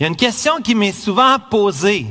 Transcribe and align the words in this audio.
Il 0.00 0.04
y 0.04 0.06
a 0.06 0.08
une 0.08 0.16
question 0.16 0.62
qui 0.62 0.74
m'est 0.74 0.98
souvent 0.98 1.36
posée. 1.50 2.06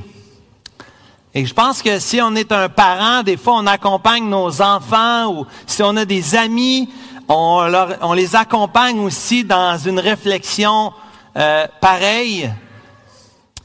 Et 1.33 1.43
je 1.43 1.53
pense 1.55 1.82
que 1.82 1.97
si 1.97 2.21
on 2.21 2.35
est 2.35 2.51
un 2.51 2.69
parent, 2.69 3.23
des 3.23 3.35
fois 3.35 3.55
on 3.55 3.65
accompagne 3.65 4.29
nos 4.29 4.61
enfants 4.61 5.33
ou 5.33 5.47
si 5.65 5.81
on 5.81 5.97
a 5.97 6.06
des 6.06 6.36
amis, 6.36 6.88
on, 7.27 7.67
on 8.02 8.13
les 8.13 8.36
accompagne 8.36 8.99
aussi 8.99 9.43
dans 9.43 9.75
une 9.75 9.99
réflexion 9.99 10.93
euh, 11.36 11.65
pareille. 11.81 12.54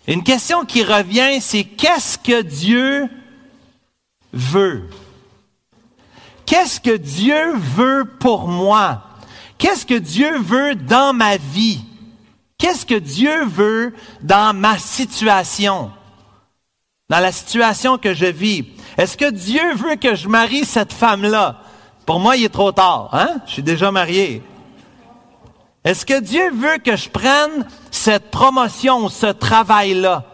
Une 0.07 0.23
question 0.23 0.65
qui 0.65 0.83
revient, 0.85 1.39
c'est 1.43 1.65
qu'est-ce 1.65 2.17
que 2.17 2.41
Dieu 2.41 3.11
veut? 4.33 4.89
Qu'est-ce 6.47 6.81
que 6.81 6.97
Dieu 6.97 7.53
veut 7.57 8.05
pour 8.21 8.49
moi? 8.49 9.03
Qu'est-ce 9.59 9.85
que 9.85 9.99
Dieu 9.99 10.39
veut 10.39 10.75
dans 10.75 11.13
ma 11.13 11.37
vie? 11.37 11.85
Qu'est-ce 12.65 12.87
que 12.87 12.95
Dieu 12.95 13.45
veut 13.45 13.93
dans 14.23 14.57
ma 14.57 14.79
situation? 14.79 15.91
Dans 17.11 17.19
la 17.19 17.31
situation 17.31 17.99
que 17.99 18.15
je 18.15 18.25
vis? 18.25 18.65
Est-ce 18.97 19.19
que 19.19 19.31
Dieu 19.31 19.75
veut 19.75 19.97
que 19.97 20.15
je 20.15 20.29
marie 20.29 20.65
cette 20.65 20.95
femme-là? 20.95 21.61
Pour 22.07 22.21
moi, 22.21 22.39
il 22.39 22.45
est 22.45 22.49
trop 22.49 22.73
tard, 22.73 23.11
hein? 23.13 23.43
Je 23.45 23.53
suis 23.53 23.63
déjà 23.63 23.91
marié. 23.91 24.43
Est-ce 25.85 26.07
que 26.07 26.19
Dieu 26.19 26.51
veut 26.53 26.79
que 26.79 26.97
je 26.97 27.11
prenne 27.11 27.67
cette 27.91 28.31
promotion, 28.31 29.11
ce 29.11 29.27
travail-là? 29.27 30.25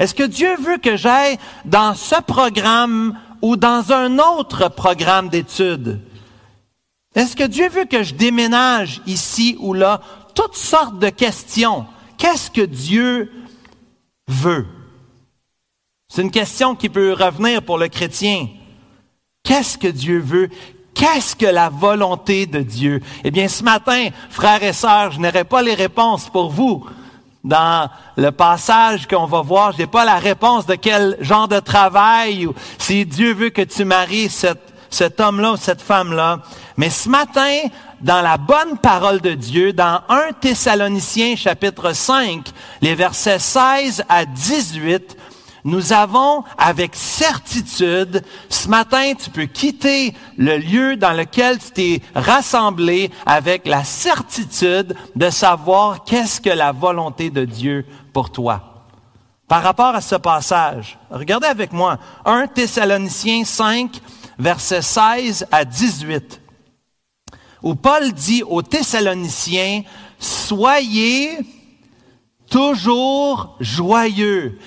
Est-ce 0.00 0.16
que 0.16 0.24
Dieu 0.24 0.56
veut 0.56 0.78
que 0.78 0.96
j'aille 0.96 1.38
dans 1.64 1.94
ce 1.94 2.20
programme 2.20 3.16
ou 3.42 3.54
dans 3.54 3.92
un 3.92 4.18
autre 4.18 4.68
programme 4.70 5.28
d'études? 5.28 6.00
Est-ce 7.14 7.36
que 7.36 7.44
Dieu 7.44 7.68
veut 7.68 7.84
que 7.84 8.02
je 8.02 8.14
déménage 8.14 9.02
ici 9.06 9.56
ou 9.60 9.72
là? 9.72 10.00
Toutes 10.34 10.56
sortes 10.56 10.98
de 10.98 11.10
questions. 11.10 11.86
Qu'est-ce 12.18 12.50
que 12.50 12.62
Dieu 12.62 13.32
veut? 14.28 14.66
C'est 16.08 16.22
une 16.22 16.30
question 16.30 16.74
qui 16.74 16.88
peut 16.88 17.12
revenir 17.12 17.62
pour 17.62 17.78
le 17.78 17.88
chrétien. 17.88 18.48
Qu'est-ce 19.42 19.76
que 19.76 19.88
Dieu 19.88 20.20
veut? 20.20 20.48
Qu'est-ce 20.94 21.34
que 21.34 21.46
la 21.46 21.68
volonté 21.70 22.46
de 22.46 22.60
Dieu? 22.60 23.00
Eh 23.24 23.30
bien, 23.30 23.48
ce 23.48 23.64
matin, 23.64 24.08
frères 24.30 24.62
et 24.62 24.72
sœurs, 24.72 25.10
je 25.12 25.20
n'aurai 25.20 25.44
pas 25.44 25.60
les 25.60 25.74
réponses 25.74 26.28
pour 26.28 26.50
vous. 26.50 26.86
Dans 27.42 27.90
le 28.16 28.30
passage 28.30 29.06
qu'on 29.06 29.26
va 29.26 29.42
voir, 29.42 29.72
je 29.72 29.78
n'ai 29.78 29.86
pas 29.86 30.04
la 30.04 30.18
réponse 30.18 30.64
de 30.66 30.76
quel 30.76 31.18
genre 31.20 31.48
de 31.48 31.60
travail 31.60 32.46
ou 32.46 32.54
si 32.78 33.04
Dieu 33.04 33.34
veut 33.34 33.50
que 33.50 33.60
tu 33.60 33.84
maries 33.84 34.30
cet 34.30 35.20
homme-là 35.20 35.52
ou 35.52 35.56
cette 35.56 35.82
femme-là. 35.82 36.40
Mais 36.76 36.90
ce 36.90 37.08
matin, 37.08 37.60
dans 38.00 38.20
la 38.20 38.36
bonne 38.36 38.78
parole 38.78 39.20
de 39.20 39.34
Dieu, 39.34 39.72
dans 39.72 40.00
1 40.08 40.32
Thessaloniciens 40.40 41.36
chapitre 41.36 41.92
5, 41.92 42.50
les 42.82 42.96
versets 42.96 43.38
16 43.38 44.04
à 44.08 44.24
18, 44.24 45.16
nous 45.62 45.92
avons 45.92 46.44
avec 46.58 46.94
certitude, 46.94 48.22
ce 48.50 48.68
matin, 48.68 49.14
tu 49.14 49.30
peux 49.30 49.46
quitter 49.46 50.14
le 50.36 50.58
lieu 50.58 50.96
dans 50.96 51.12
lequel 51.12 51.58
tu 51.58 51.70
t'es 51.70 52.02
rassemblé 52.14 53.10
avec 53.24 53.66
la 53.66 53.82
certitude 53.84 54.94
de 55.16 55.30
savoir 55.30 56.04
qu'est-ce 56.04 56.40
que 56.40 56.50
la 56.50 56.72
volonté 56.72 57.30
de 57.30 57.44
Dieu 57.44 57.86
pour 58.12 58.30
toi. 58.30 58.86
Par 59.48 59.62
rapport 59.62 59.94
à 59.94 60.00
ce 60.00 60.16
passage, 60.16 60.98
regardez 61.10 61.46
avec 61.46 61.72
moi 61.72 61.98
1 62.26 62.48
Thessaloniciens 62.48 63.44
5, 63.44 64.00
versets 64.38 64.82
16 64.82 65.46
à 65.50 65.64
18, 65.64 66.42
où 67.64 67.74
Paul 67.74 68.12
dit 68.12 68.42
aux 68.42 68.60
Thessaloniciens, 68.60 69.84
soyez 70.18 71.38
toujours 72.50 73.56
joyeux. 73.58 74.58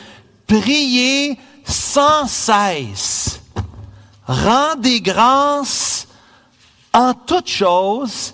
Priez 0.47 1.37
sans 1.63 2.25
cesse. 2.25 3.39
Rendez 4.25 4.99
grâce 4.99 6.07
en 6.91 7.13
toutes 7.13 7.47
choses, 7.47 8.33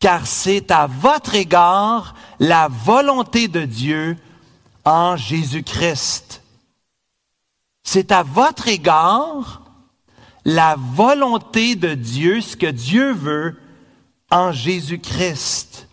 car 0.00 0.26
c'est 0.26 0.70
à 0.70 0.86
votre 0.86 1.34
égard 1.34 2.14
la 2.40 2.68
volonté 2.68 3.46
de 3.46 3.66
Dieu 3.66 4.16
en 4.86 5.16
Jésus-Christ. 5.16 6.42
C'est 7.84 8.10
à 8.10 8.22
votre 8.22 8.68
égard 8.68 9.60
la 10.46 10.76
volonté 10.78 11.76
de 11.76 11.92
Dieu, 11.92 12.40
ce 12.40 12.56
que 12.56 12.66
Dieu 12.66 13.12
veut 13.12 13.61
en 14.32 14.50
Jésus-Christ. 14.50 15.86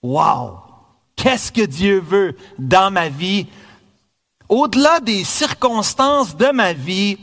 Wow! 0.00 0.58
Qu'est-ce 1.16 1.50
que 1.50 1.62
Dieu 1.62 2.00
veut 2.00 2.36
dans 2.58 2.92
ma 2.92 3.08
vie? 3.08 3.48
au-delà 4.52 5.00
des 5.00 5.24
circonstances 5.24 6.36
de 6.36 6.52
ma 6.52 6.74
vie, 6.74 7.16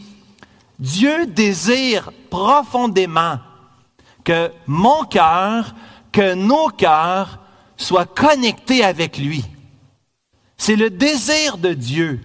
Dieu 0.80 1.28
désire 1.28 2.12
profondément 2.32 3.38
que 4.24 4.52
mon 4.66 5.04
cœur, 5.04 5.76
que 6.12 6.34
nos 6.34 6.70
cœurs 6.70 7.38
soient 7.78 8.08
connectés 8.08 8.84
avec 8.84 9.20
lui. 9.20 9.46
C'est 10.58 10.76
le 10.76 10.90
désir 10.90 11.60
de 11.60 11.74
Dieu. 11.74 12.20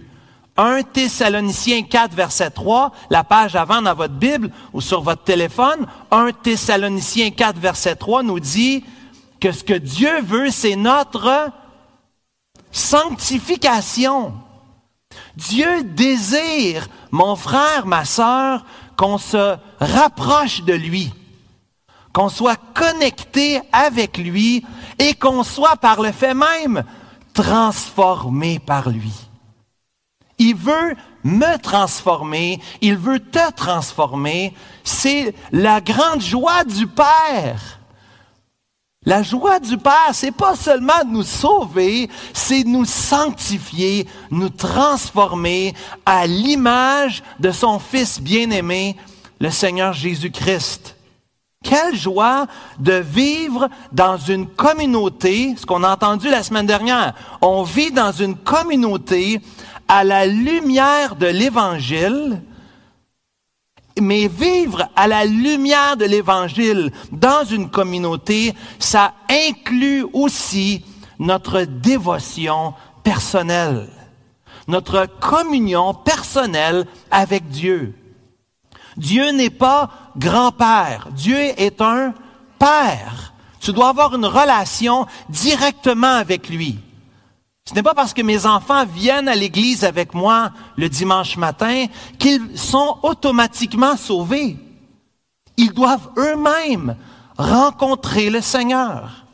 1 0.57 0.83
Thessaloniciens 0.83 1.83
4, 1.83 2.13
verset 2.13 2.49
3, 2.51 2.91
la 3.09 3.23
page 3.23 3.55
avant 3.55 3.81
dans 3.81 3.93
votre 3.93 4.13
Bible 4.13 4.51
ou 4.73 4.79
sur 4.79 5.01
votre 5.01 5.23
téléphone, 5.23 5.85
1 6.11 6.31
Thessaloniciens 6.31 7.31
4, 7.31 7.57
verset 7.59 7.95
3 7.95 8.23
nous 8.23 8.39
dit 8.39 8.83
que 9.41 9.51
ce 9.51 9.63
que 9.63 9.73
Dieu 9.73 10.21
veut, 10.21 10.49
c'est 10.49 10.77
notre 10.77 11.51
sanctification. 12.71 14.33
Dieu 15.35 15.83
désire, 15.83 16.87
mon 17.11 17.35
frère, 17.35 17.85
ma 17.85 18.05
sœur, 18.05 18.65
qu'on 18.97 19.17
se 19.17 19.57
rapproche 19.81 20.63
de 20.63 20.73
lui, 20.73 21.13
qu'on 22.13 22.29
soit 22.29 22.59
connecté 22.73 23.59
avec 23.73 24.17
lui 24.17 24.65
et 24.99 25.13
qu'on 25.15 25.43
soit 25.43 25.75
par 25.75 26.01
le 26.01 26.13
fait 26.13 26.33
même 26.33 26.83
transformé 27.33 28.59
par 28.59 28.89
lui. 28.89 29.24
Il 30.37 30.55
veut 30.55 30.95
me 31.23 31.57
transformer, 31.57 32.59
il 32.81 32.97
veut 32.97 33.19
te 33.19 33.51
transformer. 33.53 34.53
C'est 34.83 35.33
la 35.51 35.81
grande 35.81 36.21
joie 36.21 36.63
du 36.63 36.87
Père. 36.87 37.79
La 39.05 39.21
joie 39.21 39.59
du 39.59 39.77
Père, 39.77 40.11
c'est 40.13 40.31
pas 40.31 40.55
seulement 40.55 41.03
de 41.05 41.11
nous 41.11 41.23
sauver, 41.23 42.09
c'est 42.33 42.63
de 42.63 42.69
nous 42.69 42.85
sanctifier, 42.85 44.07
nous 44.31 44.49
transformer 44.49 45.75
à 46.07 46.25
l'image 46.25 47.23
de 47.39 47.51
son 47.51 47.77
Fils 47.77 48.19
bien-aimé, 48.19 48.95
le 49.39 49.51
Seigneur 49.51 49.93
Jésus-Christ. 49.93 50.95
Quelle 51.63 51.95
joie 51.95 52.47
de 52.79 52.93
vivre 52.93 53.69
dans 53.91 54.17
une 54.17 54.47
communauté, 54.47 55.55
ce 55.57 55.65
qu'on 55.65 55.83
a 55.83 55.93
entendu 55.93 56.29
la 56.29 56.43
semaine 56.43 56.67
dernière. 56.67 57.13
On 57.41 57.63
vit 57.63 57.91
dans 57.91 58.11
une 58.11 58.35
communauté 58.35 59.41
à 59.87 60.03
la 60.03 60.25
lumière 60.25 61.15
de 61.15 61.27
l'Évangile, 61.27 62.41
mais 64.01 64.27
vivre 64.27 64.89
à 64.95 65.07
la 65.07 65.25
lumière 65.25 65.97
de 65.97 66.05
l'Évangile 66.05 66.91
dans 67.11 67.45
une 67.45 67.69
communauté, 67.69 68.53
ça 68.79 69.13
inclut 69.29 70.05
aussi 70.13 70.83
notre 71.19 71.61
dévotion 71.61 72.73
personnelle, 73.03 73.87
notre 74.67 75.05
communion 75.19 75.93
personnelle 75.93 76.85
avec 77.11 77.47
Dieu. 77.49 77.95
Dieu 78.97 79.31
n'est 79.31 79.49
pas 79.49 79.89
grand-père, 80.17 81.09
Dieu 81.11 81.37
est 81.37 81.81
un 81.81 82.13
père. 82.59 83.33
Tu 83.59 83.73
dois 83.73 83.89
avoir 83.89 84.15
une 84.15 84.25
relation 84.25 85.05
directement 85.29 86.15
avec 86.15 86.49
lui. 86.49 86.79
Ce 87.67 87.73
n'est 87.73 87.81
pas 87.81 87.95
parce 87.95 88.13
que 88.13 88.21
mes 88.21 88.45
enfants 88.45 88.85
viennent 88.85 89.27
à 89.27 89.33
l'église 89.33 89.85
avec 89.85 90.13
moi 90.13 90.51
le 90.77 90.87
dimanche 90.87 91.35
matin 91.35 91.87
qu'ils 92.19 92.59
sont 92.59 92.99
automatiquement 93.01 93.97
sauvés. 93.97 94.55
Ils 95.57 95.73
doivent 95.73 96.11
eux-mêmes 96.15 96.95
rencontrer 97.39 98.29
le 98.29 98.41
Seigneur. 98.41 99.25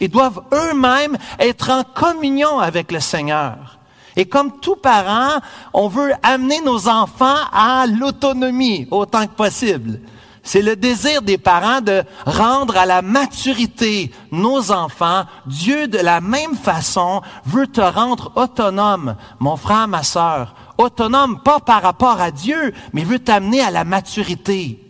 Ils 0.00 0.08
doivent 0.08 0.42
eux-mêmes 0.54 1.18
être 1.38 1.70
en 1.70 1.84
communion 1.84 2.58
avec 2.60 2.90
le 2.92 3.00
Seigneur. 3.00 3.78
Et 4.16 4.26
comme 4.26 4.58
tout 4.60 4.76
parent, 4.76 5.42
on 5.74 5.88
veut 5.88 6.12
amener 6.22 6.62
nos 6.62 6.88
enfants 6.88 7.44
à 7.52 7.84
l'autonomie 7.86 8.88
autant 8.90 9.26
que 9.26 9.34
possible. 9.34 10.00
C'est 10.46 10.62
le 10.62 10.76
désir 10.76 11.22
des 11.22 11.38
parents 11.38 11.80
de 11.80 12.04
rendre 12.24 12.76
à 12.76 12.86
la 12.86 13.02
maturité 13.02 14.12
nos 14.30 14.70
enfants. 14.70 15.24
Dieu, 15.46 15.88
de 15.88 15.98
la 15.98 16.20
même 16.20 16.54
façon, 16.54 17.20
veut 17.44 17.66
te 17.66 17.80
rendre 17.80 18.30
autonome, 18.36 19.16
mon 19.40 19.56
frère, 19.56 19.88
ma 19.88 20.04
sœur. 20.04 20.54
Autonome, 20.78 21.42
pas 21.42 21.58
par 21.58 21.82
rapport 21.82 22.20
à 22.20 22.30
Dieu, 22.30 22.72
mais 22.92 23.02
veut 23.02 23.18
t'amener 23.18 23.60
à 23.60 23.72
la 23.72 23.82
maturité. 23.82 24.88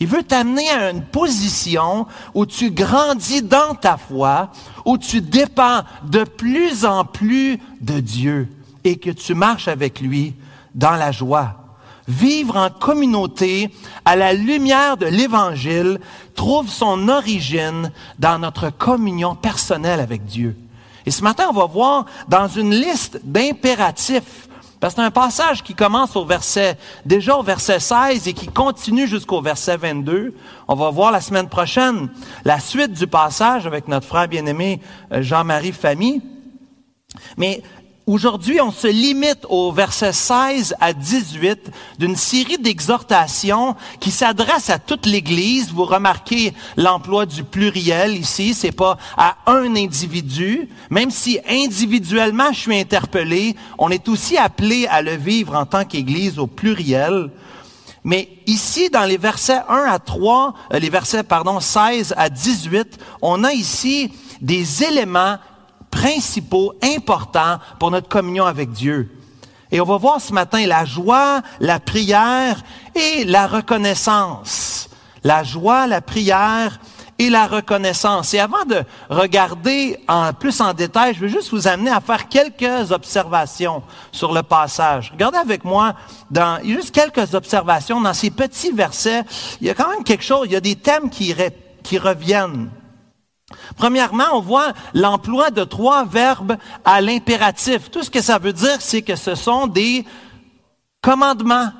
Il 0.00 0.06
veut 0.06 0.22
t'amener 0.22 0.66
à 0.70 0.90
une 0.90 1.04
position 1.04 2.06
où 2.32 2.46
tu 2.46 2.70
grandis 2.70 3.42
dans 3.42 3.74
ta 3.74 3.98
foi, 3.98 4.48
où 4.86 4.96
tu 4.96 5.20
dépends 5.20 5.82
de 6.04 6.24
plus 6.24 6.86
en 6.86 7.04
plus 7.04 7.60
de 7.82 8.00
Dieu 8.00 8.48
et 8.82 8.96
que 8.96 9.10
tu 9.10 9.34
marches 9.34 9.68
avec 9.68 10.00
lui 10.00 10.34
dans 10.74 10.96
la 10.96 11.12
joie. 11.12 11.65
Vivre 12.08 12.56
en 12.56 12.70
communauté 12.70 13.70
à 14.04 14.16
la 14.16 14.32
lumière 14.32 14.96
de 14.96 15.06
l'Évangile 15.06 15.98
trouve 16.34 16.68
son 16.68 17.08
origine 17.08 17.90
dans 18.18 18.38
notre 18.38 18.70
communion 18.70 19.34
personnelle 19.34 20.00
avec 20.00 20.24
Dieu. 20.24 20.56
Et 21.04 21.10
ce 21.10 21.22
matin, 21.22 21.46
on 21.50 21.52
va 21.52 21.66
voir 21.66 22.06
dans 22.28 22.48
une 22.48 22.74
liste 22.74 23.20
d'impératifs 23.24 24.48
parce 24.80 24.94
que 24.94 25.00
c'est 25.00 25.06
un 25.06 25.10
passage 25.10 25.62
qui 25.62 25.74
commence 25.74 26.16
au 26.16 26.24
verset, 26.24 26.76
déjà 27.04 27.36
au 27.36 27.42
verset 27.42 27.80
16 27.80 28.28
et 28.28 28.34
qui 28.34 28.46
continue 28.46 29.06
jusqu'au 29.06 29.40
verset 29.40 29.76
22. 29.76 30.34
On 30.68 30.74
va 30.74 30.90
voir 30.90 31.10
la 31.10 31.20
semaine 31.20 31.48
prochaine 31.48 32.10
la 32.44 32.60
suite 32.60 32.92
du 32.92 33.06
passage 33.06 33.66
avec 33.66 33.88
notre 33.88 34.06
frère 34.06 34.28
bien-aimé 34.28 34.80
euh, 35.12 35.22
Jean-Marie 35.22 35.72
Famille. 35.72 36.20
Mais 37.38 37.62
Aujourd'hui, 38.08 38.60
on 38.60 38.70
se 38.70 38.86
limite 38.86 39.44
au 39.48 39.72
verset 39.72 40.12
16 40.12 40.76
à 40.80 40.92
18 40.92 41.72
d'une 41.98 42.14
série 42.14 42.56
d'exhortations 42.56 43.74
qui 43.98 44.12
s'adressent 44.12 44.70
à 44.70 44.78
toute 44.78 45.06
l'Église. 45.06 45.72
Vous 45.72 45.84
remarquez 45.84 46.54
l'emploi 46.76 47.26
du 47.26 47.42
pluriel 47.42 48.16
ici, 48.16 48.54
c'est 48.54 48.70
pas 48.70 48.96
à 49.16 49.38
un 49.48 49.74
individu, 49.74 50.68
même 50.88 51.10
si 51.10 51.40
individuellement 51.48 52.52
je 52.52 52.60
suis 52.60 52.78
interpellé, 52.78 53.56
on 53.76 53.90
est 53.90 54.08
aussi 54.08 54.36
appelé 54.36 54.86
à 54.86 55.02
le 55.02 55.16
vivre 55.16 55.56
en 55.56 55.66
tant 55.66 55.84
qu'Église 55.84 56.38
au 56.38 56.46
pluriel. 56.46 57.32
Mais 58.04 58.28
ici, 58.46 58.88
dans 58.88 59.04
les 59.04 59.18
versets 59.18 59.62
1 59.68 59.82
à 59.82 59.98
3, 59.98 60.54
euh, 60.72 60.78
les 60.78 60.90
versets, 60.90 61.24
pardon, 61.24 61.58
16 61.58 62.14
à 62.16 62.28
18, 62.28 62.98
on 63.20 63.42
a 63.42 63.52
ici 63.52 64.12
des 64.40 64.84
éléments 64.84 65.38
principaux, 65.96 66.74
importants 66.82 67.58
pour 67.78 67.90
notre 67.90 68.08
communion 68.08 68.44
avec 68.44 68.70
Dieu. 68.70 69.10
Et 69.72 69.80
on 69.80 69.84
va 69.84 69.96
voir 69.96 70.20
ce 70.20 70.32
matin 70.34 70.64
la 70.66 70.84
joie, 70.84 71.40
la 71.58 71.80
prière 71.80 72.60
et 72.94 73.24
la 73.24 73.46
reconnaissance. 73.46 74.90
La 75.24 75.42
joie, 75.42 75.86
la 75.86 76.02
prière 76.02 76.78
et 77.18 77.30
la 77.30 77.46
reconnaissance. 77.46 78.34
Et 78.34 78.38
avant 78.38 78.66
de 78.66 78.82
regarder 79.08 79.98
en 80.06 80.34
plus 80.34 80.60
en 80.60 80.74
détail, 80.74 81.14
je 81.14 81.20
veux 81.20 81.28
juste 81.28 81.50
vous 81.50 81.66
amener 81.66 81.90
à 81.90 82.02
faire 82.02 82.28
quelques 82.28 82.92
observations 82.92 83.82
sur 84.12 84.34
le 84.34 84.42
passage. 84.42 85.12
Regardez 85.12 85.38
avec 85.38 85.64
moi 85.64 85.94
dans 86.30 86.62
juste 86.62 86.94
quelques 86.94 87.34
observations 87.34 88.02
dans 88.02 88.14
ces 88.14 88.30
petits 88.30 88.72
versets. 88.72 89.22
Il 89.62 89.66
y 89.66 89.70
a 89.70 89.74
quand 89.74 89.88
même 89.88 90.04
quelque 90.04 90.24
chose, 90.24 90.42
il 90.44 90.52
y 90.52 90.56
a 90.56 90.60
des 90.60 90.76
thèmes 90.76 91.08
qui, 91.08 91.34
qui 91.82 91.96
reviennent. 91.96 92.68
Premièrement, 93.76 94.24
on 94.32 94.40
voit 94.40 94.72
l'emploi 94.92 95.50
de 95.50 95.62
trois 95.62 96.04
verbes 96.04 96.56
à 96.84 97.00
l'impératif. 97.00 97.90
Tout 97.90 98.02
ce 98.02 98.10
que 98.10 98.20
ça 98.20 98.38
veut 98.38 98.52
dire, 98.52 98.80
c'est 98.80 99.02
que 99.02 99.14
ce 99.14 99.36
sont 99.36 99.68
des 99.68 100.04
commandements 101.00 101.70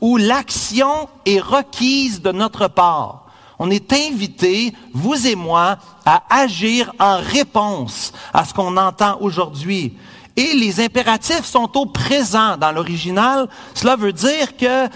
où 0.00 0.16
l'action 0.16 1.08
est 1.26 1.40
requise 1.40 2.22
de 2.22 2.30
notre 2.30 2.68
part. 2.68 3.26
On 3.58 3.68
est 3.68 3.92
invité, 3.92 4.72
vous 4.94 5.26
et 5.26 5.34
moi, 5.34 5.78
à 6.06 6.22
agir 6.30 6.92
en 7.00 7.16
réponse 7.16 8.12
à 8.32 8.44
ce 8.44 8.54
qu'on 8.54 8.76
entend 8.76 9.18
aujourd'hui. 9.20 9.96
Et 10.36 10.54
les 10.54 10.80
impératifs 10.80 11.44
sont 11.44 11.76
au 11.76 11.86
présent 11.86 12.56
dans 12.56 12.70
l'original. 12.70 13.48
Cela 13.74 13.96
veut 13.96 14.12
dire 14.12 14.56
que 14.56 14.86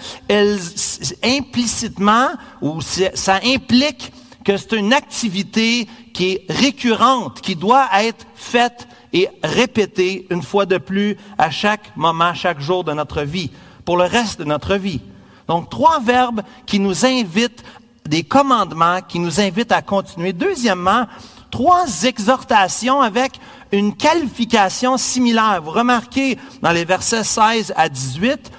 implicitement, 1.21 2.29
ou 2.61 2.79
ça 2.79 3.41
implique 3.43 4.13
que 4.45 4.55
c'est 4.55 4.73
une 4.73 4.93
activité 4.93 5.89
qui 6.13 6.31
est 6.31 6.45
récurrente, 6.49 7.41
qui 7.41 7.55
doit 7.55 7.89
être 8.01 8.25
faite 8.35 8.87
et 9.11 9.29
répétée 9.43 10.27
une 10.29 10.41
fois 10.41 10.65
de 10.65 10.77
plus 10.77 11.17
à 11.37 11.51
chaque 11.51 11.95
moment, 11.95 12.33
chaque 12.33 12.59
jour 12.59 12.83
de 12.83 12.93
notre 12.93 13.23
vie, 13.23 13.51
pour 13.85 13.97
le 13.97 14.03
reste 14.03 14.39
de 14.39 14.45
notre 14.45 14.75
vie. 14.75 15.01
Donc, 15.47 15.69
trois 15.69 15.99
verbes 15.99 16.41
qui 16.65 16.79
nous 16.79 17.05
invitent, 17.05 17.63
des 18.07 18.23
commandements 18.23 19.01
qui 19.01 19.19
nous 19.19 19.39
invitent 19.39 19.71
à 19.71 19.81
continuer. 19.81 20.33
Deuxièmement, 20.33 21.05
trois 21.51 22.03
exhortations 22.03 23.01
avec 23.01 23.39
une 23.71 23.95
qualification 23.95 24.97
similaire. 24.97 25.61
Vous 25.63 25.71
remarquez 25.71 26.37
dans 26.61 26.71
les 26.71 26.85
versets 26.85 27.23
16 27.23 27.73
à 27.75 27.89
18, 27.89 28.51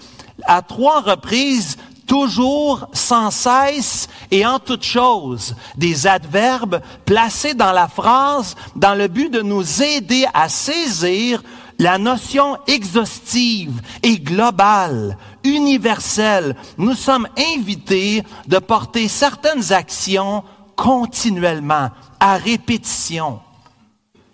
à 0.44 0.62
trois 0.62 1.00
reprises, 1.00 1.76
toujours, 2.06 2.88
sans 2.92 3.30
cesse 3.30 4.08
et 4.30 4.46
en 4.46 4.58
toute 4.58 4.84
chose, 4.84 5.54
des 5.76 6.06
adverbes 6.06 6.80
placés 7.04 7.54
dans 7.54 7.72
la 7.72 7.88
phrase 7.88 8.56
dans 8.76 8.94
le 8.94 9.08
but 9.08 9.30
de 9.30 9.42
nous 9.42 9.82
aider 9.82 10.24
à 10.34 10.48
saisir 10.48 11.42
la 11.78 11.98
notion 11.98 12.56
exhaustive 12.66 13.80
et 14.02 14.18
globale, 14.18 15.16
universelle. 15.42 16.54
Nous 16.78 16.94
sommes 16.94 17.28
invités 17.56 18.22
de 18.46 18.58
porter 18.58 19.08
certaines 19.08 19.72
actions 19.72 20.44
continuellement, 20.76 21.90
à 22.20 22.36
répétition. 22.36 23.40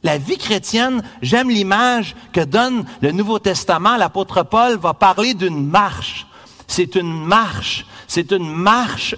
La 0.02 0.17
vie 0.17 0.38
chrétienne, 0.38 1.02
j'aime 1.20 1.50
l'image 1.50 2.17
que 2.32 2.40
donne 2.40 2.84
le 3.02 3.12
Nouveau 3.12 3.38
Testament. 3.38 3.96
L'apôtre 3.96 4.43
Paul 4.43 4.78
va 4.78 4.94
parler 4.94 5.34
d'une 5.34 5.67
marche 5.67 6.26
c'est 6.70 6.94
une 6.94 7.12
marche, 7.12 7.84
c'est 8.06 8.31
une 8.32 8.49
marche 8.49 9.17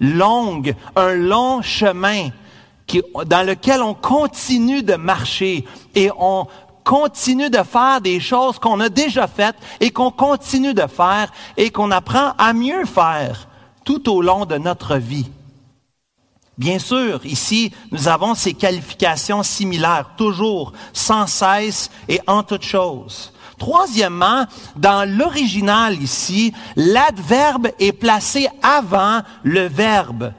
longue, 0.00 0.74
un 0.96 1.14
long 1.14 1.60
chemin 1.62 2.30
dans 3.26 3.46
lequel 3.46 3.82
on 3.82 3.94
continue 3.94 4.82
de 4.82 4.94
marcher 4.94 5.64
et 5.94 6.10
on 6.18 6.46
continue 6.82 7.50
de 7.50 7.62
faire 7.62 8.00
des 8.00 8.20
choses 8.20 8.58
qu'on 8.58 8.80
a 8.80 8.88
déjà 8.88 9.26
faites 9.26 9.56
et 9.80 9.90
qu'on 9.90 10.10
continue 10.10 10.74
de 10.74 10.86
faire 10.86 11.32
et 11.56 11.70
qu'on 11.70 11.90
apprend 11.90 12.32
à 12.38 12.52
mieux 12.52 12.84
faire 12.84 13.48
tout 13.84 14.10
au 14.10 14.22
long 14.22 14.46
de 14.46 14.56
notre 14.56 14.96
vie. 14.96 15.30
Bien 16.56 16.78
sûr, 16.78 17.24
ici, 17.26 17.72
nous 17.90 18.08
avons 18.08 18.34
ces 18.34 18.54
qualifications 18.54 19.42
similaires, 19.42 20.10
toujours, 20.16 20.72
sans 20.92 21.26
cesse 21.26 21.90
et 22.08 22.20
en 22.26 22.42
toutes 22.42 22.62
choses. 22.62 23.33
Troisièmement, 23.58 24.46
dans 24.76 25.08
l'original 25.08 26.00
ici, 26.02 26.52
l'adverbe 26.76 27.68
est 27.78 27.92
placé 27.92 28.48
avant 28.62 29.22
le 29.42 29.66
verbe. 29.66 30.32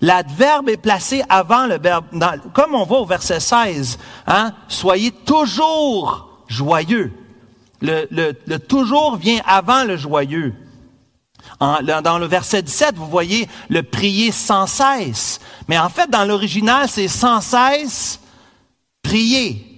L'adverbe 0.00 0.70
est 0.70 0.78
placé 0.78 1.22
avant 1.28 1.66
le 1.66 1.78
verbe. 1.78 2.06
comme 2.54 2.74
on 2.74 2.84
voit 2.84 3.00
au 3.00 3.06
verset 3.06 3.40
16, 3.40 3.98
hein, 4.26 4.52
soyez 4.68 5.10
toujours 5.10 6.44
joyeux. 6.48 7.12
Le, 7.82 8.06
le, 8.10 8.58
toujours 8.58 9.16
vient 9.16 9.40
avant 9.46 9.84
le 9.84 9.96
joyeux. 9.96 10.54
dans 11.60 12.18
le 12.18 12.26
verset 12.26 12.62
17, 12.62 12.96
vous 12.96 13.08
voyez 13.08 13.48
le 13.68 13.82
prier 13.82 14.32
sans 14.32 14.66
cesse. 14.66 15.40
Mais 15.68 15.78
en 15.78 15.88
fait, 15.88 16.08
dans 16.10 16.24
l'original, 16.24 16.88
c'est 16.88 17.08
sans 17.08 17.40
cesse 17.40 18.20
prier. 19.02 19.69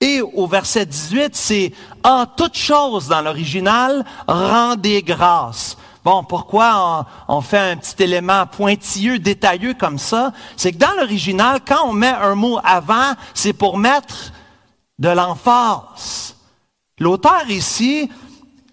Et 0.00 0.22
au 0.22 0.46
verset 0.46 0.86
18, 0.86 1.36
c'est 1.36 1.72
en 2.02 2.24
toute 2.24 2.56
chose 2.56 3.08
dans 3.08 3.20
l'original, 3.20 4.04
rendez 4.26 5.02
grâce. 5.02 5.76
Bon, 6.02 6.24
pourquoi 6.24 7.06
on, 7.28 7.42
fait 7.42 7.58
un 7.58 7.76
petit 7.76 8.02
élément 8.04 8.46
pointilleux, 8.46 9.18
détailleux 9.18 9.74
comme 9.74 9.98
ça? 9.98 10.32
C'est 10.56 10.72
que 10.72 10.78
dans 10.78 10.94
l'original, 10.98 11.60
quand 11.66 11.86
on 11.86 11.92
met 11.92 12.08
un 12.08 12.34
mot 12.34 12.58
avant, 12.64 13.12
c'est 13.34 13.52
pour 13.52 13.76
mettre 13.76 14.32
de 14.98 15.10
l'emphase. 15.10 16.34
L'auteur 16.98 17.50
ici, 17.50 18.08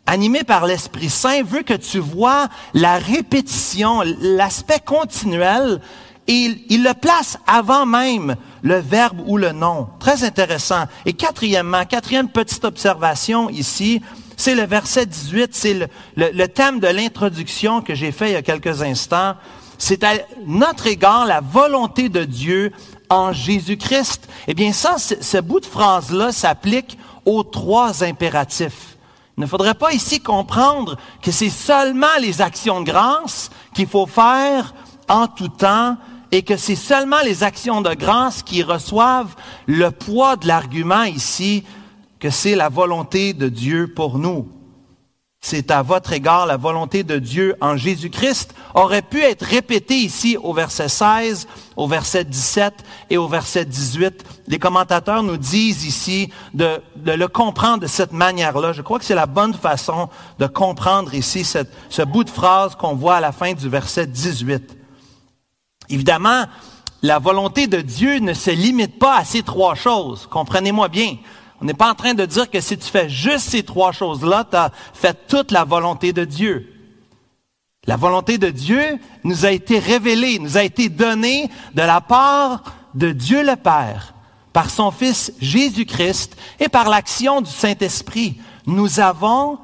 animé 0.06 0.46
par 0.46 0.66
l'Esprit 0.66 1.10
Saint, 1.10 1.44
veut 1.44 1.64
que 1.64 1.74
tu 1.74 2.00
vois 2.00 2.48
la 2.74 2.98
répétition, 2.98 4.02
l'aspect 4.22 4.80
continuel 4.80 5.82
et 6.28 6.66
il, 6.70 6.84
le 6.84 6.94
place 6.94 7.38
avant 7.48 7.86
même 7.86 8.36
le 8.62 8.78
verbe 8.80 9.22
ou 9.26 9.38
le 9.38 9.52
nom. 9.52 9.88
Très 10.00 10.24
intéressant. 10.24 10.86
Et 11.06 11.14
quatrièmement, 11.14 11.86
quatrième 11.86 12.30
petite 12.30 12.66
observation 12.66 13.50
ici, 13.50 14.02
c'est 14.36 14.56
le 14.56 14.64
verset 14.64 15.06
18, 15.06 15.50
c'est 15.56 15.90
le, 16.16 16.46
thème 16.48 16.80
de 16.80 16.88
l'introduction 16.88 17.82
que 17.82 17.96
j'ai 17.96 18.12
fait 18.12 18.30
il 18.30 18.34
y 18.34 18.36
a 18.36 18.44
quelques 18.44 18.82
instants. 18.82 19.36
C'est 19.80 20.04
à 20.04 20.14
notre 20.46 20.88
égard 20.88 21.26
la 21.26 21.42
volonté 21.42 22.10
de 22.10 22.24
Dieu 22.24 22.72
en 23.10 23.34
Jésus-Christ. 23.34 24.28
Eh 24.48 24.54
bien, 24.54 24.74
ça, 24.74 24.98
ce 24.98 25.38
bout 25.38 25.60
de 25.60 25.66
phrase-là 25.66 26.32
s'applique 26.32 26.98
aux 27.26 27.44
trois 27.44 28.04
impératifs. 28.04 28.98
Il 29.38 29.42
ne 29.42 29.48
faudrait 29.48 29.76
pas 29.76 29.94
ici 29.94 30.20
comprendre 30.20 30.98
que 31.22 31.32
c'est 31.32 31.50
seulement 31.50 32.08
les 32.20 32.42
actions 32.42 32.82
de 32.82 32.86
grâce 32.86 33.50
qu'il 33.74 33.88
faut 33.88 34.08
faire 34.08 34.74
en 35.10 35.28
tout 35.28 35.48
temps 35.48 35.98
et 36.32 36.44
que 36.44 36.58
c'est 36.58 36.76
seulement 36.76 37.22
les 37.24 37.44
actions 37.44 37.82
de 37.82 37.94
grâce 37.94 38.44
qui 38.44 38.64
reçoivent 38.64 39.36
le 39.66 39.92
poids 39.92 40.36
de 40.36 40.48
l'argument 40.48 41.04
ici 41.04 41.64
que 42.20 42.30
c'est 42.30 42.56
la 42.56 42.70
volonté 42.70 43.34
de 43.34 43.48
Dieu 43.48 43.94
pour 43.94 44.18
nous. 44.18 44.50
c'est 45.40 45.72
à 45.72 45.84
votre 45.84 46.12
égard 46.14 46.46
la 46.46 46.58
volonté 46.58 47.04
de 47.04 47.20
Dieu 47.20 47.56
en 47.62 47.78
Jésus-Christ, 47.78 48.54
aurait 48.74 49.04
pu 49.04 49.22
être 49.22 49.44
répété 49.44 49.96
ici 49.96 50.36
au 50.36 50.52
verset 50.52 50.90
16, 50.90 51.48
au 51.78 51.88
verset 51.88 52.26
17 52.26 52.74
et 53.12 53.18
au 53.18 53.28
verset 53.28 53.64
18. 53.64 54.26
Les 54.48 54.60
commentateurs 54.60 55.24
nous 55.24 55.38
disent 55.38 55.86
ici 55.86 56.32
de, 56.54 56.82
le 57.06 57.28
comprendre 57.28 57.80
de 57.80 57.88
cette 57.88 58.12
manière-là. 58.12 58.74
Je 58.74 58.82
crois 58.82 59.00
que 59.00 59.06
c'est 59.06 59.16
la 59.16 59.28
bonne 59.28 59.54
façon 59.54 60.10
de 60.40 60.48
comprendre 60.48 61.14
ici 61.14 61.46
ce 61.46 62.02
bout 62.02 62.24
de 62.24 62.30
phrase 62.30 62.76
qu'on 62.76 62.96
voit 62.96 63.18
à 63.18 63.22
la 63.22 63.32
fin 63.32 63.54
du 63.54 63.70
verset 63.70 64.08
18. 64.08 64.77
Évidemment, 65.90 66.46
la 67.02 67.20
volonté 67.20 67.68
de 67.68 67.82
Dieu 67.82 68.20
ne 68.20 68.34
se 68.34 68.52
limite 68.52 69.00
pas 69.00 69.18
à 69.18 69.26
ces 69.26 69.44
trois 69.44 69.76
choses. 69.76 70.28
Comprenez-moi 70.28 70.88
bien. 70.88 71.18
On 71.62 71.66
n'est 71.66 71.74
pas 71.74 71.90
en 71.92 71.96
train 71.96 72.14
de 72.14 72.26
dire 72.26 72.50
que 72.50 72.62
si 72.62 72.78
tu 72.78 72.90
fais 72.90 73.10
juste 73.10 73.50
ces 73.50 73.64
trois 73.64 73.92
choses-là, 73.92 74.46
tu 74.50 74.58
as 74.58 74.72
fait 74.94 75.28
toute 75.28 75.52
la 75.52 75.64
volonté 75.64 76.14
de 76.14 76.26
Dieu. 76.26 76.74
La 77.86 77.96
volonté 77.96 78.38
de 78.38 78.50
Dieu 78.50 79.00
nous 79.24 79.46
a 79.46 79.52
été 79.52 79.80
révélée, 79.80 80.40
nous 80.40 80.58
a 80.58 80.64
été 80.64 80.90
donnée 80.90 81.50
de 81.74 81.82
la 81.82 82.02
part 82.02 82.64
de 82.94 83.12
Dieu 83.12 83.44
le 83.44 83.56
Père, 83.56 84.14
par 84.52 84.70
son 84.70 84.92
Fils 84.92 85.32
Jésus-Christ 85.40 86.36
et 86.60 86.68
par 86.68 86.90
l'action 86.90 87.42
du 87.42 87.50
Saint-Esprit. 87.50 88.40
Nous 88.66 89.00
avons 89.00 89.58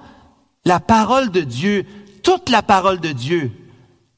la 0.66 0.80
parole 0.80 1.32
de 1.32 1.42
Dieu, 1.42 1.86
toute 2.24 2.50
la 2.50 2.62
parole 2.62 3.00
de 3.02 3.12
Dieu. 3.12 3.52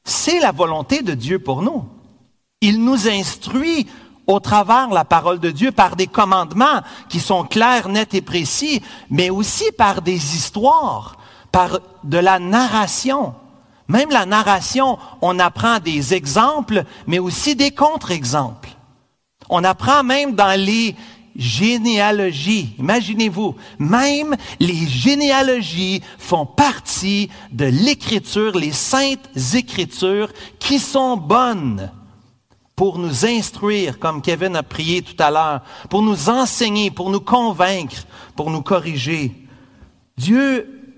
C'est 0.04 0.38
la 0.38 0.52
volonté 0.52 1.02
de 1.02 1.14
Dieu 1.14 1.40
pour 1.40 1.62
nous. 1.62 1.84
Il 2.68 2.82
nous 2.82 3.06
instruit 3.08 3.86
au 4.26 4.40
travers 4.40 4.88
la 4.88 5.04
parole 5.04 5.38
de 5.38 5.52
Dieu 5.52 5.70
par 5.70 5.94
des 5.94 6.08
commandements 6.08 6.80
qui 7.08 7.20
sont 7.20 7.44
clairs, 7.44 7.88
nets 7.88 8.12
et 8.14 8.20
précis, 8.20 8.82
mais 9.08 9.30
aussi 9.30 9.70
par 9.78 10.02
des 10.02 10.34
histoires, 10.34 11.16
par 11.52 11.78
de 12.02 12.18
la 12.18 12.40
narration. 12.40 13.34
Même 13.86 14.10
la 14.10 14.26
narration, 14.26 14.98
on 15.22 15.38
apprend 15.38 15.78
des 15.78 16.12
exemples, 16.12 16.82
mais 17.06 17.20
aussi 17.20 17.54
des 17.54 17.70
contre-exemples. 17.70 18.70
On 19.48 19.62
apprend 19.62 20.02
même 20.02 20.34
dans 20.34 20.60
les 20.60 20.96
généalogies. 21.36 22.74
Imaginez-vous, 22.80 23.54
même 23.78 24.34
les 24.58 24.88
généalogies 24.88 26.02
font 26.18 26.46
partie 26.46 27.30
de 27.52 27.66
l'écriture, 27.66 28.56
les 28.58 28.72
saintes 28.72 29.30
écritures 29.54 30.32
qui 30.58 30.80
sont 30.80 31.16
bonnes 31.16 31.92
pour 32.76 32.98
nous 32.98 33.24
instruire, 33.24 33.98
comme 33.98 34.20
Kevin 34.20 34.54
a 34.54 34.62
prié 34.62 35.00
tout 35.00 35.16
à 35.18 35.30
l'heure, 35.30 35.62
pour 35.88 36.02
nous 36.02 36.28
enseigner, 36.28 36.90
pour 36.90 37.08
nous 37.08 37.20
convaincre, 37.20 37.96
pour 38.36 38.50
nous 38.50 38.60
corriger. 38.60 39.34
Dieu 40.18 40.92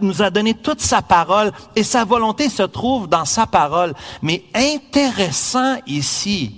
nous 0.00 0.22
a 0.22 0.30
donné 0.30 0.54
toute 0.54 0.80
sa 0.80 1.02
parole 1.02 1.52
et 1.76 1.82
sa 1.82 2.04
volonté 2.04 2.48
se 2.48 2.62
trouve 2.62 3.08
dans 3.08 3.26
sa 3.26 3.46
parole. 3.46 3.94
Mais 4.22 4.42
intéressant 4.54 5.76
ici, 5.86 6.56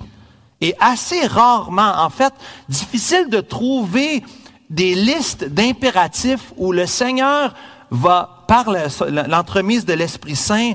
et 0.61 0.75
assez 0.79 1.27
rarement, 1.27 1.93
en 1.99 2.11
fait, 2.11 2.33
difficile 2.69 3.29
de 3.29 3.41
trouver 3.41 4.23
des 4.69 4.95
listes 4.95 5.45
d'impératifs 5.45 6.53
où 6.57 6.71
le 6.71 6.87
Seigneur 6.87 7.55
va, 7.91 8.45
par 8.47 8.67
l'entremise 9.29 9.85
de 9.85 9.95
l'Esprit 9.95 10.37
Saint, 10.37 10.75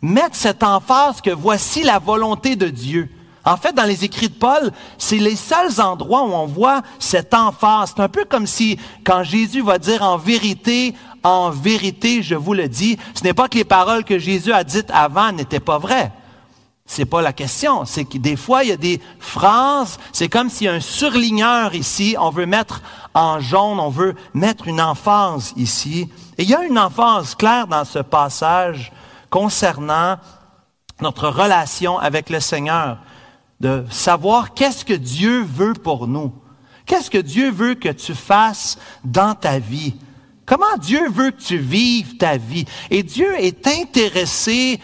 mettre 0.00 0.36
cette 0.36 0.62
emphase 0.62 1.20
que 1.20 1.30
voici 1.30 1.82
la 1.82 1.98
volonté 1.98 2.54
de 2.54 2.68
Dieu. 2.68 3.10
En 3.44 3.56
fait, 3.56 3.72
dans 3.72 3.84
les 3.84 4.04
écrits 4.04 4.28
de 4.28 4.34
Paul, 4.34 4.70
c'est 4.98 5.18
les 5.18 5.34
seuls 5.34 5.80
endroits 5.80 6.22
où 6.22 6.32
on 6.32 6.46
voit 6.46 6.82
cette 6.98 7.34
emphase. 7.34 7.92
C'est 7.96 8.02
un 8.02 8.08
peu 8.08 8.24
comme 8.24 8.46
si, 8.46 8.78
quand 9.04 9.24
Jésus 9.24 9.62
va 9.62 9.78
dire 9.78 10.02
en 10.02 10.16
vérité, 10.16 10.94
en 11.24 11.50
vérité, 11.50 12.22
je 12.22 12.34
vous 12.34 12.54
le 12.54 12.68
dis, 12.68 12.98
ce 13.14 13.24
n'est 13.24 13.34
pas 13.34 13.48
que 13.48 13.58
les 13.58 13.64
paroles 13.64 14.04
que 14.04 14.18
Jésus 14.18 14.52
a 14.52 14.62
dites 14.62 14.90
avant 14.92 15.32
n'étaient 15.32 15.60
pas 15.60 15.78
vraies. 15.78 16.12
C'est 16.86 17.04
pas 17.04 17.22
la 17.22 17.32
question. 17.32 17.84
C'est 17.84 18.04
que 18.04 18.18
des 18.18 18.36
fois, 18.36 18.64
il 18.64 18.70
y 18.70 18.72
a 18.72 18.76
des 18.76 19.00
phrases, 19.18 19.98
c'est 20.12 20.28
comme 20.28 20.50
s'il 20.50 20.66
y 20.66 20.70
a 20.70 20.74
un 20.74 20.80
surligneur 20.80 21.74
ici, 21.74 22.16
on 22.20 22.30
veut 22.30 22.46
mettre 22.46 22.82
en 23.14 23.40
jaune, 23.40 23.80
on 23.80 23.88
veut 23.88 24.14
mettre 24.34 24.68
une 24.68 24.80
emphase 24.80 25.52
ici. 25.56 26.08
Et 26.38 26.42
il 26.42 26.50
y 26.50 26.54
a 26.54 26.62
une 26.64 26.78
emphase 26.78 27.34
claire 27.34 27.66
dans 27.66 27.84
ce 27.84 28.00
passage 28.00 28.92
concernant 29.30 30.16
notre 31.00 31.28
relation 31.28 31.98
avec 31.98 32.30
le 32.30 32.40
Seigneur 32.40 32.98
de 33.62 33.84
savoir 33.90 34.54
qu'est-ce 34.54 34.84
que 34.84 34.92
Dieu 34.92 35.44
veut 35.44 35.74
pour 35.74 36.08
nous. 36.08 36.32
Qu'est-ce 36.84 37.10
que 37.10 37.18
Dieu 37.18 37.48
veut 37.52 37.74
que 37.74 37.90
tu 37.90 38.12
fasses 38.12 38.76
dans 39.04 39.36
ta 39.36 39.60
vie? 39.60 39.94
Comment 40.44 40.76
Dieu 40.78 41.08
veut 41.08 41.30
que 41.30 41.40
tu 41.40 41.58
vives 41.58 42.16
ta 42.16 42.36
vie? 42.36 42.64
Et 42.90 43.04
Dieu 43.04 43.32
est 43.38 43.68
intéressé 43.68 44.80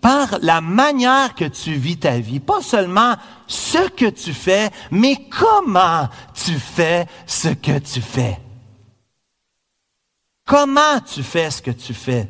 par 0.00 0.38
la 0.42 0.60
manière 0.60 1.36
que 1.36 1.44
tu 1.44 1.74
vis 1.74 1.98
ta 1.98 2.18
vie. 2.18 2.40
Pas 2.40 2.62
seulement 2.62 3.14
ce 3.46 3.88
que 3.90 4.10
tu 4.10 4.32
fais, 4.32 4.70
mais 4.90 5.16
comment 5.30 6.08
tu 6.34 6.54
fais 6.54 7.06
ce 7.26 7.48
que 7.48 7.78
tu 7.78 8.00
fais. 8.00 8.40
Comment 10.44 11.00
tu 11.00 11.22
fais 11.22 11.50
ce 11.52 11.62
que 11.62 11.70
tu 11.70 11.94
fais? 11.94 12.28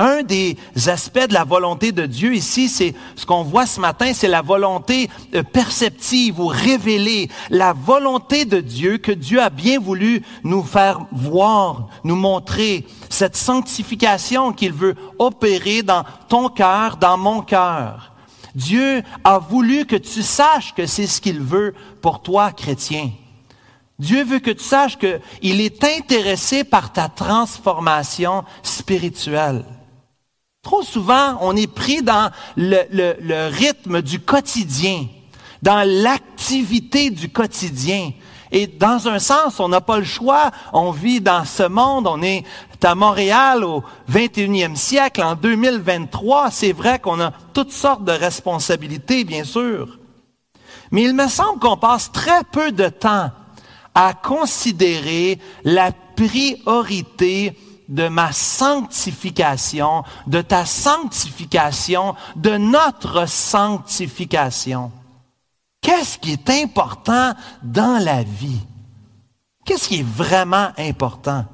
Un 0.00 0.22
des 0.22 0.56
aspects 0.86 1.28
de 1.28 1.34
la 1.34 1.44
volonté 1.44 1.92
de 1.92 2.06
Dieu 2.06 2.34
ici, 2.34 2.70
c'est 2.70 2.94
ce 3.16 3.26
qu'on 3.26 3.42
voit 3.42 3.66
ce 3.66 3.78
matin, 3.80 4.12
c'est 4.14 4.28
la 4.28 4.40
volonté 4.40 5.10
euh, 5.34 5.42
perceptive 5.42 6.40
ou 6.40 6.46
révélée, 6.46 7.28
la 7.50 7.74
volonté 7.74 8.46
de 8.46 8.60
Dieu 8.60 8.96
que 8.96 9.12
Dieu 9.12 9.42
a 9.42 9.50
bien 9.50 9.78
voulu 9.78 10.22
nous 10.42 10.62
faire 10.62 11.00
voir, 11.12 11.88
nous 12.02 12.16
montrer, 12.16 12.86
cette 13.10 13.36
sanctification 13.36 14.54
qu'il 14.54 14.72
veut 14.72 14.94
opérer 15.18 15.82
dans 15.82 16.06
ton 16.30 16.48
cœur, 16.48 16.96
dans 16.96 17.18
mon 17.18 17.42
cœur. 17.42 18.14
Dieu 18.54 19.02
a 19.22 19.38
voulu 19.38 19.84
que 19.84 19.96
tu 19.96 20.22
saches 20.22 20.72
que 20.74 20.86
c'est 20.86 21.06
ce 21.06 21.20
qu'il 21.20 21.40
veut 21.40 21.74
pour 22.00 22.22
toi, 22.22 22.52
chrétien. 22.52 23.10
Dieu 23.98 24.24
veut 24.24 24.38
que 24.38 24.50
tu 24.50 24.64
saches 24.64 24.96
qu'il 24.96 25.60
est 25.60 25.84
intéressé 25.84 26.64
par 26.64 26.90
ta 26.90 27.10
transformation 27.10 28.44
spirituelle. 28.62 29.62
Trop 30.62 30.82
souvent, 30.82 31.38
on 31.40 31.56
est 31.56 31.72
pris 31.72 32.02
dans 32.02 32.30
le, 32.56 33.48
rythme 33.48 34.02
du 34.02 34.20
quotidien, 34.20 35.06
dans 35.62 35.88
l'activité 35.88 37.08
du 37.08 37.30
quotidien. 37.30 38.12
Et 38.52 38.66
dans 38.66 39.08
un 39.08 39.18
sens, 39.18 39.58
on 39.58 39.68
n'a 39.68 39.80
pas 39.80 39.98
le 39.98 40.04
choix. 40.04 40.50
On 40.74 40.90
vit 40.90 41.22
dans 41.22 41.46
ce 41.46 41.62
monde. 41.62 42.06
On 42.06 42.20
est 42.20 42.44
à 42.82 42.94
Montréal 42.94 43.64
au 43.64 43.82
21e 44.10 44.76
siècle, 44.76 45.22
en 45.22 45.34
2023. 45.34 46.50
C'est 46.50 46.72
vrai 46.72 46.98
qu'on 46.98 47.20
a 47.20 47.32
toutes 47.54 47.72
sortes 47.72 48.04
de 48.04 48.12
responsabilités, 48.12 49.24
bien 49.24 49.44
sûr. 49.44 49.98
Mais 50.90 51.04
il 51.04 51.14
me 51.14 51.28
semble 51.28 51.58
qu'on 51.58 51.78
passe 51.78 52.12
très 52.12 52.44
peu 52.52 52.70
de 52.70 52.88
temps 52.90 53.30
à 53.94 54.12
considérer 54.12 55.38
la 55.64 55.92
priorité 55.92 57.56
de 57.90 58.08
ma 58.08 58.32
sanctification, 58.32 60.04
de 60.26 60.40
ta 60.40 60.64
sanctification, 60.64 62.14
de 62.36 62.56
notre 62.56 63.28
sanctification. 63.28 64.92
Qu'est-ce 65.82 66.16
qui 66.18 66.32
est 66.32 66.50
important 66.50 67.34
dans 67.62 68.02
la 68.02 68.22
vie? 68.22 68.60
Qu'est-ce 69.64 69.88
qui 69.88 70.00
est 70.00 70.06
vraiment 70.06 70.70
important? 70.78 71.44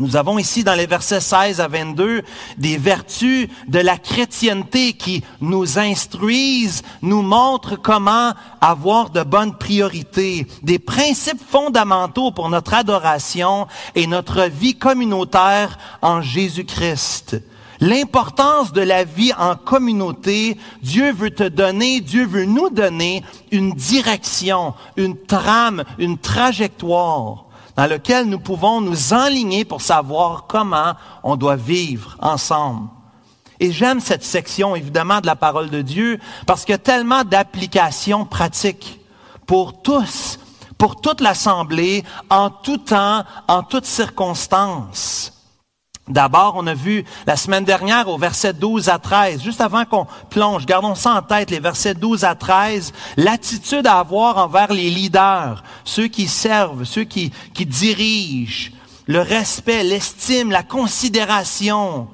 Nous 0.00 0.16
avons 0.16 0.38
ici 0.38 0.64
dans 0.64 0.74
les 0.74 0.88
versets 0.88 1.20
16 1.20 1.60
à 1.60 1.68
22 1.68 2.22
des 2.58 2.78
vertus 2.78 3.48
de 3.68 3.78
la 3.78 3.96
chrétienté 3.96 4.94
qui 4.94 5.22
nous 5.40 5.78
instruisent, 5.78 6.82
nous 7.00 7.22
montrent 7.22 7.76
comment 7.76 8.32
avoir 8.60 9.10
de 9.10 9.22
bonnes 9.22 9.56
priorités, 9.56 10.48
des 10.62 10.80
principes 10.80 11.40
fondamentaux 11.48 12.32
pour 12.32 12.48
notre 12.48 12.74
adoration 12.74 13.68
et 13.94 14.08
notre 14.08 14.42
vie 14.42 14.74
communautaire 14.74 15.78
en 16.02 16.20
Jésus-Christ. 16.20 17.40
L'importance 17.78 18.72
de 18.72 18.80
la 18.80 19.04
vie 19.04 19.32
en 19.38 19.54
communauté, 19.54 20.56
Dieu 20.82 21.12
veut 21.12 21.30
te 21.30 21.46
donner, 21.46 22.00
Dieu 22.00 22.26
veut 22.26 22.46
nous 22.46 22.68
donner 22.68 23.22
une 23.52 23.72
direction, 23.72 24.74
une 24.96 25.16
trame, 25.16 25.84
une 25.98 26.18
trajectoire 26.18 27.43
dans 27.76 27.86
lequel 27.86 28.26
nous 28.26 28.38
pouvons 28.38 28.80
nous 28.80 29.12
enligner 29.12 29.64
pour 29.64 29.82
savoir 29.82 30.46
comment 30.46 30.94
on 31.22 31.36
doit 31.36 31.56
vivre 31.56 32.16
ensemble. 32.20 32.88
Et 33.60 33.72
j'aime 33.72 34.00
cette 34.00 34.24
section, 34.24 34.74
évidemment, 34.74 35.20
de 35.20 35.26
la 35.26 35.36
parole 35.36 35.70
de 35.70 35.82
Dieu, 35.82 36.18
parce 36.46 36.64
qu'il 36.64 36.72
y 36.72 36.76
a 36.76 36.78
tellement 36.78 37.24
d'applications 37.24 38.24
pratiques 38.24 39.00
pour 39.46 39.82
tous, 39.82 40.38
pour 40.78 41.00
toute 41.00 41.20
l'Assemblée, 41.20 42.04
en 42.30 42.50
tout 42.50 42.78
temps, 42.78 43.24
en 43.48 43.62
toutes 43.62 43.86
circonstances. 43.86 45.33
D'abord, 46.08 46.54
on 46.56 46.66
a 46.66 46.74
vu 46.74 47.02
la 47.26 47.34
semaine 47.34 47.64
dernière 47.64 48.08
au 48.08 48.18
verset 48.18 48.52
12 48.52 48.90
à 48.90 48.98
13, 48.98 49.42
juste 49.42 49.62
avant 49.62 49.86
qu'on 49.86 50.06
plonge, 50.28 50.66
gardons 50.66 50.94
ça 50.94 51.14
en 51.14 51.22
tête, 51.22 51.50
les 51.50 51.60
versets 51.60 51.94
12 51.94 52.24
à 52.24 52.34
13, 52.34 52.92
l'attitude 53.16 53.86
à 53.86 54.00
avoir 54.00 54.36
envers 54.36 54.70
les 54.70 54.90
leaders, 54.90 55.64
ceux 55.84 56.08
qui 56.08 56.28
servent, 56.28 56.84
ceux 56.84 57.04
qui, 57.04 57.32
dirigent. 57.54 58.70
le 59.06 59.20
respect, 59.20 59.82
l'estime, 59.82 60.50
la 60.50 60.62
considération. 60.62 62.08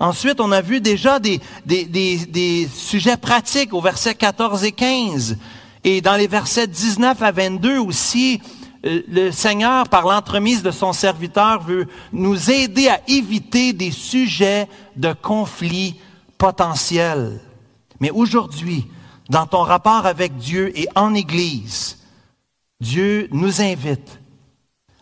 Ensuite, 0.00 0.40
on 0.40 0.50
a 0.50 0.60
vu 0.60 0.80
déjà 0.80 1.20
des, 1.20 1.40
des, 1.64 1.84
des, 1.84 2.26
des, 2.26 2.68
sujets 2.74 3.16
pratiques 3.16 3.72
au 3.72 3.80
verset 3.80 4.16
14 4.16 4.64
et 4.64 4.72
15. 4.72 5.38
Et 5.84 6.00
dans 6.00 6.16
les 6.16 6.26
versets 6.26 6.66
19 6.66 7.22
à 7.22 7.30
22 7.30 7.78
aussi, 7.78 8.40
le 8.86 9.30
Seigneur, 9.30 9.88
par 9.88 10.02
l'entremise 10.02 10.62
de 10.62 10.70
son 10.70 10.92
serviteur, 10.92 11.62
veut 11.62 11.86
nous 12.12 12.50
aider 12.50 12.88
à 12.88 13.00
éviter 13.08 13.72
des 13.72 13.90
sujets 13.90 14.68
de 14.94 15.12
conflit 15.12 15.98
potentiels. 16.38 17.40
Mais 18.00 18.10
aujourd'hui, 18.10 18.86
dans 19.28 19.46
ton 19.46 19.62
rapport 19.62 20.06
avec 20.06 20.36
Dieu 20.36 20.72
et 20.78 20.88
en 20.94 21.14
Église, 21.14 21.98
Dieu 22.80 23.28
nous 23.32 23.60
invite 23.60 24.20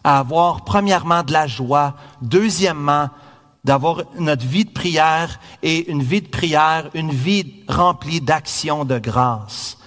à 0.03 0.19
avoir 0.19 0.65
premièrement 0.65 1.23
de 1.23 1.33
la 1.33 1.47
joie, 1.47 1.95
deuxièmement 2.23 3.11
d'avoir 3.65 4.03
notre 4.19 4.47
vie 4.47 4.65
de 4.65 4.71
prière 4.71 5.41
et 5.63 5.91
une 5.91 6.03
vie 6.03 6.23
de 6.23 6.29
prière, 6.29 6.91
une 6.95 7.11
vie 7.11 7.65
remplie 7.69 8.21
d'actions 8.21 8.85
de 8.85 8.99
grâce. 8.99 9.79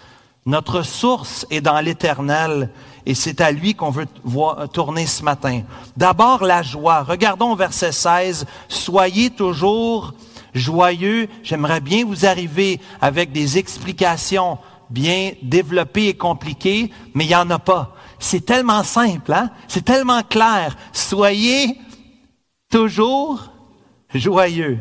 Notre 0.48 0.82
source 0.82 1.46
est 1.50 1.60
dans 1.60 1.82
l'Éternel 1.82 2.70
et 3.06 3.16
c'est 3.16 3.42
à 3.42 3.52
lui 3.52 3.76
qu'on 3.76 3.90
veut 3.90 4.08
tourner 4.72 5.06
ce 5.06 5.22
matin. 5.22 5.64
D'abord 5.98 6.46
la 6.46 6.64
joie. 6.64 7.04
Regardons 7.04 7.54
verset 7.54 7.92
16. 7.92 8.46
Soyez 8.70 9.30
toujours 9.30 10.14
joyeux. 10.54 11.28
J'aimerais 11.44 11.82
bien 11.82 12.06
vous 12.06 12.26
arriver 12.26 12.80
avec 13.02 13.34
des 13.34 13.58
explications 13.58 14.58
bien 14.90 15.34
développées 15.42 16.08
et 16.08 16.14
compliquées, 16.14 16.92
mais 17.14 17.26
il 17.26 17.28
n'y 17.28 17.36
en 17.36 17.50
a 17.50 17.60
pas. 17.60 17.94
C'est 18.18 18.46
tellement 18.46 18.84
simple, 18.84 19.34
hein? 19.34 19.50
C'est 19.68 19.84
tellement 19.84 20.24
clair. 20.24 20.78
Soyez 20.94 21.78
toujours 22.72 23.52
joyeux. 24.14 24.80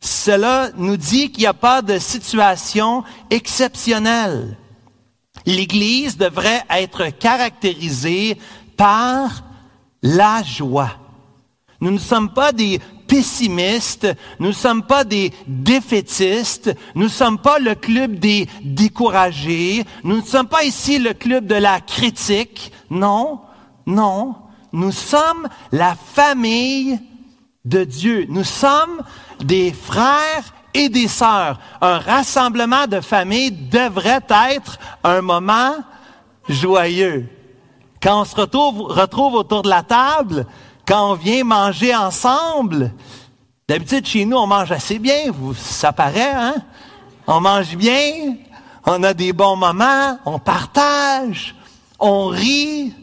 Cela 0.00 0.70
nous 0.76 0.96
dit 0.96 1.30
qu'il 1.30 1.42
n'y 1.42 1.46
a 1.46 1.54
pas 1.54 1.80
de 1.80 2.00
situation 2.00 3.04
exceptionnelle. 3.30 4.56
L'Église 5.46 6.16
devrait 6.16 6.62
être 6.70 7.08
caractérisée 7.08 8.38
par 8.76 9.44
la 10.02 10.42
joie. 10.42 10.90
Nous 11.80 11.90
ne 11.90 11.98
sommes 11.98 12.32
pas 12.32 12.52
des 12.52 12.80
pessimistes, 13.06 14.06
nous 14.38 14.48
ne 14.48 14.52
sommes 14.52 14.84
pas 14.84 15.02
des 15.04 15.32
défaitistes, 15.46 16.74
nous 16.94 17.04
ne 17.04 17.08
sommes 17.08 17.38
pas 17.38 17.58
le 17.58 17.74
club 17.74 18.18
des 18.18 18.46
découragés, 18.62 19.84
nous 20.04 20.18
ne 20.18 20.22
sommes 20.22 20.46
pas 20.46 20.64
ici 20.64 20.98
le 20.98 21.14
club 21.14 21.46
de 21.46 21.56
la 21.56 21.80
critique. 21.80 22.70
Non, 22.90 23.40
non, 23.86 24.36
nous 24.72 24.92
sommes 24.92 25.48
la 25.72 25.96
famille 25.96 27.00
de 27.64 27.84
Dieu. 27.84 28.26
Nous 28.28 28.44
sommes 28.44 29.02
des 29.42 29.72
frères 29.72 30.54
et 30.74 30.88
des 30.88 31.08
sœurs. 31.08 31.58
Un 31.80 31.98
rassemblement 31.98 32.86
de 32.86 33.00
famille 33.00 33.50
devrait 33.50 34.22
être 34.28 34.78
un 35.04 35.20
moment 35.20 35.74
joyeux. 36.48 37.28
Quand 38.02 38.22
on 38.22 38.24
se 38.24 38.34
retrouve, 38.34 38.82
retrouve 38.82 39.34
autour 39.34 39.62
de 39.62 39.68
la 39.68 39.82
table, 39.82 40.46
quand 40.86 41.12
on 41.12 41.14
vient 41.14 41.44
manger 41.44 41.94
ensemble, 41.94 42.92
d'habitude 43.68 44.06
chez 44.06 44.24
nous 44.24 44.36
on 44.36 44.46
mange 44.46 44.72
assez 44.72 44.98
bien, 44.98 45.32
ça 45.56 45.92
paraît, 45.92 46.32
hein? 46.34 46.54
On 47.26 47.40
mange 47.40 47.76
bien, 47.76 48.36
on 48.86 49.02
a 49.02 49.14
des 49.14 49.32
bons 49.32 49.56
moments, 49.56 50.18
on 50.24 50.38
partage, 50.38 51.54
on 51.98 52.26
rit, 52.26 52.94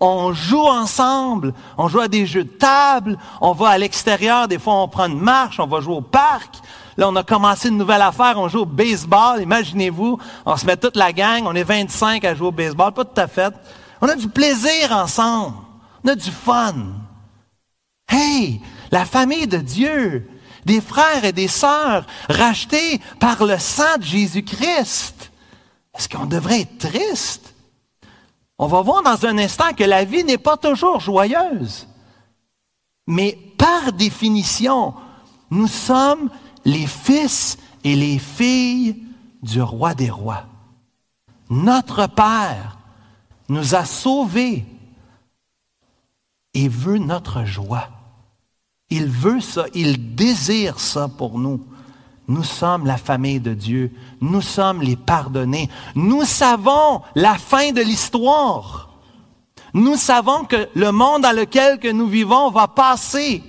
on 0.00 0.32
joue 0.32 0.66
ensemble, 0.66 1.52
on 1.76 1.88
joue 1.88 2.00
à 2.00 2.08
des 2.08 2.26
jeux 2.26 2.44
de 2.44 2.50
table, 2.50 3.18
on 3.40 3.52
va 3.52 3.70
à 3.70 3.78
l'extérieur, 3.78 4.48
des 4.48 4.58
fois 4.58 4.74
on 4.74 4.88
prend 4.88 5.06
une 5.06 5.20
marche, 5.20 5.58
on 5.58 5.66
va 5.66 5.80
jouer 5.80 5.96
au 5.96 6.00
parc. 6.00 6.56
Là, 6.96 7.08
on 7.08 7.16
a 7.16 7.22
commencé 7.22 7.68
une 7.68 7.78
nouvelle 7.78 8.02
affaire, 8.02 8.34
on 8.36 8.48
joue 8.48 8.60
au 8.60 8.66
baseball, 8.66 9.42
imaginez-vous, 9.42 10.18
on 10.46 10.56
se 10.56 10.64
met 10.66 10.76
toute 10.76 10.96
la 10.96 11.12
gang, 11.12 11.44
on 11.46 11.54
est 11.54 11.64
25 11.64 12.24
à 12.24 12.34
jouer 12.34 12.48
au 12.48 12.52
baseball, 12.52 12.92
pas 12.92 13.04
tout 13.04 13.20
à 13.20 13.26
fait. 13.26 13.52
On 14.00 14.08
a 14.08 14.14
du 14.14 14.28
plaisir 14.28 14.92
ensemble, 14.92 15.56
on 16.04 16.08
a 16.08 16.14
du 16.14 16.30
fun. 16.30 16.74
Hey, 18.08 18.60
la 18.92 19.04
famille 19.04 19.46
de 19.46 19.58
Dieu, 19.58 20.28
des 20.64 20.80
frères 20.80 21.24
et 21.24 21.32
des 21.32 21.48
sœurs 21.48 22.06
rachetés 22.28 23.00
par 23.18 23.44
le 23.44 23.58
sang 23.58 23.98
de 23.98 24.04
Jésus-Christ. 24.04 25.32
Est-ce 25.96 26.08
qu'on 26.08 26.26
devrait 26.26 26.62
être 26.62 26.78
triste? 26.78 27.54
On 28.58 28.66
va 28.66 28.82
voir 28.82 29.02
dans 29.02 29.26
un 29.26 29.38
instant 29.38 29.72
que 29.76 29.84
la 29.84 30.04
vie 30.04 30.24
n'est 30.24 30.38
pas 30.38 30.56
toujours 30.56 31.00
joyeuse. 31.00 31.88
Mais 33.06 33.38
par 33.58 33.92
définition, 33.92 34.94
nous 35.50 35.66
sommes 35.66 36.30
les 36.64 36.86
fils 36.86 37.58
et 37.84 37.94
les 37.94 38.18
filles 38.18 38.96
du 39.42 39.60
roi 39.60 39.94
des 39.94 40.10
rois. 40.10 40.44
Notre 41.50 42.06
Père 42.06 42.78
nous 43.48 43.74
a 43.74 43.84
sauvés 43.84 44.64
et 46.54 46.68
veut 46.68 46.98
notre 46.98 47.44
joie. 47.44 47.88
Il 48.90 49.06
veut 49.06 49.40
ça, 49.40 49.66
il 49.74 50.14
désire 50.14 50.80
ça 50.80 51.08
pour 51.08 51.38
nous. 51.38 51.64
Nous 52.26 52.44
sommes 52.44 52.86
la 52.86 52.96
famille 52.96 53.40
de 53.40 53.52
Dieu. 53.52 53.92
Nous 54.20 54.40
sommes 54.40 54.80
les 54.80 54.96
pardonnés. 54.96 55.68
Nous 55.94 56.24
savons 56.24 57.02
la 57.14 57.34
fin 57.34 57.72
de 57.72 57.82
l'histoire. 57.82 58.90
Nous 59.74 59.96
savons 59.96 60.44
que 60.44 60.68
le 60.74 60.90
monde 60.92 61.22
dans 61.22 61.36
lequel 61.36 61.78
que 61.78 61.90
nous 61.90 62.06
vivons 62.06 62.50
va 62.50 62.68
passer 62.68 63.42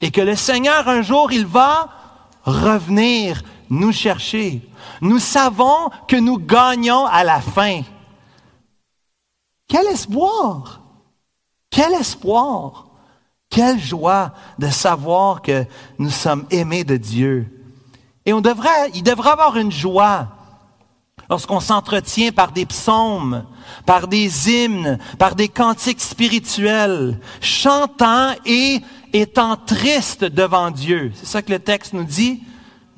et 0.00 0.10
que 0.10 0.20
le 0.20 0.36
Seigneur 0.36 0.88
un 0.88 1.02
jour 1.02 1.32
il 1.32 1.44
va 1.44 1.97
revenir 2.44 3.42
nous 3.70 3.92
chercher. 3.92 4.62
Nous 5.00 5.18
savons 5.18 5.90
que 6.06 6.16
nous 6.16 6.38
gagnons 6.38 7.06
à 7.06 7.24
la 7.24 7.40
fin. 7.40 7.82
Quel 9.68 9.86
espoir! 9.86 10.80
Quel 11.70 11.92
espoir! 11.94 12.86
Quelle 13.50 13.80
joie 13.80 14.32
de 14.58 14.68
savoir 14.68 15.42
que 15.42 15.64
nous 15.98 16.10
sommes 16.10 16.46
aimés 16.50 16.84
de 16.84 16.96
Dieu. 16.96 17.46
Et 18.26 18.32
devrait, 18.32 18.90
il 18.94 19.02
devrait 19.02 19.30
avoir 19.30 19.56
une 19.56 19.72
joie 19.72 20.28
lorsqu'on 21.30 21.60
s'entretient 21.60 22.30
par 22.30 22.52
des 22.52 22.66
psaumes, 22.66 23.44
par 23.86 24.08
des 24.08 24.50
hymnes, 24.50 24.98
par 25.18 25.34
des 25.34 25.48
cantiques 25.48 26.00
spirituels, 26.00 27.18
chantant 27.40 28.32
et 28.44 28.80
étant 29.12 29.56
triste 29.56 30.24
devant 30.24 30.70
Dieu. 30.70 31.12
C'est 31.14 31.26
ça 31.26 31.42
que 31.42 31.52
le 31.52 31.58
texte 31.58 31.92
nous 31.92 32.04
dit 32.04 32.42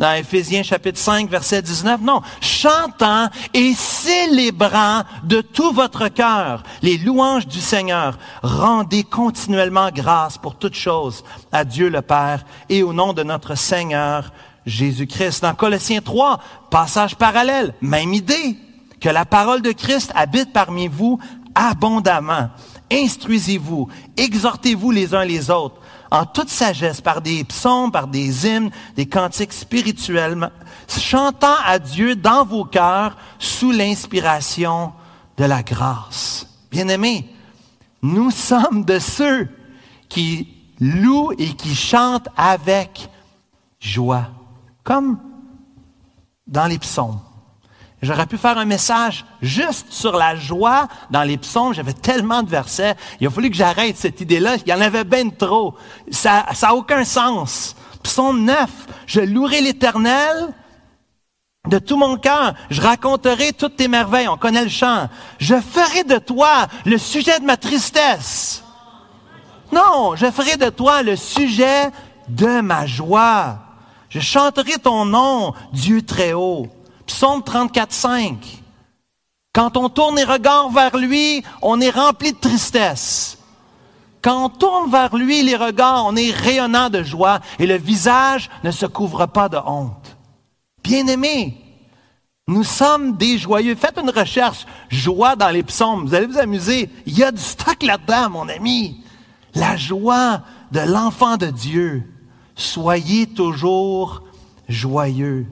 dans 0.01 0.15
Éphésiens 0.15 0.63
chapitre 0.63 0.99
5 0.99 1.29
verset 1.29 1.61
19. 1.61 2.01
Non, 2.01 2.23
chantant 2.41 3.29
et 3.53 3.75
célébrant 3.75 5.03
de 5.25 5.43
tout 5.43 5.73
votre 5.73 6.09
cœur 6.09 6.63
les 6.83 6.97
louanges 6.97 7.47
du 7.47 7.61
Seigneur, 7.61 8.19
rendez 8.43 9.05
continuellement 9.05 9.91
grâce 9.95 10.39
pour 10.39 10.57
toutes 10.57 10.75
choses 10.75 11.23
à 11.53 11.65
Dieu 11.65 11.91
le 11.91 12.01
Père 12.01 12.45
et 12.71 12.83
au 12.83 12.95
nom 12.95 13.13
de 13.13 13.23
notre 13.23 13.55
Seigneur 13.55 14.33
Jésus-Christ. 14.65 15.43
Dans 15.43 15.55
Colossiens 15.55 16.01
3, 16.01 16.41
passage 16.71 17.17
parallèle, 17.17 17.75
même 17.83 18.15
idée, 18.15 18.57
que 19.01 19.09
la 19.09 19.25
parole 19.25 19.63
de 19.63 19.73
Christ 19.73 20.13
habite 20.15 20.53
parmi 20.53 20.89
vous 20.89 21.19
abondamment. 21.55 22.49
Instruisez-vous, 22.93 23.89
exhortez-vous 24.17 24.91
les 24.91 25.15
uns 25.15 25.25
les 25.25 25.51
autres, 25.51 25.80
en 26.11 26.27
toute 26.27 26.49
sagesse, 26.49 27.01
par 27.01 27.21
des 27.21 27.45
psaumes, 27.45 27.93
par 27.93 28.09
des 28.09 28.47
hymnes, 28.47 28.71
des 28.97 29.07
cantiques 29.07 29.53
spirituels, 29.53 30.51
chantant 30.89 31.57
à 31.65 31.79
Dieu 31.79 32.17
dans 32.17 32.45
vos 32.45 32.65
cœurs 32.65 33.17
sous 33.39 33.71
l'inspiration 33.71 34.93
de 35.37 35.45
la 35.45 35.63
grâce. 35.63 36.47
Bien-aimés, 36.71 37.29
nous 38.03 38.31
sommes 38.31 38.85
de 38.85 38.99
ceux 38.99 39.49
qui 40.09 40.49
louent 40.81 41.33
et 41.39 41.55
qui 41.55 41.75
chantent 41.75 42.29
avec 42.37 43.09
joie 43.79 44.29
comme 44.83 45.19
dans 46.47 46.67
les 46.67 46.79
psaumes. 46.79 47.21
J'aurais 48.03 48.27
pu 48.27 48.39
faire 48.39 48.57
un 48.57 48.65
message 48.65 49.27
juste 49.43 49.93
sur 49.93 50.17
la 50.17 50.35
joie 50.35 50.89
dans 51.11 51.23
les 51.23 51.37
psaumes. 51.37 51.75
J'avais 51.75 51.93
tellement 51.93 52.43
de 52.43 52.49
versets. 52.49 52.95
Il 53.21 53.27
a 53.27 53.31
fallu 53.31 53.51
que 53.51 53.57
j'arrête 53.57 53.97
cette 53.99 54.21
idée-là. 54.23 54.57
Il 54.57 54.69
y 54.69 54.73
en 54.73 54.81
avait 54.81 55.05
bien 55.05 55.29
trop. 55.29 55.75
Ça 56.11 56.47
n'a 56.63 56.75
aucun 56.75 57.05
sens. 57.05 57.77
Psaume 58.03 58.45
9. 58.45 58.71
Je 59.07 59.21
louerai 59.21 59.61
l'éternel 59.61 60.49
de 61.69 61.79
tout 61.79 61.99
mon 61.99 62.17
cœur. 62.17 62.55
Je 62.71 62.81
raconterai 62.81 63.53
toutes 63.53 63.77
tes 63.77 63.89
merveilles. 63.89 64.29
On 64.29 64.39
connaît 64.39 64.65
le 64.65 64.71
chant. 64.71 65.11
Je 65.39 65.61
ferai 65.61 66.05
de 66.05 66.17
toi 66.17 66.69
le 66.87 66.97
sujet 66.97 67.39
de 67.39 67.45
ma 67.45 67.59
tristesse. 67.59 68.65
Non, 69.73 70.17
je 70.17 70.31
ferai 70.31 70.57
de 70.57 70.71
toi 70.71 71.03
le 71.03 71.17
sujet 71.17 71.91
de 72.29 72.63
ma 72.63 72.87
joie. 72.87 73.59
Je 74.09 74.21
chanterai 74.21 74.79
ton 74.79 75.05
nom, 75.05 75.53
Dieu 75.73 76.03
très 76.03 76.33
haut. 76.33 76.67
Psaume 77.11 77.43
34, 77.43 77.93
5. 77.93 78.63
Quand 79.53 79.77
on 79.77 79.89
tourne 79.89 80.15
les 80.15 80.25
regards 80.25 80.71
vers 80.71 80.97
lui, 80.97 81.43
on 81.61 81.81
est 81.81 81.91
rempli 81.91 82.33
de 82.33 82.39
tristesse. 82.39 83.37
Quand 84.23 84.45
on 84.45 84.49
tourne 84.49 84.91
vers 84.93 85.17
lui 85.17 85.43
les 85.43 85.57
regards, 85.57 86.07
on 86.07 86.15
est 86.15 86.31
rayonnant 86.31 86.89
de 86.89 87.03
joie 87.03 87.41
et 87.59 87.67
le 87.67 87.77
visage 87.77 88.49
ne 88.63 88.71
se 88.71 88.87
couvre 88.87 89.27
pas 89.27 89.49
de 89.49 89.57
honte. 89.57 90.17
Bien-aimés, 90.85 91.61
nous 92.47 92.63
sommes 92.63 93.17
des 93.17 93.39
joyeux. 93.39 93.75
Faites 93.75 93.99
une 94.01 94.11
recherche 94.11 94.65
joie 94.89 95.35
dans 95.35 95.51
les 95.51 95.65
psaumes. 95.65 96.07
Vous 96.07 96.15
allez 96.15 96.27
vous 96.27 96.39
amuser. 96.39 96.89
Il 97.07 97.19
y 97.19 97.25
a 97.25 97.33
du 97.33 97.43
stock 97.43 97.83
là-dedans, 97.83 98.31
mon 98.31 98.49
ami. 98.49 99.03
La 99.57 99.77
joie 99.77 100.43
de 100.71 100.81
l'enfant 100.81 101.37
de 101.37 101.47
Dieu. 101.47 102.05
Soyez 102.55 103.27
toujours 103.27 104.23
joyeux. 104.69 105.49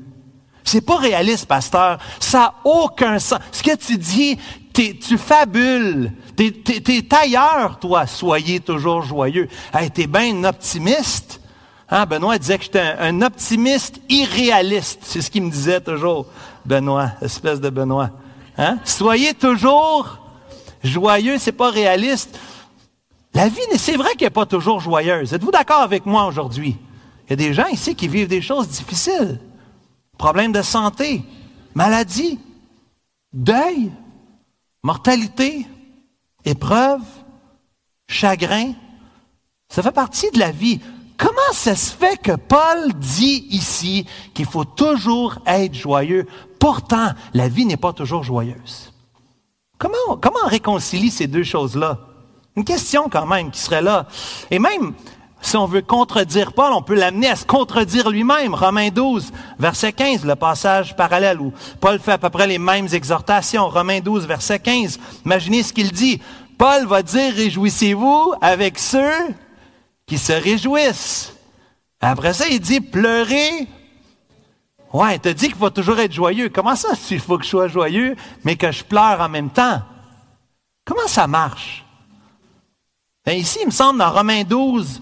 C'est 0.68 0.82
pas 0.82 0.96
réaliste, 0.96 1.46
pasteur. 1.46 1.98
Ça 2.20 2.38
n'a 2.38 2.54
aucun 2.64 3.18
sens. 3.18 3.38
Ce 3.52 3.62
que 3.62 3.74
tu 3.74 3.96
dis, 3.96 4.38
tu 4.74 5.16
fabules. 5.16 6.12
T'es 6.36 6.52
es, 6.66 7.14
ailleurs, 7.14 7.78
toi. 7.80 8.06
Soyez 8.06 8.60
toujours 8.60 9.00
joyeux. 9.00 9.48
Hey, 9.72 9.90
t'es 9.90 10.06
bien 10.06 10.36
un 10.36 10.44
optimiste. 10.44 11.40
Hein, 11.88 12.04
Benoît 12.04 12.36
disait 12.36 12.58
que 12.58 12.64
j'étais 12.64 12.94
un, 13.00 13.22
optimiste 13.22 14.02
irréaliste. 14.10 15.00
C'est 15.04 15.22
ce 15.22 15.30
qu'il 15.30 15.42
me 15.44 15.50
disait 15.50 15.80
toujours. 15.80 16.26
Benoît, 16.66 17.12
espèce 17.22 17.62
de 17.62 17.70
Benoît. 17.70 18.10
Hein? 18.58 18.76
Soyez 18.84 19.32
toujours 19.32 20.18
joyeux, 20.84 21.38
c'est 21.38 21.52
pas 21.52 21.70
réaliste. 21.70 22.38
La 23.32 23.48
vie, 23.48 23.62
c'est 23.78 23.96
vrai 23.96 24.10
qu'elle 24.18 24.26
n'est 24.26 24.30
pas 24.30 24.44
toujours 24.44 24.80
joyeuse. 24.80 25.32
Êtes-vous 25.32 25.50
d'accord 25.50 25.80
avec 25.80 26.04
moi 26.04 26.26
aujourd'hui? 26.26 26.76
Il 27.26 27.30
y 27.30 27.32
a 27.32 27.36
des 27.36 27.54
gens 27.54 27.68
ici 27.68 27.94
qui 27.94 28.06
vivent 28.06 28.28
des 28.28 28.42
choses 28.42 28.68
difficiles 28.68 29.40
problèmes 30.18 30.52
de 30.52 30.62
santé, 30.62 31.22
maladie, 31.74 32.38
deuil, 33.32 33.90
mortalité, 34.82 35.66
épreuve, 36.44 37.02
chagrin. 38.08 38.72
Ça 39.68 39.82
fait 39.82 39.92
partie 39.92 40.30
de 40.30 40.38
la 40.38 40.50
vie. 40.50 40.80
Comment 41.16 41.52
ça 41.52 41.74
se 41.74 41.92
fait 41.92 42.20
que 42.20 42.32
Paul 42.32 42.92
dit 42.94 43.46
ici 43.50 44.06
qu'il 44.34 44.46
faut 44.46 44.64
toujours 44.64 45.38
être 45.46 45.74
joyeux? 45.74 46.26
Pourtant, 46.60 47.12
la 47.34 47.48
vie 47.48 47.66
n'est 47.66 47.76
pas 47.76 47.92
toujours 47.92 48.22
joyeuse. 48.22 48.92
Comment, 49.78 50.16
comment 50.20 50.38
on 50.44 50.48
réconcilie 50.48 51.10
ces 51.10 51.26
deux 51.26 51.44
choses-là? 51.44 51.98
Une 52.56 52.64
question 52.64 53.08
quand 53.08 53.26
même 53.26 53.50
qui 53.50 53.60
serait 53.60 53.82
là. 53.82 54.06
Et 54.50 54.58
même, 54.58 54.94
si 55.40 55.56
on 55.56 55.66
veut 55.66 55.82
contredire 55.82 56.52
Paul, 56.52 56.72
on 56.72 56.82
peut 56.82 56.94
l'amener 56.94 57.28
à 57.28 57.36
se 57.36 57.44
contredire 57.44 58.10
lui-même. 58.10 58.54
Romains 58.54 58.90
12, 58.90 59.32
verset 59.58 59.92
15, 59.92 60.24
le 60.24 60.34
passage 60.34 60.96
parallèle 60.96 61.40
où 61.40 61.52
Paul 61.80 61.98
fait 62.00 62.12
à 62.12 62.18
peu 62.18 62.28
près 62.28 62.46
les 62.46 62.58
mêmes 62.58 62.88
exhortations. 62.92 63.68
Romains 63.68 64.00
12, 64.00 64.26
verset 64.26 64.58
15. 64.58 64.98
Imaginez 65.24 65.62
ce 65.62 65.72
qu'il 65.72 65.92
dit. 65.92 66.20
Paul 66.58 66.86
va 66.86 67.02
dire, 67.02 67.34
réjouissez-vous 67.34 68.34
avec 68.40 68.78
ceux 68.78 69.34
qui 70.06 70.18
se 70.18 70.32
réjouissent. 70.32 71.32
Après 72.00 72.32
ça, 72.32 72.48
il 72.48 72.60
dit, 72.60 72.80
pleurez. 72.80 73.68
Ouais, 74.92 75.16
il 75.16 75.20
te 75.20 75.28
dit 75.28 75.46
qu'il 75.46 75.56
faut 75.56 75.70
toujours 75.70 76.00
être 76.00 76.12
joyeux. 76.12 76.48
Comment 76.48 76.74
ça, 76.74 76.94
s'il 76.94 77.20
faut 77.20 77.38
que 77.38 77.44
je 77.44 77.50
sois 77.50 77.68
joyeux, 77.68 78.16
mais 78.44 78.56
que 78.56 78.72
je 78.72 78.82
pleure 78.82 79.20
en 79.20 79.28
même 79.28 79.50
temps? 79.50 79.82
Comment 80.84 81.06
ça 81.06 81.26
marche? 81.26 81.84
Ben 83.24 83.36
ici, 83.36 83.58
il 83.62 83.66
me 83.66 83.72
semble, 83.72 83.98
dans 83.98 84.10
Romains 84.10 84.44
12, 84.44 85.00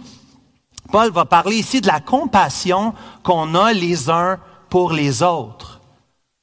Paul 0.90 1.10
va 1.10 1.24
parler 1.24 1.56
ici 1.56 1.80
de 1.80 1.86
la 1.86 2.00
compassion 2.00 2.94
qu'on 3.22 3.54
a 3.54 3.72
les 3.72 4.10
uns 4.10 4.38
pour 4.68 4.92
les 4.92 5.22
autres. 5.22 5.80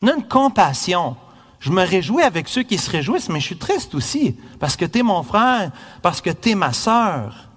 On 0.01 0.07
a 0.07 0.15
une 0.15 0.27
compassion. 0.27 1.15
Je 1.59 1.71
me 1.71 1.83
réjouis 1.83 2.23
avec 2.23 2.49
ceux 2.49 2.63
qui 2.63 2.77
se 2.77 2.89
réjouissent, 2.89 3.29
mais 3.29 3.39
je 3.39 3.45
suis 3.45 3.57
triste 3.57 3.95
aussi, 3.95 4.35
parce 4.59 4.75
que 4.75 4.83
tu 4.85 4.99
es 4.99 5.03
mon 5.03 5.23
frère, 5.23 5.71
parce 6.01 6.19
que 6.19 6.29
tu 6.29 6.51
es 6.51 6.55
ma 6.55 6.73
sœur. 6.73 7.49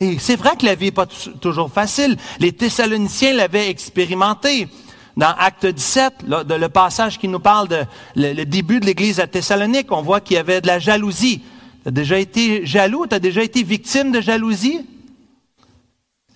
Et 0.00 0.18
c'est 0.18 0.36
vrai 0.36 0.56
que 0.56 0.64
la 0.64 0.74
vie 0.74 0.86
n'est 0.86 0.92
pas 0.92 1.06
toujours 1.06 1.70
facile. 1.70 2.16
Les 2.38 2.52
Thessaloniciens 2.52 3.34
l'avaient 3.34 3.68
expérimenté. 3.68 4.68
Dans 5.16 5.34
Acte 5.36 5.66
17, 5.66 6.24
le, 6.28 6.68
passage 6.68 7.18
qui 7.18 7.26
nous 7.26 7.40
parle 7.40 7.66
de 7.66 7.84
le, 8.14 8.44
début 8.44 8.78
de 8.78 8.86
l'Église 8.86 9.18
à 9.18 9.26
Thessalonique, 9.26 9.90
on 9.90 10.00
voit 10.00 10.20
qu'il 10.20 10.36
y 10.36 10.38
avait 10.38 10.60
de 10.60 10.68
la 10.68 10.78
jalousie. 10.78 11.42
Tu 11.82 11.88
as 11.88 11.90
déjà 11.90 12.18
été 12.18 12.64
jaloux? 12.64 13.06
Tu 13.08 13.16
as 13.16 13.18
déjà 13.18 13.42
été 13.42 13.64
victime 13.64 14.12
de 14.12 14.20
jalousie? 14.20 14.86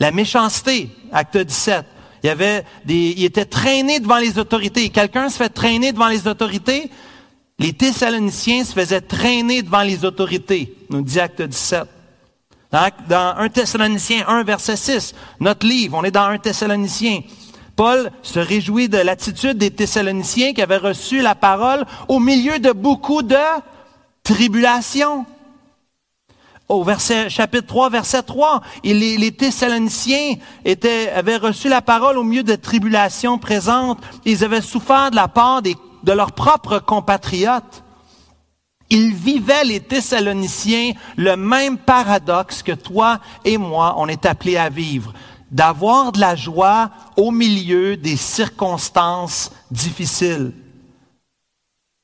La 0.03 0.11
méchanceté, 0.11 0.88
acte 1.12 1.37
17. 1.37 1.85
Il 2.25 2.27
y 2.27 2.31
avait 2.31 2.65
des, 2.85 3.15
il 3.17 3.25
était 3.25 3.45
traîné 3.45 4.01
devant 4.01 4.19
les 4.19 4.37
autorités. 4.37 4.88
Quelqu'un 4.88 5.29
se 5.29 5.37
fait 5.37 5.49
traîner 5.49 5.93
devant 5.93 6.09
les 6.09 6.27
autorités. 6.27 6.91
Les 7.61 7.73
Thessaloniciens 7.73 8.65
se 8.65 8.73
faisaient 8.73 9.01
traîner 9.01 9.62
devant 9.62 9.83
les 9.83 10.05
autorités, 10.05 10.77
nous 10.91 11.03
dit 11.03 11.21
acte 11.21 11.41
17. 11.41 11.85
Dans, 12.73 12.91
dans 13.09 13.37
1 13.38 13.49
Thessalonicien 13.51 14.25
1, 14.27 14.43
verset 14.43 14.75
6, 14.75 15.15
notre 15.38 15.65
livre, 15.65 15.97
on 15.97 16.03
est 16.03 16.11
dans 16.11 16.27
1 16.27 16.38
Thessalonicien. 16.38 17.21
Paul 17.77 18.11
se 18.23 18.41
réjouit 18.41 18.88
de 18.88 18.99
l'attitude 18.99 19.57
des 19.57 19.71
Thessaloniciens 19.71 20.53
qui 20.53 20.62
avaient 20.62 20.79
reçu 20.79 21.23
la 21.23 21.37
parole 21.37 21.85
au 22.09 22.19
milieu 22.19 22.59
de 22.59 22.73
beaucoup 22.73 23.23
de 23.23 23.37
tribulations 24.25 25.27
au 26.68 26.85
verset, 26.85 27.29
chapitre 27.29 27.66
3, 27.66 27.90
verset 27.90 28.22
3, 28.22 28.62
les, 28.85 29.33
Thessaloniciens 29.33 30.37
avaient 31.14 31.37
reçu 31.37 31.68
la 31.68 31.83
parole 31.83 32.18
au 32.18 32.22
milieu 32.22 32.42
de 32.42 32.55
tribulations 32.55 33.38
présentes. 33.38 33.98
Ils 34.25 34.44
avaient 34.44 34.62
souffert 34.62 35.11
de 35.11 35.16
la 35.16 35.29
part 35.29 35.62
de 35.62 36.12
leurs 36.12 36.33
propres 36.33 36.79
compatriotes. 36.79 37.83
Ils 38.90 39.14
vivaient, 39.14 39.64
les 39.64 39.81
Thessaloniciens, 39.81 40.92
le 41.16 41.37
même 41.37 41.79
paradoxe 41.79 42.62
que 42.62 42.72
toi 42.72 43.20
et 43.44 43.57
moi, 43.57 43.94
on 43.98 44.09
est 44.09 44.27
appelés 44.27 44.57
à 44.57 44.68
vivre. 44.68 45.12
D'avoir 45.51 46.12
de 46.12 46.20
la 46.20 46.37
joie 46.37 46.90
au 47.16 47.31
milieu 47.31 47.96
des 47.96 48.16
circonstances 48.16 49.51
difficiles. 49.70 50.53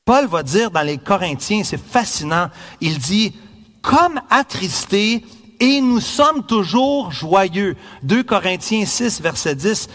Paul 0.04 0.26
va 0.26 0.42
dire 0.42 0.70
dans 0.70 0.82
les 0.82 0.96
Corinthiens, 0.96 1.62
c'est 1.64 1.82
fascinant, 1.82 2.48
il 2.80 2.98
dit, 2.98 3.34
comme 3.82 4.20
attristés 4.30 5.24
et 5.60 5.80
nous 5.80 6.00
sommes 6.00 6.44
toujours 6.44 7.10
joyeux. 7.10 7.76
2 8.02 8.22
Corinthiens 8.22 8.84
6, 8.84 9.20
verset 9.20 9.54
10. 9.54 9.88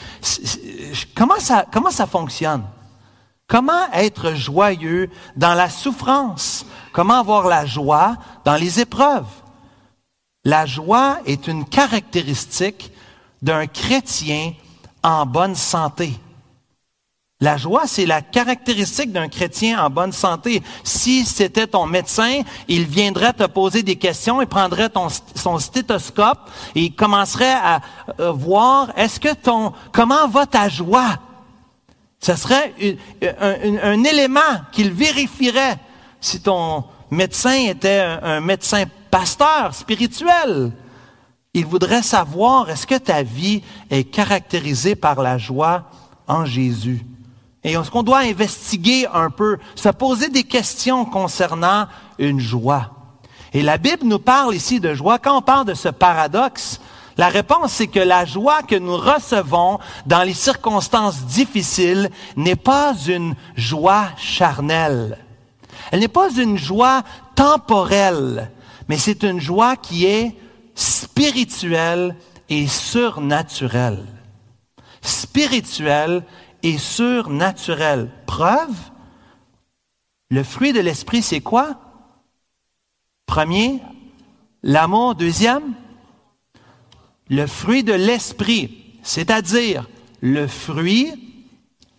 Comment 1.15 1.39
ça, 1.39 1.65
comment 1.72 1.91
ça 1.91 2.06
fonctionne? 2.06 2.63
Comment 3.48 3.91
être 3.93 4.34
joyeux 4.34 5.10
dans 5.36 5.54
la 5.54 5.69
souffrance? 5.69 6.65
Comment 6.91 7.19
avoir 7.19 7.48
la 7.48 7.65
joie 7.65 8.17
dans 8.46 8.56
les 8.56 8.80
épreuves? 8.80 9.28
La 10.43 10.65
joie 10.65 11.19
est 11.26 11.48
une 11.48 11.65
caractéristique 11.65 12.91
d'un 13.41 13.67
chrétien 13.67 14.54
en 15.02 15.26
bonne 15.26 15.56
santé. 15.56 16.13
La 17.41 17.58
joie, 17.58 17.88
c'est 17.88 18.06
la 18.06 18.22
caractéristique 18.22 19.12
d'un 19.12 19.28
chrétien 19.28 19.84
en 19.84 19.89
bonne 19.89 20.13
santé. 20.13 20.63
Si 20.84 21.26
c'était 21.26 21.67
ton 21.67 21.86
médecin, 21.86 22.41
il 22.69 22.86
viendrait 22.86 23.34
te 23.34 23.43
poser 23.43 23.84
des 23.84 23.98
questions, 23.98 24.41
il 24.41 24.48
prendrait 24.48 24.89
ton, 24.89 25.08
son 25.36 25.60
stéthoscope 25.60 26.50
et 26.74 26.84
il 26.84 26.96
commencerait 26.96 27.52
à 27.52 27.82
euh, 28.19 28.32
voir, 28.32 28.93
est-ce 28.96 29.19
que 29.19 29.34
ton, 29.34 29.74
comment 29.91 30.28
va 30.30 30.46
ta 30.46 30.69
joie? 30.69 31.19
Ce 32.19 32.36
serait 32.36 32.74
un, 33.41 34.04
élément 34.06 34.39
qu'il 34.72 34.93
vérifierait 34.93 35.78
si 36.22 36.39
ton 36.41 36.86
médecin 37.12 37.67
était 37.67 38.00
un 38.00 38.39
médecin 38.39 38.86
pasteur 39.12 39.76
spirituel. 39.76 40.72
Il 41.54 41.65
voudrait 41.65 42.02
savoir, 42.02 42.69
est-ce 42.69 42.88
que 42.88 42.96
ta 42.98 43.22
vie 43.22 43.62
est 43.89 44.06
caractérisée 44.06 44.96
par 44.96 45.22
la 45.22 45.38
joie 45.38 45.84
en 46.26 46.46
Jésus? 46.46 47.06
Et 47.63 47.73
ce 47.73 47.89
qu'on 47.89 48.04
doit 48.04 48.19
investiguer 48.19 49.08
un 49.13 49.30
peu, 49.30 49.58
se 49.76 49.89
poser 49.89 50.30
des 50.30 50.43
questions 50.43 51.06
concernant 51.06 51.88
une 52.19 52.39
joie? 52.39 52.91
Et 53.54 53.62
la 53.62 53.78
Bible 53.78 54.06
nous 54.06 54.19
parle 54.19 54.56
ici 54.56 54.80
de 54.80 54.93
joie. 54.93 55.19
Quand 55.19 55.38
on 55.38 55.41
parle 55.41 55.65
de 55.65 55.73
ce 55.73 55.89
paradoxe, 55.89 56.82
la 57.17 57.30
réponse 57.30 57.73
c'est 57.73 57.88
que 57.88 57.99
la 57.99 58.26
joie 58.26 58.63
que 58.63 58.76
nous 58.76 58.97
recevons 58.97 59.80
dans 60.06 60.23
les 60.23 60.34
circonstances 60.34 61.23
difficiles 61.26 62.10
n'est 62.36 62.56
pas 62.56 62.95
une 63.08 63.36
joie 63.56 64.08
charnelle. 64.17 65.19
Elle 65.91 65.99
n'est 65.99 66.08
pas 66.08 66.32
une 66.32 66.58
joie 66.58 67.04
temporelle, 67.36 68.52
mais 68.88 68.97
c'est 68.97 69.23
une 69.23 69.39
joie 69.39 69.76
qui 69.76 70.06
est 70.06 70.36
spirituelle 70.76 72.15
et 72.49 72.67
surnaturelle. 72.67 74.06
Spirituelle 75.02 76.23
et 76.63 76.78
surnaturel. 76.78 78.10
Preuve, 78.26 78.76
le 80.30 80.43
fruit 80.43 80.73
de 80.73 80.80
l'esprit, 80.80 81.21
c'est 81.21 81.41
quoi? 81.41 81.76
Premier, 83.26 83.82
l'amour. 84.63 85.15
Deuxième, 85.15 85.73
le 87.30 87.45
fruit 87.45 87.84
de 87.84 87.93
l'esprit, 87.93 88.97
c'est-à-dire 89.04 89.88
le 90.21 90.47
fruit 90.47 91.12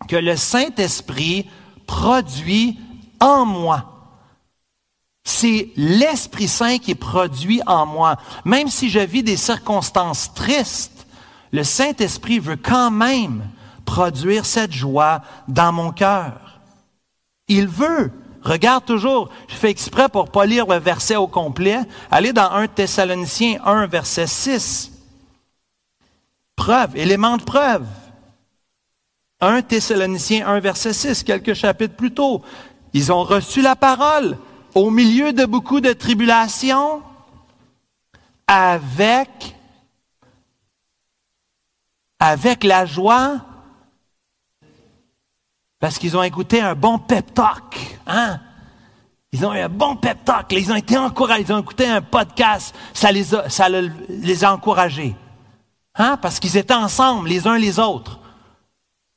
que 0.07 0.15
le 0.15 0.35
Saint-Esprit 0.35 1.47
produit 1.87 2.79
en 3.19 3.45
moi. 3.45 3.91
C'est 5.23 5.71
l'Esprit 5.75 6.47
Saint 6.47 6.77
qui 6.77 6.93
produit 6.93 7.59
en 7.65 7.87
moi. 7.87 8.17
Même 8.45 8.67
si 8.67 8.89
je 8.89 8.99
vis 8.99 9.23
des 9.23 9.37
circonstances 9.37 10.33
tristes, 10.35 11.07
le 11.51 11.63
Saint-Esprit 11.63 12.37
veut 12.37 12.57
quand 12.57 12.91
même 12.91 13.49
produire 13.85 14.45
cette 14.45 14.73
joie 14.73 15.21
dans 15.47 15.71
mon 15.71 15.91
cœur. 15.91 16.59
Il 17.47 17.67
veut. 17.67 18.11
Regarde 18.41 18.85
toujours, 18.85 19.29
je 19.47 19.55
fais 19.55 19.71
exprès 19.71 20.07
pour 20.07 20.29
pas 20.29 20.45
lire 20.45 20.67
le 20.67 20.77
verset 20.77 21.15
au 21.15 21.27
complet. 21.27 21.79
Allez 22.11 22.31
dans 22.31 22.51
1 22.51 22.67
Thessaloniciens 22.67 23.59
1, 23.65 23.87
verset 23.87 24.27
6. 24.27 24.91
Preuve, 26.55 26.95
élément 26.95 27.37
de 27.37 27.43
preuve. 27.43 27.85
1 29.41 29.63
Thessaloniciens 29.63 30.47
1, 30.47 30.59
verset 30.59 30.93
6, 30.93 31.23
quelques 31.23 31.53
chapitres 31.53 31.95
plus 31.95 32.13
tôt. 32.13 32.43
Ils 32.93 33.11
ont 33.11 33.23
reçu 33.23 33.61
la 33.61 33.75
parole 33.75 34.37
au 34.75 34.91
milieu 34.91 35.33
de 35.33 35.45
beaucoup 35.45 35.81
de 35.81 35.93
tribulations 35.93 37.01
avec, 38.47 39.55
avec 42.19 42.63
la 42.63 42.85
joie 42.85 43.41
parce 45.85 45.99
qu'ils 45.99 46.17
ont 46.17 46.23
écouté 46.23 46.61
un 46.61 46.73
bon 46.73 46.97
pep 46.97 47.31
talk. 47.31 47.99
Hein? 48.07 48.39
Ils 49.31 49.45
ont 49.45 49.53
eu 49.53 49.59
un 49.59 49.69
bon 49.69 49.95
pep 49.95 50.25
talk. 50.25 50.51
Ils 50.51 50.71
ont 50.71 50.75
été 50.75 50.97
encouragés. 50.97 51.43
Ils 51.43 51.53
ont 51.53 51.59
écouté 51.59 51.85
un 51.85 52.01
podcast. 52.01 52.73
Ça 52.91 53.11
les 53.11 53.35
a, 54.43 54.51
encouragés. 54.51 55.15
Hein? 55.93 56.17
Parce 56.19 56.39
qu'ils 56.39 56.57
étaient 56.57 56.73
ensemble, 56.73 57.29
les 57.29 57.45
uns 57.45 57.59
les 57.59 57.77
autres. 57.77 58.19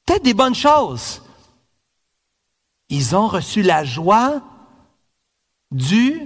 Peut-être 0.04 0.24
des 0.24 0.34
bonnes 0.34 0.54
choses. 0.54 1.22
Ils 2.90 3.16
ont 3.16 3.28
reçu 3.28 3.62
la 3.62 3.82
joie 3.84 4.42
du 5.70 6.20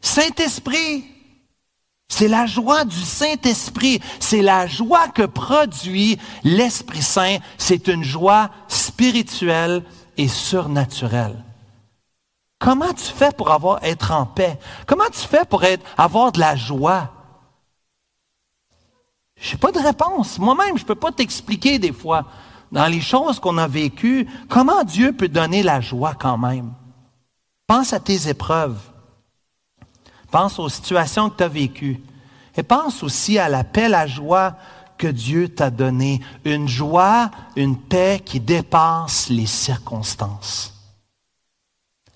Saint-Esprit. 0.00 1.04
C'est 2.10 2.28
la 2.28 2.44
joie 2.44 2.84
du 2.84 3.00
Saint-Esprit. 3.00 4.00
C'est 4.18 4.42
la 4.42 4.66
joie 4.66 5.08
que 5.08 5.22
produit 5.22 6.18
l'Esprit 6.44 7.02
Saint. 7.02 7.38
C'est 7.56 7.88
une 7.88 8.04
joie 8.04 8.50
et 10.16 10.28
surnaturelle. 10.28 11.42
Comment 12.58 12.92
tu 12.92 13.04
fais 13.04 13.32
pour 13.32 13.50
avoir, 13.50 13.82
être 13.82 14.12
en 14.12 14.26
paix? 14.26 14.58
Comment 14.86 15.08
tu 15.10 15.20
fais 15.20 15.44
pour 15.46 15.64
être, 15.64 15.84
avoir 15.96 16.30
de 16.32 16.40
la 16.40 16.56
joie? 16.56 17.10
Je 19.40 19.52
n'ai 19.52 19.58
pas 19.58 19.72
de 19.72 19.78
réponse. 19.78 20.38
Moi-même, 20.38 20.76
je 20.76 20.82
ne 20.82 20.86
peux 20.86 20.94
pas 20.94 21.12
t'expliquer 21.12 21.78
des 21.78 21.92
fois, 21.92 22.26
dans 22.70 22.86
les 22.86 23.00
choses 23.00 23.40
qu'on 23.40 23.56
a 23.56 23.66
vécues, 23.66 24.28
comment 24.48 24.84
Dieu 24.84 25.12
peut 25.12 25.28
donner 25.28 25.62
la 25.62 25.80
joie 25.80 26.14
quand 26.14 26.36
même? 26.36 26.74
Pense 27.66 27.94
à 27.94 28.00
tes 28.00 28.28
épreuves. 28.28 28.78
Pense 30.30 30.58
aux 30.58 30.68
situations 30.68 31.30
que 31.30 31.38
tu 31.38 31.44
as 31.44 31.48
vécues. 31.48 32.02
Et 32.56 32.62
pense 32.62 33.02
aussi 33.02 33.38
à 33.38 33.48
la 33.48 33.64
paix, 33.64 33.88
la 33.88 34.06
joie 34.06 34.56
que 35.00 35.08
Dieu 35.08 35.48
t'a 35.48 35.70
donnée. 35.70 36.20
Une 36.44 36.68
joie, 36.68 37.30
une 37.56 37.76
paix 37.76 38.20
qui 38.22 38.38
dépasse 38.38 39.30
les 39.30 39.46
circonstances. 39.46 40.74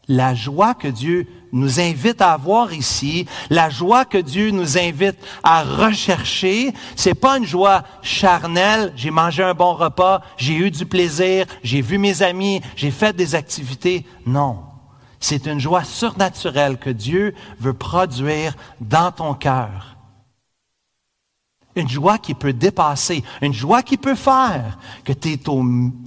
La 0.06 0.34
joie 0.34 0.74
que 0.74 0.88
Dieu 0.88 1.26
nous 1.50 1.80
invite 1.80 2.20
à 2.20 2.32
avoir 2.32 2.74
ici, 2.74 3.26
la 3.48 3.70
joie 3.70 4.04
que 4.04 4.18
Dieu 4.18 4.50
nous 4.50 4.76
invite 4.76 5.16
à 5.42 5.62
rechercher, 5.62 6.74
c'est 6.94 7.14
pas 7.14 7.38
une 7.38 7.46
joie 7.46 7.84
charnelle, 8.02 8.92
j'ai 8.96 9.10
mangé 9.10 9.42
un 9.42 9.54
bon 9.54 9.72
repas, 9.72 10.20
j'ai 10.36 10.56
eu 10.56 10.70
du 10.70 10.84
plaisir, 10.84 11.46
j'ai 11.62 11.80
vu 11.80 11.96
mes 11.96 12.22
amis, 12.22 12.60
j'ai 12.76 12.90
fait 12.90 13.16
des 13.16 13.34
activités. 13.34 14.04
Non. 14.26 14.58
C'est 15.20 15.46
une 15.46 15.58
joie 15.58 15.84
surnaturelle 15.84 16.76
que 16.76 16.90
Dieu 16.90 17.34
veut 17.58 17.72
produire 17.72 18.54
dans 18.82 19.10
ton 19.10 19.32
cœur. 19.32 19.93
Une 21.76 21.88
joie 21.88 22.18
qui 22.18 22.34
peut 22.34 22.52
dépasser, 22.52 23.24
une 23.42 23.52
joie 23.52 23.82
qui 23.82 23.96
peut 23.96 24.14
faire 24.14 24.78
que 25.04 25.12
tu 25.12 25.32
es 25.32 25.48
au, 25.48 25.58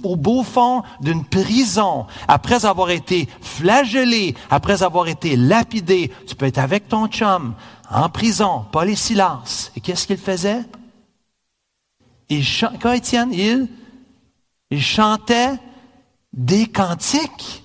au, 0.02 0.16
beau 0.16 0.42
fond 0.42 0.82
d'une 1.00 1.24
prison, 1.24 2.06
après 2.26 2.64
avoir 2.64 2.90
été 2.90 3.28
flagellé, 3.40 4.34
après 4.50 4.82
avoir 4.82 5.08
été 5.08 5.36
lapidé, 5.36 6.10
tu 6.26 6.34
peux 6.34 6.46
être 6.46 6.58
avec 6.58 6.88
ton 6.88 7.06
chum, 7.08 7.54
en 7.90 8.08
prison, 8.08 8.64
Paul 8.72 8.88
et 8.88 8.96
Silas. 8.96 9.70
Et 9.76 9.80
qu'est-ce 9.80 10.06
qu'il 10.06 10.18
faisait? 10.18 10.64
Il, 12.30 12.44
quand 12.80 12.92
Étienne, 12.92 13.32
il, 13.32 13.68
il 14.70 14.82
chantait 14.82 15.54
des 16.32 16.66
cantiques 16.66 17.62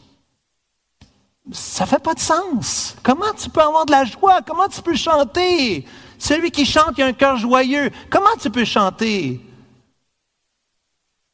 ça 1.52 1.86
fait 1.86 2.02
pas 2.02 2.14
de 2.14 2.20
sens. 2.20 2.96
Comment 3.04 3.34
tu 3.38 3.50
peux 3.50 3.62
avoir 3.62 3.86
de 3.86 3.92
la 3.92 4.06
joie? 4.06 4.42
Comment 4.42 4.68
tu 4.68 4.82
peux 4.82 4.96
chanter? 4.96 5.86
Celui 6.24 6.52
qui 6.52 6.64
chante, 6.64 6.94
il 6.98 7.02
a 7.02 7.08
un 7.08 7.12
cœur 7.12 7.36
joyeux. 7.36 7.92
Comment 8.10 8.38
tu 8.40 8.50
peux 8.50 8.64
chanter? 8.64 9.46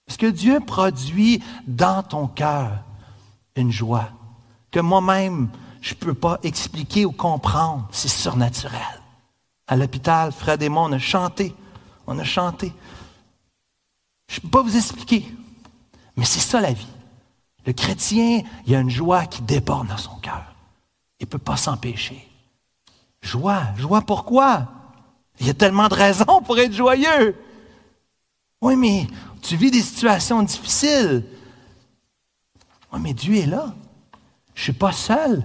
Parce 0.08 0.18
que 0.18 0.26
Dieu 0.26 0.60
produit 0.62 1.44
dans 1.68 2.02
ton 2.02 2.26
cœur 2.26 2.72
une 3.56 3.72
joie 3.72 4.10
que 4.72 4.80
moi-même, 4.80 5.50
je 5.82 5.94
ne 5.94 6.00
peux 6.00 6.16
pas 6.16 6.40
expliquer 6.42 7.06
ou 7.06 7.12
comprendre. 7.12 7.88
C'est 7.92 8.08
surnaturel. 8.08 8.82
À 9.68 9.76
l'hôpital, 9.76 10.32
Fred 10.32 10.64
et 10.64 10.70
moi, 10.70 10.86
on 10.86 10.92
a 10.92 10.98
chanté. 10.98 11.54
On 12.08 12.18
a 12.18 12.24
chanté. 12.24 12.74
Je 14.28 14.38
ne 14.38 14.42
peux 14.42 14.50
pas 14.50 14.64
vous 14.64 14.76
expliquer. 14.76 15.24
Mais 16.18 16.26
c'est 16.26 16.40
ça 16.40 16.62
la 16.62 16.74
vie. 16.74 16.88
Le 17.68 17.74
chrétien, 17.74 18.42
il 18.66 18.72
y 18.72 18.76
a 18.76 18.80
une 18.80 18.90
joie 18.90 19.28
qui 19.28 19.44
déborde 19.44 19.90
dans 19.90 19.98
son 19.98 20.16
cœur. 20.16 20.56
Il 21.20 21.26
ne 21.26 21.30
peut 21.30 21.38
pas 21.38 21.58
s'empêcher. 21.58 22.28
Joie, 23.22 23.66
joie 23.78 24.02
pourquoi? 24.02 24.68
Il 25.40 25.48
y 25.48 25.50
a 25.50 25.54
tellement 25.54 25.88
de 25.88 25.94
raisons 25.94 26.42
pour 26.44 26.60
être 26.60 26.74
joyeux. 26.74 27.36
Oui, 28.62 28.76
mais 28.76 29.08
tu 29.42 29.56
vis 29.56 29.72
des 29.72 29.82
situations 29.82 30.44
difficiles. 30.44 31.24
Oui, 32.92 33.00
mais 33.02 33.14
Dieu 33.14 33.36
est 33.36 33.46
là. 33.46 33.74
Je 34.54 34.62
ne 34.62 34.64
suis 34.64 34.74
pas 34.74 34.92
seul. 34.92 35.44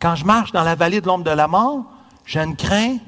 Quand 0.00 0.14
je 0.14 0.24
marche 0.24 0.52
dans 0.52 0.62
la 0.62 0.74
vallée 0.74 1.00
de 1.00 1.06
l'ombre 1.06 1.24
de 1.24 1.30
la 1.30 1.48
mort, 1.48 1.84
je 2.24 2.38
ne 2.38 2.54
crains 2.54 2.98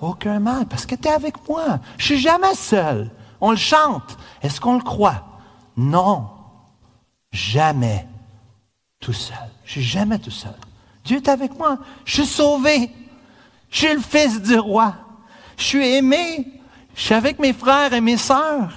aucun 0.00 0.40
mal 0.40 0.66
parce 0.66 0.86
que 0.86 0.94
tu 0.94 1.08
es 1.08 1.12
avec 1.12 1.48
moi. 1.48 1.78
Je 1.98 2.06
suis 2.06 2.18
jamais 2.18 2.54
seul. 2.54 3.10
On 3.40 3.50
le 3.50 3.56
chante. 3.56 4.16
Est-ce 4.42 4.60
qu'on 4.60 4.74
le 4.76 4.82
croit? 4.82 5.24
Non 5.76 6.28
jamais 7.32 8.06
tout 8.98 9.12
seul. 9.12 9.36
Je 9.64 9.72
suis 9.72 9.82
jamais 9.82 10.18
tout 10.18 10.30
seul. 10.30 10.56
Dieu 11.04 11.18
est 11.18 11.28
avec 11.28 11.56
moi. 11.56 11.78
Je 12.04 12.14
suis 12.14 12.26
sauvé. 12.26 12.90
Je 13.70 13.78
suis 13.78 13.94
le 13.94 14.00
fils 14.00 14.42
du 14.42 14.58
roi. 14.58 14.94
Je 15.60 15.66
suis 15.66 15.86
aimé. 15.94 16.46
Je 16.94 17.02
suis 17.02 17.14
avec 17.14 17.38
mes 17.38 17.52
frères 17.52 17.92
et 17.92 18.00
mes 18.00 18.16
sœurs. 18.16 18.72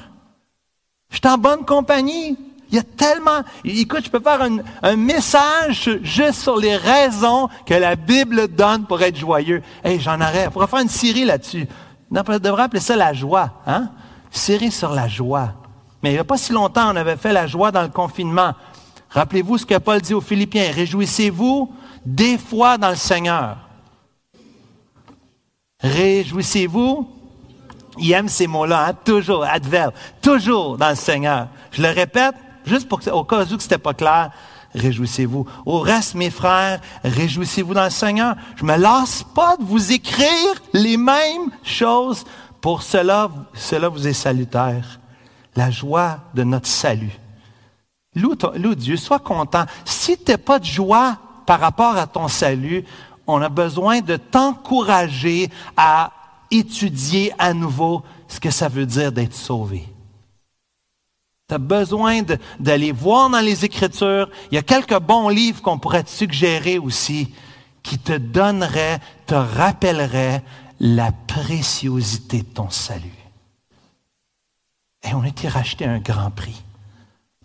Je 1.09 1.17
suis 1.17 1.27
en 1.27 1.37
bonne 1.37 1.65
compagnie. 1.65 2.37
Il 2.69 2.75
y 2.75 2.79
a 2.79 2.83
tellement... 2.83 3.41
Écoute, 3.63 4.05
je 4.05 4.09
peux 4.09 4.19
faire 4.19 4.41
un, 4.81 4.95
message 4.97 5.89
juste 6.01 6.41
sur 6.41 6.57
les 6.57 6.75
raisons 6.75 7.47
que 7.65 7.73
la 7.73 7.95
Bible 7.95 8.49
donne 8.49 8.85
pour 8.85 9.01
être 9.01 9.17
joyeux. 9.17 9.61
Hey, 9.83 9.99
j'en 9.99 10.19
aurais... 10.19 10.47
On 10.47 10.51
pourrait 10.51 10.67
faire 10.67 10.79
une 10.79 10.89
série 10.89 11.23
là-dessus. 11.23 11.67
On 12.11 12.21
devrait 12.21 12.63
appeler 12.63 12.81
ça 12.81 12.97
la 12.97 13.13
joie. 13.13 13.61
Hein? 13.65 13.89
Série 14.29 14.71
sur 14.71 14.91
la 14.91 15.07
joie. 15.07 15.53
Mais 16.01 16.09
il 16.09 16.13
n'y 16.13 16.19
a 16.19 16.25
pas 16.25 16.37
si 16.37 16.51
longtemps, 16.51 16.91
on 16.91 16.95
avait 16.97 17.15
fait 17.15 17.31
la 17.31 17.47
joie 17.47 17.71
dans 17.71 17.83
le 17.83 17.89
confinement. 17.89 18.53
Rappelez-vous 19.09 19.59
ce 19.59 19.65
que 19.65 19.77
Paul 19.77 20.01
dit 20.01 20.13
aux 20.13 20.21
Philippiens. 20.21 20.69
Réjouissez-vous 20.73 21.73
des 22.05 22.37
fois 22.37 22.77
dans 22.77 22.89
le 22.89 22.95
Seigneur. 22.95 23.57
Réjouissez-vous? 25.83 27.09
Il 27.99 28.11
aime 28.11 28.29
ces 28.29 28.47
mots-là, 28.47 28.87
hein? 28.87 28.93
toujours, 29.05 29.43
adverbe, 29.43 29.93
toujours 30.21 30.77
dans 30.77 30.89
le 30.89 30.95
Seigneur. 30.95 31.47
Je 31.71 31.81
le 31.81 31.89
répète, 31.89 32.33
juste 32.65 32.87
pour 32.87 33.01
au 33.13 33.23
cas 33.23 33.43
où 33.43 33.47
ce 33.47 33.53
n'était 33.53 33.77
pas 33.77 33.93
clair. 33.93 34.31
Réjouissez-vous. 34.73 35.45
Au 35.67 35.79
reste, 35.79 36.15
mes 36.15 36.31
frères, 36.31 36.81
réjouissez-vous 37.03 37.75
dans 37.75 37.83
le 37.83 37.91
Seigneur. 37.91 38.35
Je 38.55 38.65
me 38.65 38.75
lasse 38.75 39.23
pas 39.35 39.55
de 39.57 39.63
vous 39.63 39.91
écrire 39.91 40.55
les 40.73 40.97
mêmes 40.97 41.51
choses. 41.61 42.23
Pour 42.59 42.81
cela, 42.81 43.29
cela 43.53 43.89
vous 43.89 44.07
est 44.07 44.13
salutaire 44.13 44.99
la 45.55 45.69
joie 45.69 46.19
de 46.33 46.43
notre 46.43 46.67
salut. 46.67 47.11
Loue, 48.15 48.75
Dieu, 48.75 48.97
sois 48.97 49.19
content. 49.19 49.65
Si 49.85 50.17
n'as 50.27 50.37
pas 50.37 50.59
de 50.59 50.65
joie 50.65 51.17
par 51.45 51.59
rapport 51.59 51.97
à 51.97 52.07
ton 52.07 52.27
salut, 52.27 52.85
on 53.27 53.41
a 53.41 53.49
besoin 53.49 54.01
de 54.01 54.17
t'encourager 54.17 55.49
à 55.77 56.11
étudier 56.51 57.33
à 57.37 57.53
nouveau 57.53 58.03
ce 58.27 58.39
que 58.39 58.51
ça 58.51 58.67
veut 58.67 58.85
dire 58.85 59.11
d'être 59.11 59.35
sauvé. 59.35 59.87
Tu 61.47 61.55
as 61.55 61.57
besoin 61.57 62.21
d'aller 62.59 62.91
voir 62.91 63.29
dans 63.29 63.39
les 63.39 63.65
Écritures. 63.65 64.29
Il 64.51 64.55
y 64.55 64.57
a 64.57 64.63
quelques 64.63 64.99
bons 64.99 65.29
livres 65.29 65.61
qu'on 65.61 65.77
pourrait 65.77 66.03
te 66.03 66.09
suggérer 66.09 66.77
aussi 66.77 67.33
qui 67.81 67.99
te 67.99 68.13
donneraient, 68.13 68.99
te 69.25 69.35
rappelleraient 69.35 70.43
la 70.79 71.11
préciosité 71.11 72.39
de 72.39 72.47
ton 72.47 72.69
salut. 72.69 73.11
Et 75.03 75.13
on 75.13 75.21
a 75.21 75.27
été 75.27 75.49
racheté 75.49 75.85
un 75.85 75.99
grand 75.99 76.31
prix. 76.31 76.63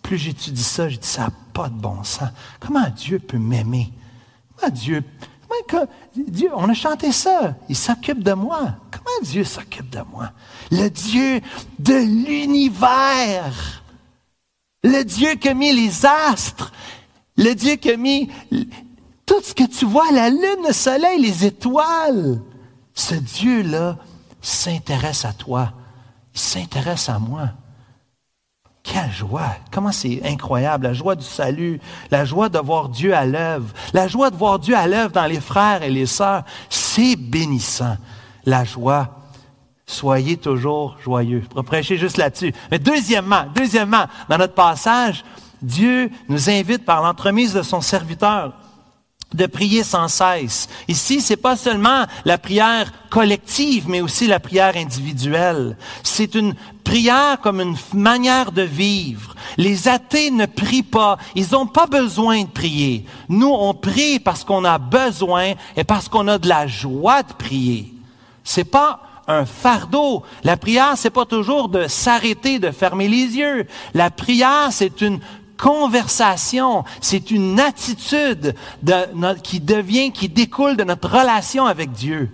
Plus 0.03 0.17
j'étudie 0.17 0.63
ça, 0.63 0.89
je 0.89 0.97
dis 0.97 1.07
ça 1.07 1.23
n'a 1.23 1.33
pas 1.53 1.69
de 1.69 1.75
bon 1.75 2.05
sens. 2.05 2.31
Comment 2.61 2.89
Dieu 2.89 3.19
peut 3.19 3.39
m'aimer? 3.39 3.93
Comment 4.57 4.73
Dieu, 4.73 5.03
comment, 5.69 5.87
Dieu, 6.15 6.51
on 6.55 6.69
a 6.69 6.75
chanté 6.75 7.13
ça, 7.13 7.57
il 7.69 7.77
s'occupe 7.77 8.23
de 8.23 8.33
moi. 8.33 8.77
Comment 8.91 9.23
Dieu 9.23 9.45
s'occupe 9.45 9.91
de 9.91 10.01
moi? 10.13 10.31
Le 10.71 10.89
Dieu 10.89 11.41
de 11.79 11.95
l'univers. 11.95 13.83
Le 14.83 15.03
Dieu 15.03 15.35
qui 15.35 15.49
a 15.49 15.55
mis 15.55 15.73
les 15.73 16.07
astres. 16.07 16.73
Le 17.37 17.55
Dieu 17.55 17.77
qui 17.77 17.91
a 17.91 17.97
mis 17.97 18.29
tout 19.27 19.43
ce 19.43 19.55
que 19.55 19.65
tu 19.65 19.85
vois, 19.85 20.11
la 20.13 20.31
lune, 20.31 20.67
le 20.67 20.73
soleil, 20.73 21.21
les 21.21 21.45
étoiles. 21.45 22.41
Ce 22.95 23.15
Dieu-là 23.15 23.99
s'intéresse 24.41 25.25
à 25.25 25.33
toi. 25.33 25.73
Il 26.35 26.41
s'intéresse 26.41 27.09
à 27.09 27.19
moi. 27.19 27.51
Quelle 28.91 29.13
joie! 29.13 29.51
Comment 29.71 29.93
c'est 29.93 30.23
incroyable, 30.25 30.87
la 30.87 30.95
joie 30.95 31.15
du 31.15 31.25
salut, 31.25 31.79
la 32.11 32.25
joie 32.25 32.49
de 32.49 32.59
voir 32.59 32.89
Dieu 32.89 33.15
à 33.15 33.27
l'œuvre, 33.27 33.67
la 33.93 34.09
joie 34.09 34.31
de 34.31 34.37
voir 34.37 34.59
Dieu 34.59 34.75
à 34.75 34.87
l'œuvre 34.87 35.13
dans 35.13 35.27
les 35.27 35.41
frères 35.41 35.83
et 35.83 35.91
les 35.91 36.07
sœurs, 36.07 36.45
c'est 36.71 37.15
bénissant. 37.15 37.99
La 38.47 38.65
joie, 38.65 39.11
soyez 39.87 40.39
toujours 40.39 40.97
joyeux. 41.05 41.45
Je 41.71 41.95
juste 41.97 42.17
là-dessus. 42.17 42.55
Mais 42.71 42.79
deuxièmement, 42.79 43.45
deuxièmement, 43.55 44.07
dans 44.31 44.39
notre 44.39 44.55
passage, 44.55 45.23
Dieu 45.61 46.11
nous 46.31 46.49
invite 46.49 46.87
par 46.87 47.03
l'entremise 47.03 47.53
de 47.53 47.63
son 47.63 47.83
serviteur 47.83 48.55
de 49.35 49.47
prier 49.47 49.85
sans 49.85 50.09
cesse. 50.09 50.69
Ici, 50.89 51.21
c'est 51.21 51.37
pas 51.37 51.57
seulement 51.57 52.07
la 52.25 52.39
prière 52.39 52.93
collective, 53.11 53.89
mais 53.89 54.01
aussi 54.01 54.27
la 54.27 54.41
prière 54.41 54.77
individuelle. 54.77 55.77
C'est 56.03 56.35
une 56.35 56.55
prière 56.83 57.39
comme 57.41 57.61
une 57.61 57.77
manière 57.93 58.53
de 58.53 58.63
vivre. 58.63 59.35
Les 59.59 59.89
athées 59.89 60.31
ne 60.31 60.47
prient 60.47 60.83
pas. 60.83 61.19
Ils 61.35 61.53
n'ont 61.53 61.67
pas 61.67 61.87
besoin 61.87 62.43
de 62.43 62.49
prier. 62.49 63.05
Nous, 63.29 63.53
on 63.53 63.75
prie 63.75 64.19
parce 64.19 64.45
qu'on 64.45 64.65
a 64.65 64.79
besoin 64.79 65.53
et 65.77 65.85
parce 65.85 66.09
qu'on 66.09 66.29
a 66.29 66.39
de 66.39 66.49
la 66.49 66.67
joie 66.67 67.23
de 67.23 67.33
prier. 67.35 67.93
C'est 68.45 68.65
pas 68.65 69.03
un 69.27 69.45
fardeau. 69.45 70.23
La 70.43 70.57
prière, 70.57 70.95
c'est 70.97 71.11
pas 71.11 71.27
toujours 71.27 71.69
de 71.69 71.87
s'arrêter, 71.87 72.59
de 72.59 72.71
fermer 72.71 73.09
les 73.09 73.37
yeux. 73.37 73.67
La 73.93 74.11
prière, 74.11 74.69
c'est 74.71 75.03
une 75.03 75.21
conversation, 75.59 76.85
c'est 77.01 77.31
une 77.31 77.61
attitude 77.61 78.55
qui 79.43 79.61
devient, 79.61 80.13
qui 80.13 80.29
découle 80.29 80.77
de 80.77 80.85
notre 80.85 81.11
relation 81.11 81.67
avec 81.67 81.93
Dieu. 81.93 82.31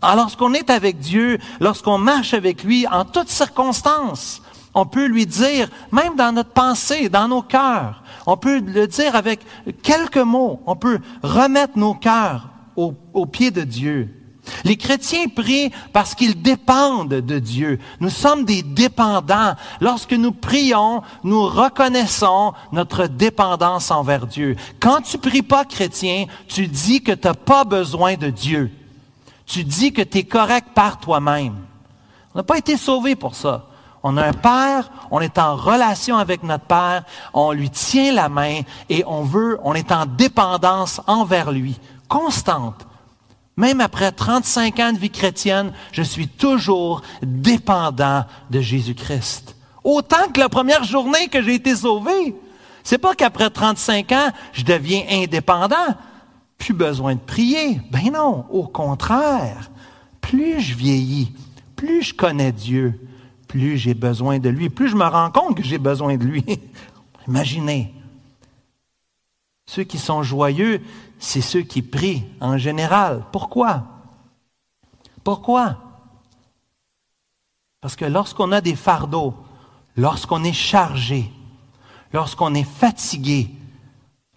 Alors, 0.00 0.16
lorsqu'on 0.16 0.54
est 0.54 0.70
avec 0.70 0.98
Dieu, 0.98 1.38
lorsqu'on 1.60 1.98
marche 1.98 2.32
avec 2.32 2.64
lui, 2.64 2.86
en 2.86 3.04
toutes 3.04 3.28
circonstances, 3.28 4.40
on 4.72 4.86
peut 4.86 5.06
lui 5.06 5.26
dire, 5.26 5.68
même 5.92 6.16
dans 6.16 6.32
notre 6.32 6.50
pensée, 6.50 7.08
dans 7.08 7.28
nos 7.28 7.42
cœurs, 7.42 8.02
on 8.26 8.36
peut 8.36 8.60
le 8.60 8.86
dire 8.86 9.14
avec 9.16 9.40
quelques 9.82 10.16
mots, 10.16 10.60
on 10.66 10.76
peut 10.76 11.00
remettre 11.22 11.76
nos 11.76 11.94
cœurs 11.94 12.48
au, 12.76 12.94
au 13.12 13.26
pied 13.26 13.50
de 13.50 13.62
Dieu. 13.62 14.19
Les 14.64 14.76
chrétiens 14.76 15.28
prient 15.28 15.70
parce 15.92 16.14
qu'ils 16.14 16.40
dépendent 16.40 17.08
de 17.08 17.38
Dieu. 17.38 17.78
Nous 18.00 18.10
sommes 18.10 18.44
des 18.44 18.62
dépendants. 18.62 19.54
Lorsque 19.80 20.12
nous 20.12 20.32
prions, 20.32 21.02
nous 21.24 21.46
reconnaissons 21.46 22.52
notre 22.72 23.06
dépendance 23.06 23.90
envers 23.90 24.26
Dieu. 24.26 24.56
Quand 24.80 25.00
tu 25.02 25.18
pries 25.18 25.42
pas 25.42 25.64
chrétien, 25.64 26.26
tu 26.48 26.66
dis 26.66 27.02
que 27.02 27.12
tu 27.12 27.26
n'as 27.26 27.34
pas 27.34 27.64
besoin 27.64 28.14
de 28.14 28.30
Dieu. 28.30 28.70
Tu 29.46 29.64
dis 29.64 29.92
que 29.92 30.02
tu 30.02 30.18
es 30.18 30.24
correct 30.24 30.68
par 30.74 31.00
toi-même. 31.00 31.56
On 32.34 32.38
n'a 32.38 32.44
pas 32.44 32.58
été 32.58 32.76
sauvés 32.76 33.16
pour 33.16 33.34
ça. 33.34 33.66
On 34.02 34.16
a 34.16 34.26
un 34.26 34.32
Père, 34.32 34.90
on 35.10 35.20
est 35.20 35.38
en 35.38 35.56
relation 35.56 36.16
avec 36.16 36.42
notre 36.42 36.64
Père, 36.64 37.04
on 37.34 37.52
lui 37.52 37.68
tient 37.68 38.12
la 38.14 38.28
main 38.28 38.60
et 38.88 39.04
on 39.06 39.24
veut, 39.24 39.58
on 39.62 39.74
est 39.74 39.92
en 39.92 40.06
dépendance 40.06 41.02
envers 41.06 41.52
lui, 41.52 41.78
constante. 42.08 42.86
Même 43.56 43.80
après 43.80 44.12
35 44.12 44.78
ans 44.80 44.92
de 44.92 44.98
vie 44.98 45.10
chrétienne, 45.10 45.72
je 45.92 46.02
suis 46.02 46.28
toujours 46.28 47.02
dépendant 47.22 48.24
de 48.50 48.60
Jésus-Christ. 48.60 49.56
Autant 49.84 50.28
que 50.32 50.40
la 50.40 50.48
première 50.48 50.84
journée 50.84 51.28
que 51.28 51.42
j'ai 51.42 51.54
été 51.54 51.74
sauvé. 51.74 52.34
C'est 52.82 52.98
pas 52.98 53.14
qu'après 53.14 53.50
35 53.50 54.12
ans, 54.12 54.30
je 54.52 54.64
deviens 54.64 55.04
indépendant. 55.10 55.94
Plus 56.58 56.74
besoin 56.74 57.14
de 57.14 57.20
prier. 57.20 57.80
Ben 57.90 58.12
non, 58.12 58.46
au 58.50 58.66
contraire. 58.66 59.70
Plus 60.20 60.60
je 60.60 60.74
vieillis, 60.74 61.32
plus 61.76 62.02
je 62.02 62.14
connais 62.14 62.52
Dieu, 62.52 63.00
plus 63.48 63.78
j'ai 63.78 63.94
besoin 63.94 64.38
de 64.38 64.48
lui, 64.48 64.68
plus 64.68 64.88
je 64.88 64.96
me 64.96 65.04
rends 65.04 65.30
compte 65.30 65.56
que 65.56 65.62
j'ai 65.62 65.78
besoin 65.78 66.16
de 66.16 66.24
lui. 66.24 66.44
Imaginez. 67.28 67.92
Ceux 69.66 69.84
qui 69.84 69.98
sont 69.98 70.22
joyeux, 70.22 70.80
c'est 71.20 71.42
ceux 71.42 71.62
qui 71.62 71.82
prient 71.82 72.24
en 72.40 72.58
général. 72.58 73.22
Pourquoi? 73.30 73.84
Pourquoi? 75.22 75.76
Parce 77.80 77.94
que 77.94 78.06
lorsqu'on 78.06 78.52
a 78.52 78.60
des 78.60 78.74
fardeaux, 78.74 79.34
lorsqu'on 79.96 80.42
est 80.44 80.54
chargé, 80.54 81.30
lorsqu'on 82.12 82.54
est 82.54 82.68
fatigué, 82.68 83.50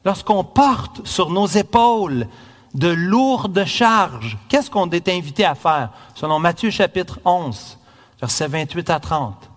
lorsqu'on 0.03 0.43
porte 0.43 1.07
sur 1.07 1.29
nos 1.29 1.47
épaules 1.47 2.27
de 2.73 2.89
lourdes 2.89 3.65
charges, 3.65 4.37
qu'est-ce 4.49 4.69
qu'on 4.69 4.89
est 4.89 5.07
invité 5.07 5.45
à 5.45 5.55
faire? 5.55 5.91
Selon 6.15 6.37
Matthieu 6.39 6.69
chapitre 6.69 7.19
11, 7.23 7.79
versets 8.19 8.47
28 8.47 8.89
à 8.89 8.99
30. 8.99 9.49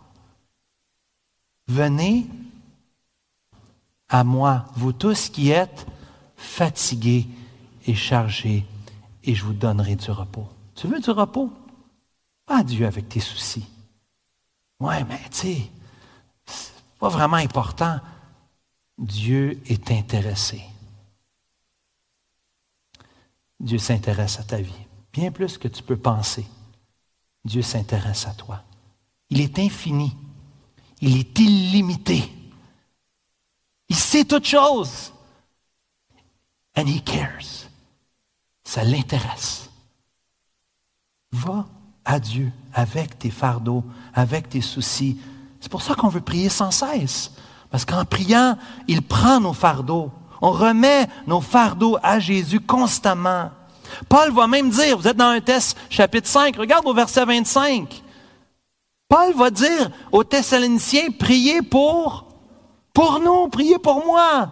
Venez 1.66 2.26
à 4.08 4.22
moi, 4.22 4.66
vous 4.76 4.92
tous 4.92 5.28
qui 5.28 5.50
êtes 5.50 5.86
fatigué 6.36 7.26
et 7.86 7.94
chargé, 7.94 8.64
et 9.24 9.34
je 9.34 9.44
vous 9.44 9.52
donnerai 9.52 9.96
du 9.96 10.10
repos. 10.10 10.48
Tu 10.74 10.86
veux 10.86 11.00
du 11.00 11.10
repos? 11.10 11.50
Pas 12.44 12.62
Dieu 12.62 12.86
avec 12.86 13.08
tes 13.08 13.20
soucis. 13.20 13.66
Ouais, 14.78 15.04
mais 15.04 15.18
tu 15.30 15.36
sais, 15.36 15.70
c'est 16.46 16.72
pas 16.98 17.08
vraiment 17.08 17.36
important. 17.36 17.98
Dieu 18.98 19.60
est 19.66 19.90
intéressé. 19.90 20.62
Dieu 23.58 23.78
s'intéresse 23.78 24.38
à 24.38 24.44
ta 24.44 24.60
vie, 24.60 24.86
bien 25.12 25.30
plus 25.30 25.58
que 25.58 25.68
tu 25.68 25.82
peux 25.82 25.96
penser. 25.96 26.46
Dieu 27.44 27.62
s'intéresse 27.62 28.26
à 28.26 28.34
toi. 28.34 28.62
Il 29.30 29.40
est 29.40 29.58
infini. 29.58 30.14
Il 31.00 31.16
est 31.16 31.38
illimité. 31.38 32.30
Il 33.88 33.96
sait 33.96 34.24
toutes 34.24 34.46
choses. 34.46 35.12
And 36.76 36.86
he 36.86 37.00
cares. 37.00 37.68
Ça 38.64 38.84
l'intéresse. 38.84 39.70
Va 41.32 41.66
à 42.04 42.20
Dieu 42.20 42.52
avec 42.74 43.18
tes 43.18 43.30
fardeaux, 43.30 43.84
avec 44.14 44.48
tes 44.48 44.60
soucis. 44.60 45.18
C'est 45.60 45.70
pour 45.70 45.82
ça 45.82 45.94
qu'on 45.94 46.08
veut 46.08 46.20
prier 46.20 46.48
sans 46.48 46.70
cesse. 46.70 47.32
Parce 47.70 47.84
qu'en 47.84 48.04
priant, 48.04 48.56
il 48.86 49.02
prend 49.02 49.40
nos 49.40 49.52
fardeaux. 49.52 50.10
On 50.40 50.50
remet 50.50 51.08
nos 51.26 51.40
fardeaux 51.40 51.98
à 52.02 52.18
Jésus 52.18 52.60
constamment. 52.60 53.50
Paul 54.08 54.32
va 54.32 54.46
même 54.46 54.70
dire, 54.70 54.98
vous 54.98 55.08
êtes 55.08 55.16
dans 55.16 55.26
un 55.26 55.40
test 55.40 55.76
chapitre 55.88 56.28
5, 56.28 56.56
regarde 56.56 56.86
au 56.86 56.94
verset 56.94 57.24
25. 57.24 58.02
Paul 59.08 59.34
va 59.34 59.50
dire 59.50 59.90
aux 60.12 60.24
Thessaloniciens, 60.24 61.10
priez 61.18 61.62
pour, 61.62 62.26
pour 62.92 63.20
nous, 63.20 63.48
priez 63.48 63.78
pour 63.78 64.04
moi. 64.04 64.50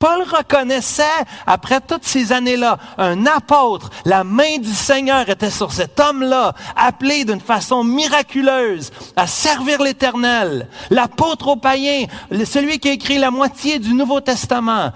Paul 0.00 0.22
reconnaissait, 0.22 1.04
après 1.46 1.82
toutes 1.82 2.04
ces 2.04 2.32
années-là, 2.32 2.78
un 2.96 3.26
apôtre, 3.26 3.90
la 4.06 4.24
main 4.24 4.56
du 4.56 4.72
Seigneur 4.72 5.28
était 5.28 5.50
sur 5.50 5.72
cet 5.72 6.00
homme-là, 6.00 6.54
appelé 6.74 7.26
d'une 7.26 7.38
façon 7.38 7.84
miraculeuse 7.84 8.92
à 9.14 9.26
servir 9.26 9.82
l'Éternel. 9.82 10.70
L'apôtre 10.88 11.48
aux 11.48 11.56
païens, 11.56 12.06
celui 12.46 12.78
qui 12.78 12.88
a 12.88 12.92
écrit 12.92 13.18
la 13.18 13.30
moitié 13.30 13.78
du 13.78 13.92
Nouveau 13.92 14.20
Testament, 14.22 14.90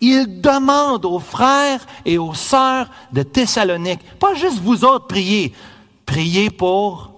il 0.00 0.40
demande 0.40 1.04
aux 1.04 1.18
frères 1.18 1.84
et 2.04 2.16
aux 2.16 2.34
sœurs 2.34 2.88
de 3.10 3.24
Thessalonique, 3.24 4.04
pas 4.20 4.34
juste 4.34 4.60
vous 4.60 4.84
autres 4.84 5.08
priez, 5.08 5.52
priez 6.06 6.50
pour 6.50 7.10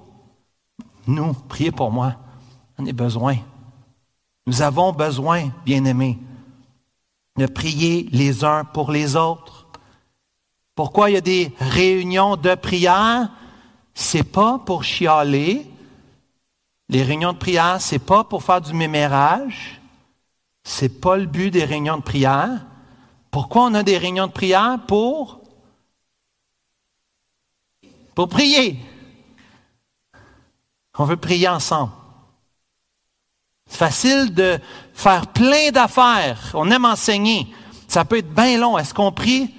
nous, 1.06 1.34
priez 1.50 1.70
pour 1.70 1.90
moi. 1.90 2.14
On 2.78 2.86
a 2.86 2.92
besoin. 2.92 3.36
Nous 4.46 4.62
avons 4.62 4.90
besoin, 4.92 5.50
bien-aimés 5.66 6.18
de 7.36 7.46
prier 7.46 8.08
les 8.12 8.44
uns 8.44 8.64
pour 8.64 8.90
les 8.90 9.16
autres. 9.16 9.66
Pourquoi 10.74 11.10
il 11.10 11.14
y 11.14 11.16
a 11.16 11.22
des 11.22 11.52
réunions 11.58 12.36
de 12.36 12.54
prière? 12.54 13.30
C'est 13.94 14.30
pas 14.30 14.58
pour 14.58 14.84
chialer. 14.84 15.66
Les 16.88 17.02
réunions 17.02 17.32
de 17.32 17.38
prière, 17.38 17.80
c'est 17.80 17.98
pas 17.98 18.24
pour 18.24 18.42
faire 18.42 18.60
du 18.60 18.74
mémérage. 18.74 19.80
C'est 20.64 21.00
pas 21.00 21.16
le 21.16 21.26
but 21.26 21.50
des 21.50 21.64
réunions 21.64 21.96
de 21.96 22.02
prière. 22.02 22.66
Pourquoi 23.30 23.64
on 23.64 23.74
a 23.74 23.82
des 23.82 23.98
réunions 23.98 24.26
de 24.26 24.32
prière? 24.32 24.78
Pour, 24.86 25.40
pour 28.14 28.28
prier. 28.28 28.78
On 30.98 31.04
veut 31.04 31.16
prier 31.16 31.48
ensemble. 31.48 31.92
C'est 33.68 33.78
facile 33.78 34.34
de 34.34 34.58
faire 34.94 35.26
plein 35.28 35.70
d'affaires. 35.70 36.52
On 36.54 36.70
aime 36.70 36.84
enseigner. 36.84 37.52
Ça 37.88 38.04
peut 38.04 38.18
être 38.18 38.32
bien 38.32 38.58
long. 38.58 38.78
Est-ce 38.78 38.94
qu'on 38.94 39.12
prie? 39.12 39.54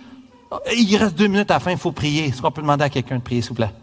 Il 0.75 0.95
reste 0.95 1.15
deux 1.15 1.27
minutes 1.27 1.51
à 1.51 1.55
la 1.55 1.59
fin, 1.59 1.71
il 1.71 1.77
faut 1.77 1.91
prier. 1.91 2.27
Est-ce 2.27 2.41
qu'on 2.41 2.51
peut 2.51 2.61
demander 2.61 2.85
à 2.85 2.89
quelqu'un 2.89 3.17
de 3.17 3.21
prier, 3.21 3.41
s'il 3.41 3.49
vous 3.49 3.55
plaît? 3.55 3.73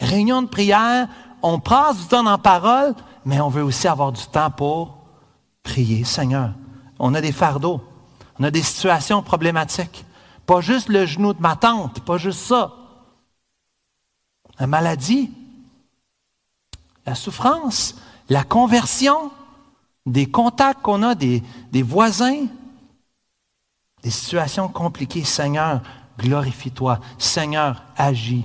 Réunion 0.00 0.42
de 0.42 0.48
prière, 0.48 1.08
on 1.42 1.60
passe 1.60 1.98
du 1.98 2.06
temps 2.06 2.26
en 2.26 2.38
parole, 2.38 2.94
mais 3.24 3.40
on 3.40 3.48
veut 3.48 3.62
aussi 3.62 3.86
avoir 3.86 4.12
du 4.12 4.26
temps 4.26 4.50
pour 4.50 4.98
prier. 5.62 6.04
Seigneur, 6.04 6.50
on 6.98 7.14
a 7.14 7.20
des 7.20 7.32
fardeaux, 7.32 7.80
on 8.38 8.44
a 8.44 8.50
des 8.50 8.62
situations 8.62 9.22
problématiques. 9.22 10.04
Pas 10.46 10.60
juste 10.60 10.88
le 10.88 11.04
genou 11.06 11.32
de 11.32 11.40
ma 11.40 11.56
tante, 11.56 12.00
pas 12.00 12.16
juste 12.16 12.40
ça. 12.40 12.74
La 14.58 14.66
maladie, 14.66 15.30
la 17.06 17.14
souffrance, 17.14 17.94
la 18.28 18.44
conversion, 18.44 19.30
des 20.06 20.26
contacts 20.26 20.82
qu'on 20.82 21.02
a, 21.02 21.14
des, 21.14 21.42
des 21.72 21.82
voisins, 21.82 22.46
des 24.02 24.10
situations 24.10 24.68
compliquées. 24.68 25.24
Seigneur, 25.24 25.82
glorifie-toi. 26.18 27.00
Seigneur, 27.18 27.82
agis. 27.96 28.44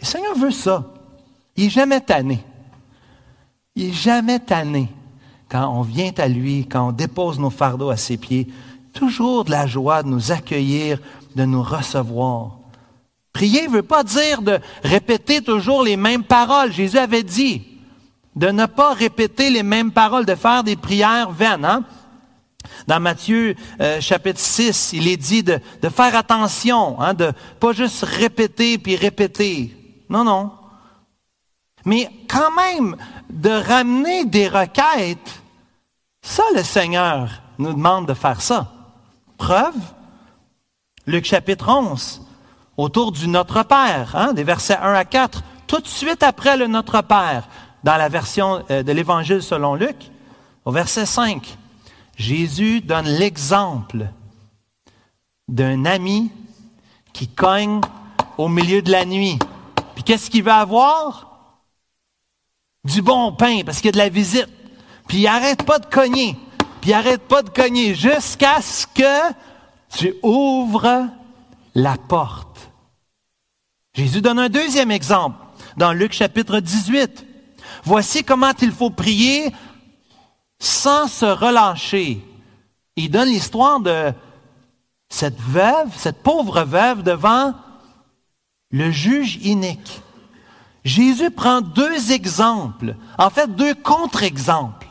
Et 0.00 0.04
Seigneur 0.04 0.36
veut 0.36 0.50
ça. 0.50 0.84
Il 1.56 1.64
n'est 1.64 1.70
jamais 1.70 2.00
tanné. 2.00 2.44
Il 3.74 3.88
n'est 3.88 3.92
jamais 3.92 4.38
tanné 4.38 4.88
quand 5.48 5.68
on 5.68 5.82
vient 5.82 6.12
à 6.18 6.28
lui, 6.28 6.66
quand 6.66 6.88
on 6.88 6.92
dépose 6.92 7.38
nos 7.38 7.50
fardeaux 7.50 7.90
à 7.90 7.96
ses 7.96 8.16
pieds. 8.16 8.48
Toujours 8.92 9.44
de 9.44 9.50
la 9.50 9.66
joie 9.66 10.02
de 10.02 10.08
nous 10.08 10.32
accueillir, 10.32 11.00
de 11.36 11.44
nous 11.44 11.62
recevoir. 11.62 12.58
Prier 13.32 13.66
ne 13.66 13.72
veut 13.72 13.82
pas 13.82 14.02
dire 14.02 14.42
de 14.42 14.58
répéter 14.82 15.40
toujours 15.40 15.82
les 15.82 15.96
mêmes 15.96 16.24
paroles. 16.24 16.72
Jésus 16.72 16.98
avait 16.98 17.22
dit 17.22 17.62
de 18.40 18.48
ne 18.48 18.64
pas 18.64 18.94
répéter 18.94 19.50
les 19.50 19.62
mêmes 19.62 19.92
paroles, 19.92 20.24
de 20.24 20.34
faire 20.34 20.64
des 20.64 20.74
prières 20.74 21.30
vaines. 21.30 21.66
Hein? 21.66 21.84
Dans 22.86 22.98
Matthieu 22.98 23.54
euh, 23.82 24.00
chapitre 24.00 24.40
6, 24.40 24.94
il 24.94 25.08
est 25.08 25.18
dit 25.18 25.42
de, 25.42 25.60
faire 25.94 26.16
attention, 26.16 26.98
hein, 27.02 27.12
de 27.12 27.32
pas 27.60 27.74
juste 27.74 28.02
répéter 28.02 28.78
puis 28.78 28.96
répéter. 28.96 29.76
Non, 30.08 30.24
non. 30.24 30.52
Mais 31.84 32.08
quand 32.30 32.50
même, 32.52 32.96
de 33.28 33.50
ramener 33.50 34.24
des 34.24 34.48
requêtes, 34.48 35.42
ça, 36.22 36.42
le 36.56 36.62
Seigneur 36.62 37.42
nous 37.58 37.74
demande 37.74 38.08
de 38.08 38.14
faire 38.14 38.40
ça. 38.40 38.72
Preuve, 39.36 39.76
Luc 41.06 41.26
chapitre 41.26 41.68
11, 41.68 42.22
autour 42.78 43.12
du 43.12 43.28
Notre 43.28 43.64
Père, 43.64 44.16
hein, 44.16 44.32
des 44.32 44.44
versets 44.44 44.78
1 44.78 44.94
à 44.94 45.04
4, 45.04 45.42
tout 45.66 45.80
de 45.80 45.86
suite 45.86 46.22
après 46.22 46.56
le 46.56 46.68
Notre 46.68 47.02
Père, 47.02 47.46
dans 47.84 47.96
la 47.96 48.08
version 48.08 48.64
euh, 48.70 48.82
de 48.82 48.92
l'Évangile 48.92 49.42
selon 49.42 49.74
Luc, 49.74 50.10
au 50.64 50.72
verset 50.72 51.06
5, 51.06 51.56
Jésus 52.16 52.80
donne 52.80 53.06
l'exemple 53.06 54.06
d'un 55.48 55.84
ami 55.84 56.30
qui 57.12 57.28
cogne 57.28 57.80
au 58.38 58.48
milieu 58.48 58.82
de 58.82 58.90
la 58.90 59.04
nuit. 59.04 59.38
Puis 59.94 60.04
qu'est-ce 60.04 60.30
qu'il 60.30 60.42
va 60.42 60.56
avoir? 60.56 61.26
Du 62.84 63.02
bon 63.02 63.32
pain, 63.32 63.60
parce 63.64 63.78
qu'il 63.78 63.86
y 63.86 63.88
a 63.88 63.92
de 63.92 63.98
la 63.98 64.08
visite. 64.08 64.48
Puis 65.08 65.18
il 65.18 65.26
arrête 65.26 65.64
pas 65.64 65.78
de 65.78 65.86
cogner. 65.86 66.36
Puis 66.80 66.90
il 66.90 66.94
arrête 66.94 67.22
pas 67.22 67.42
de 67.42 67.50
cogner 67.50 67.94
jusqu'à 67.94 68.62
ce 68.62 68.86
que 68.86 69.34
tu 69.96 70.14
ouvres 70.22 71.08
la 71.74 71.96
porte. 71.96 72.70
Jésus 73.94 74.22
donne 74.22 74.38
un 74.38 74.48
deuxième 74.48 74.90
exemple 74.90 75.36
dans 75.76 75.92
Luc 75.92 76.12
chapitre 76.12 76.60
18. 76.60 77.26
Voici 77.84 78.24
comment 78.24 78.52
il 78.60 78.72
faut 78.72 78.90
prier 78.90 79.52
sans 80.58 81.08
se 81.08 81.24
relâcher. 81.24 82.20
Il 82.96 83.10
donne 83.10 83.28
l'histoire 83.28 83.80
de 83.80 84.12
cette 85.08 85.40
veuve, 85.40 85.88
cette 85.96 86.22
pauvre 86.22 86.62
veuve 86.62 87.02
devant 87.02 87.54
le 88.70 88.90
juge 88.90 89.36
inique. 89.42 90.02
Jésus 90.84 91.30
prend 91.30 91.60
deux 91.60 92.12
exemples, 92.12 92.94
en 93.18 93.30
fait 93.30 93.54
deux 93.54 93.74
contre-exemples. 93.74 94.86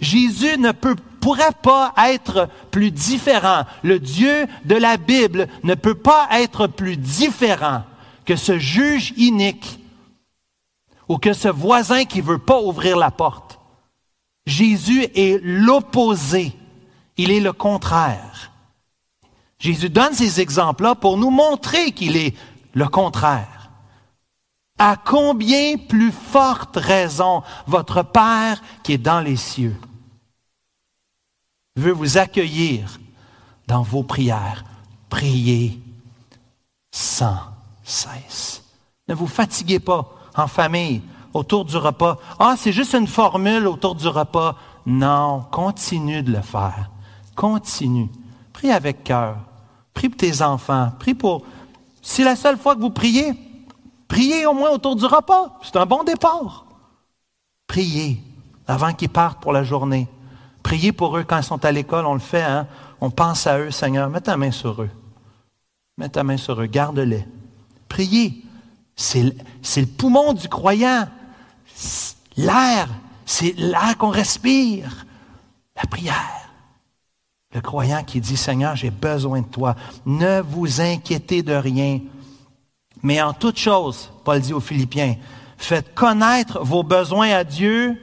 Jésus 0.00 0.58
ne 0.58 0.72
peut, 0.72 0.96
pourrait 1.20 1.52
pas 1.62 1.92
être 2.08 2.48
plus 2.70 2.90
différent. 2.90 3.64
Le 3.82 3.98
Dieu 3.98 4.46
de 4.64 4.74
la 4.74 4.96
Bible 4.96 5.48
ne 5.62 5.74
peut 5.74 5.94
pas 5.94 6.28
être 6.32 6.66
plus 6.66 6.96
différent 6.96 7.84
que 8.24 8.36
ce 8.36 8.58
juge 8.58 9.12
inique 9.16 9.78
ou 11.08 11.18
que 11.18 11.32
ce 11.32 11.48
voisin 11.48 12.04
qui 12.04 12.20
veut 12.20 12.38
pas 12.38 12.60
ouvrir 12.60 12.96
la 12.96 13.10
porte. 13.10 13.58
Jésus 14.46 15.04
est 15.14 15.40
l'opposé. 15.42 16.52
Il 17.16 17.30
est 17.30 17.40
le 17.40 17.52
contraire. 17.52 18.50
Jésus 19.58 19.88
donne 19.88 20.14
ces 20.14 20.40
exemples-là 20.40 20.94
pour 20.94 21.16
nous 21.16 21.30
montrer 21.30 21.92
qu'il 21.92 22.16
est 22.16 22.34
le 22.74 22.88
contraire. 22.88 23.70
À 24.78 24.96
combien 24.96 25.76
plus 25.76 26.10
forte 26.10 26.76
raison 26.76 27.42
votre 27.66 28.02
Père 28.02 28.60
qui 28.82 28.94
est 28.94 28.98
dans 28.98 29.20
les 29.20 29.36
cieux 29.36 29.76
veut 31.76 31.92
vous 31.92 32.18
accueillir 32.18 32.98
dans 33.66 33.82
vos 33.82 34.02
prières. 34.02 34.64
Priez 35.08 35.80
sans 36.90 37.38
cesse. 37.84 38.62
Ne 39.08 39.14
vous 39.14 39.26
fatiguez 39.26 39.80
pas 39.80 40.12
en 40.36 40.46
famille, 40.46 41.02
autour 41.32 41.64
du 41.64 41.76
repas. 41.76 42.18
Ah, 42.38 42.54
c'est 42.56 42.72
juste 42.72 42.94
une 42.94 43.06
formule 43.06 43.66
autour 43.66 43.94
du 43.94 44.08
repas. 44.08 44.56
Non, 44.86 45.44
continue 45.50 46.22
de 46.22 46.32
le 46.32 46.42
faire. 46.42 46.90
Continue. 47.34 48.08
Prie 48.52 48.70
avec 48.70 49.04
cœur. 49.04 49.36
Prie 49.92 50.08
pour 50.08 50.16
tes 50.16 50.42
enfants. 50.42 50.92
Prie 50.98 51.14
pour... 51.14 51.42
C'est 52.02 52.24
la 52.24 52.36
seule 52.36 52.58
fois 52.58 52.74
que 52.76 52.80
vous 52.80 52.90
priez. 52.90 53.32
Priez 54.08 54.46
au 54.46 54.52
moins 54.52 54.70
autour 54.70 54.94
du 54.94 55.06
repas. 55.06 55.58
C'est 55.62 55.76
un 55.76 55.86
bon 55.86 56.04
départ. 56.04 56.66
Priez 57.66 58.22
avant 58.66 58.92
qu'ils 58.92 59.08
partent 59.08 59.40
pour 59.40 59.52
la 59.52 59.64
journée. 59.64 60.08
Priez 60.62 60.92
pour 60.92 61.16
eux 61.16 61.24
quand 61.24 61.38
ils 61.38 61.44
sont 61.44 61.64
à 61.64 61.72
l'école. 61.72 62.06
On 62.06 62.14
le 62.14 62.20
fait, 62.20 62.42
hein? 62.42 62.66
On 63.00 63.10
pense 63.10 63.46
à 63.46 63.58
eux, 63.58 63.70
Seigneur. 63.70 64.08
Mets 64.10 64.20
ta 64.20 64.36
main 64.36 64.50
sur 64.50 64.82
eux. 64.82 64.90
Mets 65.98 66.08
ta 66.08 66.22
main 66.22 66.36
sur 66.36 66.60
eux. 66.60 66.66
Garde-les. 66.66 67.26
Priez. 67.88 68.43
C'est 68.96 69.22
le 69.22 69.86
poumon 69.86 70.32
du 70.32 70.48
croyant. 70.48 71.08
L'air, 72.36 72.88
c'est 73.26 73.54
l'air 73.56 73.96
qu'on 73.98 74.10
respire. 74.10 75.06
La 75.76 75.86
prière. 75.88 76.48
Le 77.52 77.60
croyant 77.60 78.02
qui 78.04 78.20
dit, 78.20 78.36
Seigneur, 78.36 78.76
j'ai 78.76 78.90
besoin 78.90 79.40
de 79.40 79.46
toi. 79.46 79.76
Ne 80.06 80.40
vous 80.40 80.80
inquiétez 80.80 81.42
de 81.42 81.54
rien. 81.54 82.00
Mais 83.02 83.20
en 83.20 83.32
toute 83.32 83.58
chose, 83.58 84.10
Paul 84.24 84.40
dit 84.40 84.52
aux 84.52 84.60
Philippiens, 84.60 85.16
faites 85.56 85.94
connaître 85.94 86.64
vos 86.64 86.82
besoins 86.82 87.30
à 87.30 87.44
Dieu 87.44 88.00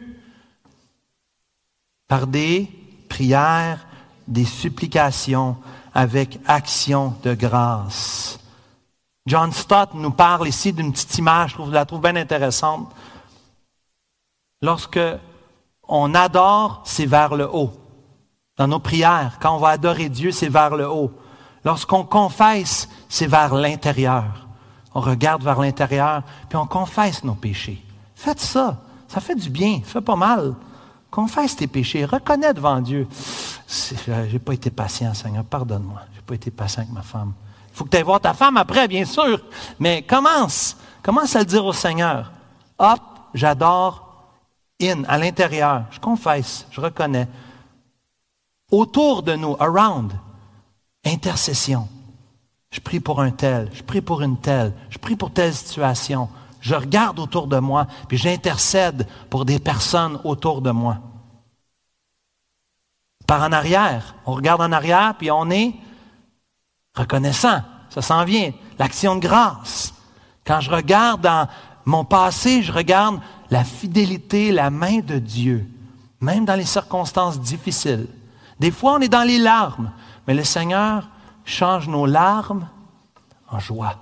par 2.07 2.27
des 2.27 2.69
prières, 3.09 3.87
des 4.27 4.45
supplications 4.45 5.57
avec 5.93 6.39
action 6.45 7.15
de 7.23 7.33
grâce. 7.33 8.40
John 9.28 9.51
Stott 9.51 9.93
nous 9.93 10.11
parle 10.11 10.47
ici 10.47 10.74
d'une 10.74 10.91
petite 10.91 11.17
image, 11.17 11.55
je 11.57 11.72
la 11.72 11.86
trouve 11.86 12.01
bien 12.01 12.15
intéressante. 12.15 12.91
Lorsque 14.61 14.99
on 15.88 16.15
adore, 16.15 16.82
c'est 16.86 17.05
vers 17.05 17.36
le 17.36 17.47
haut. 17.51 17.72
Dans 18.57 18.67
nos 18.67 18.80
prières, 18.80 19.38
quand 19.39 19.55
on 19.55 19.59
va 19.59 19.69
adorer 19.69 20.09
Dieu, 20.09 20.32
c'est 20.32 20.49
vers 20.49 20.76
le 20.76 20.89
haut. 20.89 21.11
Lorsqu'on 21.63 22.03
confesse, 22.03 22.89
c'est 23.09 23.28
vers 23.28 23.53
l'intérieur. 23.53 24.47
On 24.93 25.01
regarde 25.01 25.43
vers 25.43 25.59
l'intérieur, 25.59 26.24
puis 26.49 26.57
on 26.57 26.65
confesse 26.65 27.24
nos 27.24 27.36
péchés. 27.36 27.84
Faites 28.15 28.39
ça. 28.39 28.82
Ça 29.07 29.19
fait 29.19 29.36
du 29.36 29.49
bien, 29.49 29.82
ça 29.84 29.93
fait 29.93 30.01
pas 30.01 30.15
mal. 30.15 30.55
Confesse 31.09 31.55
tes 31.55 31.67
péchés, 31.67 32.05
reconnais 32.05 32.53
devant 32.53 32.80
Dieu. 32.80 33.07
J'ai 33.67 34.39
pas 34.39 34.53
été 34.53 34.69
patient, 34.69 35.13
Seigneur, 35.13 35.43
pardonne-moi. 35.43 36.01
J'ai 36.15 36.22
pas 36.22 36.36
été 36.36 36.51
patient 36.51 36.84
avec 36.84 36.93
ma 36.93 37.01
femme. 37.01 37.34
Faut 37.74 37.86
que 37.86 37.89
tu 37.89 37.97
ailles 37.97 38.03
voir 38.03 38.19
ta 38.19 38.34
femme 38.34 38.57
après, 38.57 38.88
bien 38.88 39.05
sûr. 39.05 39.41
Mais 39.80 40.01
commence. 40.01 40.78
Commence 41.01 41.36
à 41.36 41.39
le 41.39 41.45
dire 41.45 41.65
au 41.65 41.74
Seigneur. 41.74 42.32
Hop, 42.78 43.01
j'adore. 43.34 44.07
In, 44.82 45.03
à 45.07 45.17
l'intérieur. 45.17 45.86
Je 45.91 45.99
confesse, 45.99 46.67
je 46.72 46.82
reconnais. 46.82 47.28
Autour 48.72 49.24
de 49.24 49.36
nous, 49.36 49.55
around. 49.59 50.11
Intercession. 51.05 51.88
Je 52.72 52.80
prie 52.80 53.01
pour 53.01 53.22
un 53.22 53.32
tel, 53.32 53.69
je 53.74 53.84
prie 53.84 54.01
pour 54.01 54.22
une 54.22 54.38
telle, 54.38 54.74
je 54.89 54.97
prie 54.97 55.17
pour 55.17 55.32
telle 55.32 55.53
situation. 55.53 56.30
Je 56.61 56.74
regarde 56.74 57.19
autour 57.19 57.47
de 57.47 57.57
moi, 57.57 57.88
puis 58.07 58.17
j'intercède 58.17 59.07
pour 59.30 59.45
des 59.45 59.59
personnes 59.59 60.19
autour 60.24 60.61
de 60.61 60.72
moi. 60.72 60.99
Par 63.28 63.41
en 63.41 63.51
arrière, 63.51 64.15
on 64.26 64.34
regarde 64.34 64.61
en 64.61 64.72
arrière, 64.72 65.15
puis 65.17 65.32
on 65.32 65.49
est 65.49 65.74
reconnaissant. 66.95 67.61
Ça 67.89 68.01
s'en 68.01 68.23
vient. 68.23 68.51
L'action 68.79 69.15
de 69.15 69.21
grâce. 69.21 69.93
Quand 70.45 70.59
je 70.59 70.71
regarde 70.71 71.21
dans 71.21 71.47
mon 71.85 72.05
passé, 72.05 72.61
je 72.61 72.71
regarde 72.71 73.19
la 73.49 73.63
fidélité, 73.63 74.51
la 74.51 74.69
main 74.69 74.99
de 74.99 75.19
Dieu, 75.19 75.67
même 76.19 76.45
dans 76.45 76.55
les 76.55 76.65
circonstances 76.65 77.39
difficiles, 77.39 78.07
Des 78.59 78.69
fois, 78.69 78.93
on 78.93 78.99
est 78.99 79.09
dans 79.09 79.27
les 79.27 79.39
larmes, 79.39 79.91
mais 80.27 80.35
le 80.35 80.43
Seigneur 80.43 81.09
change 81.45 81.87
nos 81.87 82.05
larmes 82.05 82.67
en 83.49 83.57
joie. 83.57 83.95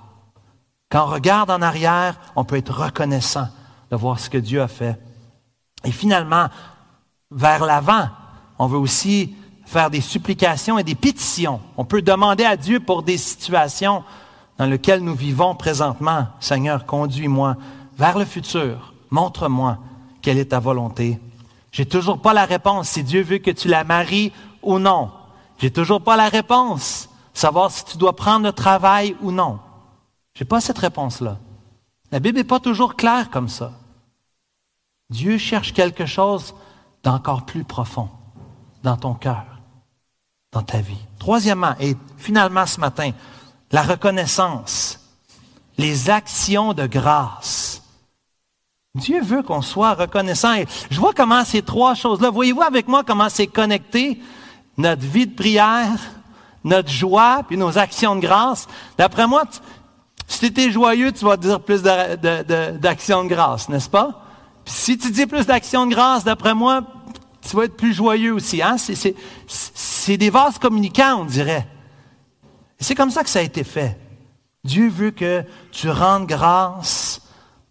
Quand 0.90 1.04
on 1.04 1.10
regarde 1.10 1.50
en 1.50 1.62
arrière, 1.62 2.16
on 2.36 2.44
peut 2.44 2.56
être 2.56 2.74
reconnaissant 2.74 3.48
de 3.90 3.96
voir 3.96 4.20
ce 4.20 4.28
que 4.28 4.36
Dieu 4.36 4.60
a 4.60 4.68
fait. 4.68 5.00
Et 5.84 5.92
finalement, 5.92 6.48
vers 7.30 7.64
l'avant, 7.64 8.08
on 8.58 8.66
veut 8.66 8.76
aussi 8.76 9.34
faire 9.70 9.88
des 9.88 10.00
supplications 10.00 10.78
et 10.78 10.84
des 10.84 10.96
pétitions. 10.96 11.60
On 11.76 11.84
peut 11.84 12.02
demander 12.02 12.44
à 12.44 12.56
Dieu 12.56 12.80
pour 12.80 13.04
des 13.04 13.16
situations 13.16 14.02
dans 14.58 14.66
lesquelles 14.66 15.00
nous 15.00 15.14
vivons 15.14 15.54
présentement. 15.54 16.26
Seigneur, 16.40 16.86
conduis-moi 16.86 17.56
vers 17.96 18.18
le 18.18 18.24
futur. 18.24 18.92
Montre-moi 19.10 19.78
quelle 20.22 20.38
est 20.38 20.46
ta 20.46 20.58
volonté. 20.58 21.20
J'ai 21.70 21.86
toujours 21.86 22.20
pas 22.20 22.34
la 22.34 22.46
réponse 22.46 22.88
si 22.88 23.04
Dieu 23.04 23.22
veut 23.22 23.38
que 23.38 23.52
tu 23.52 23.68
la 23.68 23.84
maries 23.84 24.32
ou 24.62 24.80
non. 24.80 25.12
J'ai 25.58 25.70
toujours 25.70 26.02
pas 26.02 26.16
la 26.16 26.28
réponse. 26.28 27.08
Savoir 27.32 27.70
si 27.70 27.84
tu 27.84 27.96
dois 27.96 28.16
prendre 28.16 28.46
le 28.46 28.52
travail 28.52 29.14
ou 29.22 29.30
non. 29.30 29.60
J'ai 30.34 30.44
pas 30.44 30.60
cette 30.60 30.78
réponse-là. 30.78 31.38
La 32.10 32.18
Bible 32.18 32.38
n'est 32.38 32.44
pas 32.44 32.58
toujours 32.58 32.96
claire 32.96 33.30
comme 33.30 33.48
ça. 33.48 33.72
Dieu 35.10 35.38
cherche 35.38 35.72
quelque 35.72 36.06
chose 36.06 36.56
d'encore 37.04 37.46
plus 37.46 37.62
profond 37.62 38.08
dans 38.82 38.96
ton 38.96 39.14
cœur 39.14 39.59
dans 40.52 40.62
ta 40.62 40.78
vie. 40.78 40.98
Troisièmement, 41.18 41.74
et 41.80 41.96
finalement 42.16 42.66
ce 42.66 42.80
matin, 42.80 43.10
la 43.70 43.82
reconnaissance, 43.82 45.00
les 45.78 46.10
actions 46.10 46.72
de 46.72 46.86
grâce. 46.86 47.82
Dieu 48.96 49.22
veut 49.22 49.42
qu'on 49.42 49.62
soit 49.62 49.94
reconnaissant. 49.94 50.54
Je 50.90 50.98
vois 50.98 51.12
comment 51.14 51.44
ces 51.44 51.62
trois 51.62 51.94
choses-là, 51.94 52.30
voyez-vous 52.30 52.62
avec 52.62 52.88
moi 52.88 53.04
comment 53.04 53.28
c'est 53.28 53.46
connecté 53.46 54.20
notre 54.76 55.02
vie 55.02 55.26
de 55.26 55.34
prière, 55.34 55.98
notre 56.64 56.88
joie, 56.88 57.42
puis 57.46 57.56
nos 57.56 57.78
actions 57.78 58.16
de 58.16 58.20
grâce. 58.20 58.66
D'après 58.98 59.26
moi, 59.26 59.44
si 60.26 60.40
tu 60.40 60.46
étais 60.46 60.70
joyeux, 60.70 61.12
tu 61.12 61.24
vas 61.24 61.36
dire 61.36 61.60
plus 61.60 61.82
d'actions 61.82 63.24
de, 63.24 63.28
grâce, 63.28 63.68
n'est-ce 63.68 63.90
pas? 63.90 64.24
Puis 64.64 64.74
si 64.74 64.98
tu 64.98 65.10
dis 65.10 65.26
plus 65.26 65.46
d'actions 65.46 65.86
de 65.86 65.94
grâce, 65.94 66.24
d'après 66.24 66.54
moi, 66.54 66.82
tu 67.48 67.56
vas 67.56 67.64
être 67.64 67.76
plus 67.76 67.94
joyeux 67.94 68.34
aussi. 68.34 68.62
Hein? 68.62 68.76
Des 70.08 70.30
vases 70.30 70.58
communicants, 70.58 71.20
on 71.20 71.24
dirait. 71.24 71.66
C'est 72.78 72.94
comme 72.94 73.10
ça 73.10 73.22
que 73.22 73.30
ça 73.30 73.40
a 73.40 73.42
été 73.42 73.64
fait. 73.64 73.98
Dieu 74.64 74.88
veut 74.88 75.10
que 75.10 75.44
tu 75.72 75.90
rendes 75.90 76.26
grâce 76.26 77.22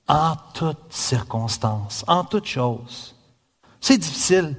en 0.08 0.36
toutes 0.54 0.92
circonstances, 0.92 2.04
en 2.08 2.24
toutes 2.24 2.48
choses. 2.48 3.16
C'est 3.80 3.98
difficile. 3.98 4.56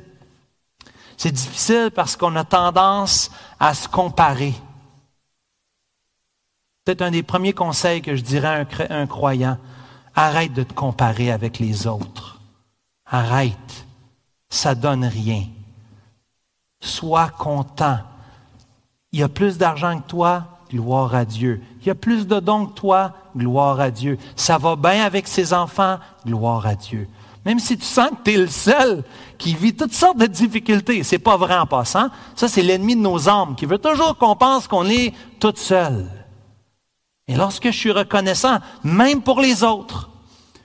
C'est 1.16 1.32
difficile 1.32 1.90
parce 1.94 2.16
qu'on 2.16 2.36
a 2.36 2.44
tendance 2.44 3.30
à 3.58 3.74
se 3.74 3.88
comparer. 3.88 4.54
Peut-être 6.84 7.02
un 7.02 7.10
des 7.10 7.22
premiers 7.22 7.52
conseils 7.52 8.00
que 8.00 8.16
je 8.16 8.22
dirais 8.22 8.66
à 8.88 8.94
un 8.94 9.06
croyant, 9.06 9.58
arrête 10.14 10.52
de 10.52 10.62
te 10.62 10.72
comparer 10.72 11.30
avec 11.30 11.58
les 11.58 11.86
autres. 11.86 12.40
Arrête 13.06 13.86
ça 14.50 14.74
donne 14.74 15.04
rien. 15.04 15.44
Sois 16.80 17.28
content. 17.28 17.98
Il 19.12 19.20
y 19.20 19.22
a 19.22 19.28
plus 19.28 19.58
d'argent 19.58 19.98
que 20.00 20.06
toi, 20.06 20.44
gloire 20.70 21.14
à 21.14 21.24
Dieu. 21.24 21.62
Il 21.80 21.86
y 21.86 21.90
a 21.90 21.94
plus 21.94 22.26
de 22.26 22.40
dons 22.40 22.66
que 22.66 22.74
toi, 22.74 23.12
gloire 23.36 23.80
à 23.80 23.90
Dieu. 23.90 24.18
Ça 24.36 24.58
va 24.58 24.76
bien 24.76 25.04
avec 25.04 25.28
ses 25.28 25.52
enfants, 25.52 25.98
gloire 26.24 26.66
à 26.66 26.74
Dieu. 26.74 27.08
Même 27.44 27.58
si 27.58 27.78
tu 27.78 27.84
sens 27.84 28.10
que 28.10 28.22
tu 28.24 28.32
es 28.32 28.36
le 28.36 28.48
seul 28.48 29.02
qui 29.38 29.54
vit 29.54 29.74
toutes 29.74 29.94
sortes 29.94 30.18
de 30.18 30.26
difficultés, 30.26 31.02
c'est 31.02 31.18
pas 31.18 31.36
vrai 31.36 31.56
en 31.56 31.66
passant. 31.66 32.08
Ça, 32.36 32.48
c'est 32.48 32.62
l'ennemi 32.62 32.96
de 32.96 33.00
nos 33.00 33.28
âmes 33.28 33.56
qui 33.56 33.66
veut 33.66 33.78
toujours 33.78 34.16
qu'on 34.18 34.36
pense 34.36 34.68
qu'on 34.68 34.86
est 34.86 35.14
tout 35.38 35.54
seul. 35.56 36.06
Et 37.26 37.36
lorsque 37.36 37.66
je 37.66 37.76
suis 37.76 37.92
reconnaissant, 37.92 38.58
même 38.84 39.22
pour 39.22 39.40
les 39.40 39.64
autres, 39.64 40.10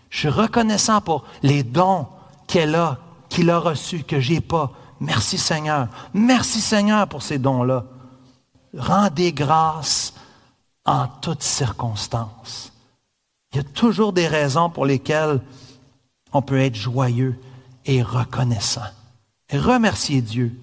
je 0.09 0.19
suis 0.19 0.29
reconnaissant 0.29 0.99
pour 0.99 1.23
les 1.43 1.63
dons 1.63 2.07
qu'elle 2.47 2.75
a, 2.75 2.97
qu'il 3.29 3.49
a 3.49 3.59
reçu, 3.59 4.03
que 4.03 4.19
j'ai 4.19 4.41
pas. 4.41 4.71
Merci 4.99 5.37
Seigneur. 5.37 5.87
Merci 6.13 6.61
Seigneur 6.61 7.07
pour 7.07 7.21
ces 7.21 7.37
dons-là. 7.37 7.85
Rendez 8.77 9.33
grâce 9.33 10.13
en 10.85 11.07
toutes 11.07 11.43
circonstances. 11.43 12.71
Il 13.51 13.57
y 13.57 13.59
a 13.59 13.63
toujours 13.63 14.13
des 14.13 14.27
raisons 14.27 14.69
pour 14.69 14.85
lesquelles 14.85 15.41
on 16.33 16.41
peut 16.41 16.59
être 16.59 16.75
joyeux 16.75 17.39
et 17.85 18.01
reconnaissant. 18.01 18.81
Et 19.49 19.57
Dieu. 20.21 20.57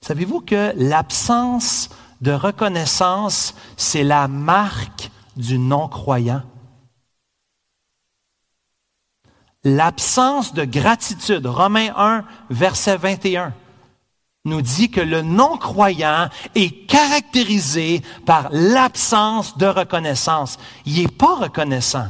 Savez-vous 0.00 0.40
que 0.40 0.72
l'absence 0.76 1.90
de 2.20 2.32
reconnaissance, 2.32 3.54
c'est 3.76 4.04
la 4.04 4.28
marque 4.28 5.10
du 5.36 5.58
non-croyant? 5.58 6.42
L'absence 9.64 10.52
de 10.52 10.64
gratitude, 10.64 11.46
Romains 11.46 11.92
1, 11.96 12.24
verset 12.50 12.98
21, 12.98 13.54
nous 14.44 14.60
dit 14.60 14.90
que 14.90 15.00
le 15.00 15.22
non-croyant 15.22 16.28
est 16.54 16.86
caractérisé 16.86 18.02
par 18.26 18.48
l'absence 18.52 19.56
de 19.56 19.66
reconnaissance. 19.66 20.58
Il 20.84 21.00
n'est 21.00 21.08
pas 21.08 21.36
reconnaissant. 21.36 22.08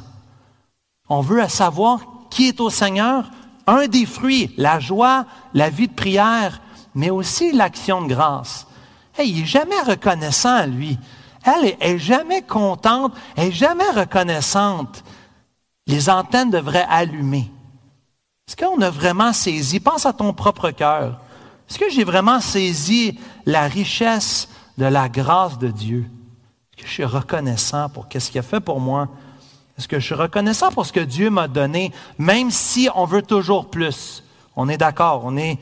On 1.08 1.20
veut 1.20 1.48
savoir 1.48 2.00
qui 2.30 2.48
est 2.48 2.60
au 2.60 2.70
Seigneur. 2.70 3.30
Un 3.68 3.86
des 3.86 4.04
fruits, 4.04 4.52
la 4.56 4.80
joie, 4.80 5.24
la 5.54 5.70
vie 5.70 5.88
de 5.88 5.94
prière, 5.94 6.60
mais 6.94 7.10
aussi 7.10 7.52
l'action 7.52 8.02
de 8.02 8.08
grâce. 8.08 8.66
il 9.22 9.40
n'est 9.40 9.46
jamais 9.46 9.80
reconnaissant, 9.80 10.66
lui. 10.66 10.98
Elle 11.44 11.76
est, 11.78 11.98
jamais 11.98 12.42
contente, 12.42 13.12
elle 13.36 13.48
est 13.48 13.52
jamais 13.52 13.88
reconnaissante 13.94 15.04
les 15.86 16.08
antennes 16.08 16.50
devraient 16.50 16.86
allumer. 16.88 17.50
Est-ce 18.46 18.56
qu'on 18.56 18.80
a 18.80 18.90
vraiment 18.90 19.32
saisi, 19.32 19.80
pense 19.80 20.06
à 20.06 20.12
ton 20.12 20.32
propre 20.32 20.70
cœur, 20.70 21.20
est-ce 21.68 21.78
que 21.78 21.90
j'ai 21.90 22.04
vraiment 22.04 22.40
saisi 22.40 23.18
la 23.46 23.66
richesse 23.66 24.48
de 24.76 24.84
la 24.84 25.08
grâce 25.08 25.58
de 25.58 25.68
Dieu? 25.68 26.06
Est-ce 26.72 26.82
que 26.82 26.88
je 26.88 26.92
suis 26.92 27.04
reconnaissant 27.04 27.88
pour 27.88 28.06
ce 28.12 28.30
qu'il 28.30 28.38
a 28.38 28.42
fait 28.42 28.60
pour 28.60 28.80
moi? 28.80 29.08
Est-ce 29.78 29.88
que 29.88 29.98
je 29.98 30.04
suis 30.04 30.14
reconnaissant 30.14 30.70
pour 30.70 30.86
ce 30.86 30.92
que 30.92 31.00
Dieu 31.00 31.30
m'a 31.30 31.48
donné, 31.48 31.92
même 32.18 32.50
si 32.50 32.88
on 32.94 33.06
veut 33.06 33.22
toujours 33.22 33.70
plus? 33.70 34.22
On 34.56 34.68
est 34.68 34.76
d'accord, 34.76 35.22
on 35.24 35.36
est 35.36 35.58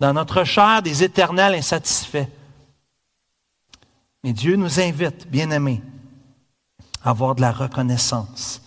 dans 0.00 0.12
notre 0.12 0.44
chair 0.44 0.82
des 0.82 1.02
éternels 1.02 1.54
insatisfaits. 1.54 2.26
Mais 4.24 4.32
Dieu 4.32 4.56
nous 4.56 4.80
invite, 4.80 5.28
bien-aimés, 5.28 5.80
à 7.02 7.10
avoir 7.10 7.34
de 7.36 7.40
la 7.40 7.52
reconnaissance 7.52 8.60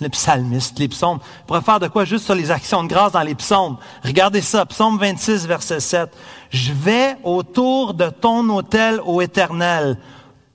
les 0.00 0.08
psalmistes, 0.08 0.78
les 0.78 0.88
psaumes. 0.88 1.18
On 1.42 1.46
pourrait 1.46 1.62
faire 1.62 1.80
de 1.80 1.88
quoi 1.88 2.04
juste 2.04 2.24
sur 2.24 2.34
les 2.34 2.50
actions 2.50 2.82
de 2.82 2.88
grâce 2.88 3.12
dans 3.12 3.22
les 3.22 3.34
psaumes. 3.34 3.76
Regardez 4.02 4.40
ça, 4.40 4.66
psaume 4.66 4.98
26, 4.98 5.46
verset 5.46 5.80
7. 5.80 6.10
Je 6.50 6.72
vais 6.72 7.16
autour 7.22 7.94
de 7.94 8.08
ton 8.08 8.48
autel, 8.50 9.00
ô 9.04 9.20
éternel, 9.20 9.98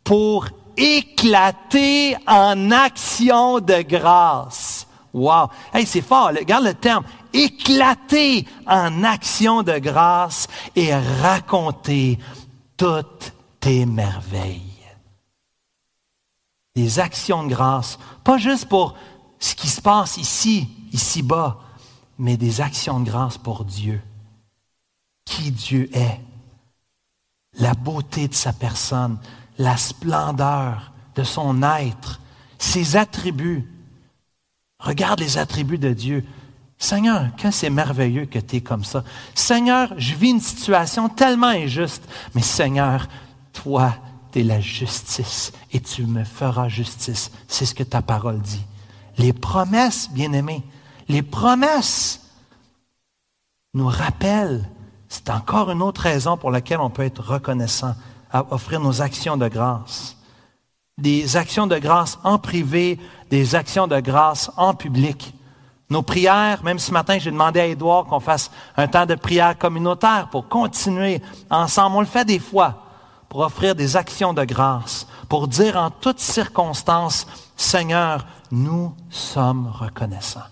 pour 0.04 0.48
éclater 0.76 2.16
en 2.28 2.72
action 2.72 3.60
de 3.60 3.82
grâce. 3.82 4.88
Wow. 5.14 5.50
Hey, 5.74 5.86
c'est 5.86 6.02
fort. 6.02 6.30
Regarde 6.30 6.66
le 6.66 6.74
terme. 6.74 7.04
Éclater 7.34 8.48
en 8.68 9.04
action 9.04 9.64
de 9.64 9.78
grâce 9.78 10.48
et 10.76 10.94
raconter 10.96 12.20
toutes 12.78 13.34
tes 13.60 13.86
merveilles. 13.86 14.62
Des 16.76 17.00
actions 17.00 17.44
de 17.44 17.50
grâce. 17.50 17.98
Pas 18.24 18.38
juste 18.38 18.68
pour 18.68 18.96
ce 19.40 19.56
qui 19.56 19.70
se 19.70 19.82
passe 19.82 20.18
ici, 20.18 20.68
ici-bas, 20.92 21.60
mais 22.18 22.38
des 22.38 22.62
actions 22.62 23.00
de 23.00 23.10
grâce 23.10 23.38
pour 23.38 23.64
Dieu. 23.64 24.02
Qui 25.26 25.52
Dieu 25.52 25.90
est, 25.96 26.20
la 27.54 27.74
beauté 27.74 28.28
de 28.28 28.34
sa 28.34 28.54
personne, 28.54 29.18
la 29.58 29.78
splendeur 29.78 30.92
de 31.16 31.24
son 31.24 31.64
être, 31.64 32.20
ses 32.58 32.98
attributs. 32.98 33.68
Regarde 34.80 35.20
les 35.20 35.38
attributs 35.38 35.78
de 35.78 35.94
Dieu. 35.94 36.26
Seigneur, 36.78 37.36
que 37.36 37.52
c'est 37.52 37.70
merveilleux 37.70 38.26
que 38.26 38.40
tu 38.40 38.58
es 38.58 38.62
comme 38.62 38.86
ça. 38.86 39.04
Seigneur, 39.36 39.94
je 39.98 40.16
vis 40.16 40.30
une 40.30 40.40
situation 40.40 41.10
tellement 41.10 41.48
injuste, 41.48 42.04
mais 42.34 42.42
Seigneur, 42.42 43.08
toi, 43.52 43.96
tu 44.32 44.40
es 44.40 44.44
la 44.44 44.62
justice 44.62 45.52
et 45.74 45.82
tu 45.82 46.06
me 46.06 46.24
feras 46.24 46.70
justice. 46.70 47.32
C'est 47.48 47.66
ce 47.66 47.76
que 47.76 47.84
ta 47.84 48.02
parole 48.02 48.40
dit. 48.40 48.64
Les 49.20 49.34
promesses, 49.34 50.10
bien-aimés, 50.10 50.64
les 51.10 51.22
promesses 51.22 52.22
nous 53.74 53.88
rappellent, 53.88 54.70
c'est 55.10 55.30
encore 55.30 55.70
une 55.72 55.82
autre 55.82 56.02
raison 56.02 56.38
pour 56.38 56.52
laquelle 56.52 56.80
on 56.80 56.90
peut 56.90 57.04
être 57.04 57.22
reconnaissant, 57.22 57.96
à 58.32 58.46
offrir 58.54 58.80
nos 58.80 59.02
actions 59.02 59.36
de 59.36 59.50
grâce. 59.50 60.16
Des 60.98 61.36
actions 61.36 61.68
de 61.68 61.78
grâce 61.78 62.18
en 62.24 62.38
privé, 62.38 62.98
des 63.30 63.56
actions 63.56 63.88
de 63.88 64.00
grâce 64.00 64.52
en 64.56 64.74
public. 64.74 65.34
Nos 65.90 66.02
prières, 66.02 66.64
même 66.64 66.80
ce 66.80 66.94
matin, 66.94 67.18
j'ai 67.20 67.32
demandé 67.32 67.60
à 67.60 67.66
Édouard 67.66 68.06
qu'on 68.06 68.22
fasse 68.22 68.50
un 68.78 68.88
temps 68.88 69.06
de 69.06 69.16
prière 69.16 69.58
communautaire 69.58 70.30
pour 70.30 70.48
continuer 70.48 71.22
ensemble. 71.50 71.98
On 71.98 72.02
le 72.02 72.06
fait 72.06 72.26
des 72.26 72.40
fois 72.40 72.86
pour 73.28 73.42
offrir 73.42 73.76
des 73.76 73.98
actions 73.98 74.34
de 74.34 74.46
grâce, 74.46 75.08
pour 75.30 75.48
dire 75.48 75.78
en 75.78 75.92
toutes 75.92 76.20
circonstances, 76.20 77.28
Seigneur, 77.56 78.26
nous 78.52 78.96
sommes 79.12 79.68
reconnaissants. 79.68 80.48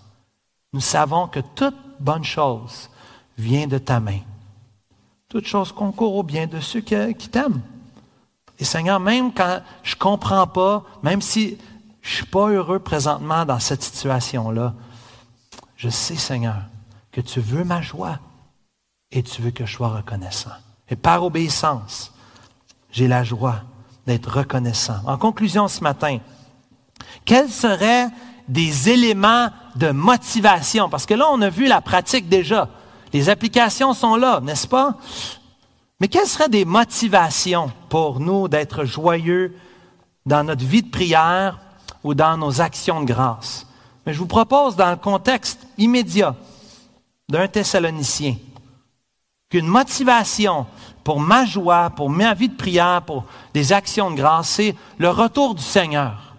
Nous 0.72 0.80
savons 0.80 1.26
que 1.26 1.40
toute 1.40 1.76
bonne 1.98 2.24
chose 2.24 2.88
vient 3.36 3.66
de 3.66 3.78
ta 3.78 3.98
main. 3.98 4.20
Toute 5.28 5.46
chose 5.46 5.72
concourt 5.72 6.14
au 6.14 6.22
bien 6.22 6.46
de 6.46 6.60
ceux 6.60 6.80
qui, 6.80 7.28
t'aiment. 7.28 7.60
Et 8.58 8.64
Seigneur, 8.64 9.00
même 9.00 9.32
quand 9.34 9.60
je 9.82 9.94
ne 9.94 9.98
comprends 9.98 10.46
pas, 10.46 10.84
même 11.02 11.20
si 11.20 11.58
je 12.00 12.10
ne 12.10 12.16
suis 12.16 12.26
pas 12.26 12.48
heureux 12.48 12.78
présentement 12.78 13.44
dans 13.44 13.58
cette 13.58 13.82
situation-là, 13.82 14.74
je 15.76 15.88
sais, 15.88 16.16
Seigneur, 16.16 16.62
que 17.10 17.20
tu 17.20 17.40
veux 17.40 17.64
ma 17.64 17.82
joie 17.82 18.18
et 19.10 19.22
tu 19.22 19.42
veux 19.42 19.50
que 19.50 19.66
je 19.66 19.74
sois 19.74 19.88
reconnaissant. 19.88 20.50
Et 20.88 20.96
par 20.96 21.24
obéissance, 21.24 22.12
j'ai 22.90 23.08
la 23.08 23.24
joie 23.24 23.62
d'être 24.08 24.38
reconnaissant. 24.38 25.00
En 25.06 25.18
conclusion 25.18 25.68
ce 25.68 25.82
matin, 25.82 26.18
quels 27.26 27.50
seraient 27.50 28.08
des 28.48 28.88
éléments 28.88 29.50
de 29.76 29.90
motivation? 29.90 30.88
Parce 30.88 31.04
que 31.04 31.12
là, 31.12 31.26
on 31.30 31.42
a 31.42 31.50
vu 31.50 31.66
la 31.66 31.82
pratique 31.82 32.26
déjà. 32.26 32.70
Les 33.12 33.28
applications 33.28 33.92
sont 33.92 34.16
là, 34.16 34.40
n'est-ce 34.40 34.66
pas? 34.66 34.96
Mais 36.00 36.08
quelles 36.08 36.26
seraient 36.26 36.48
des 36.48 36.64
motivations 36.64 37.70
pour 37.90 38.18
nous 38.18 38.48
d'être 38.48 38.86
joyeux 38.86 39.54
dans 40.24 40.42
notre 40.42 40.64
vie 40.64 40.82
de 40.82 40.90
prière 40.90 41.58
ou 42.02 42.14
dans 42.14 42.38
nos 42.38 42.62
actions 42.62 43.02
de 43.02 43.06
grâce? 43.06 43.66
Mais 44.06 44.14
je 44.14 44.18
vous 44.18 44.26
propose, 44.26 44.74
dans 44.74 44.90
le 44.90 44.96
contexte 44.96 45.66
immédiat 45.76 46.34
d'un 47.28 47.46
Thessalonicien, 47.46 48.36
qu'une 49.50 49.66
motivation 49.66 50.66
pour 51.08 51.20
ma 51.20 51.46
joie, 51.46 51.88
pour 51.88 52.10
ma 52.10 52.34
vie 52.34 52.50
de 52.50 52.54
prière, 52.54 53.00
pour 53.00 53.24
des 53.54 53.72
actions 53.72 54.10
de 54.10 54.16
grâce, 54.16 54.50
c'est 54.50 54.74
le 54.98 55.08
retour 55.08 55.54
du 55.54 55.62
Seigneur. 55.62 56.34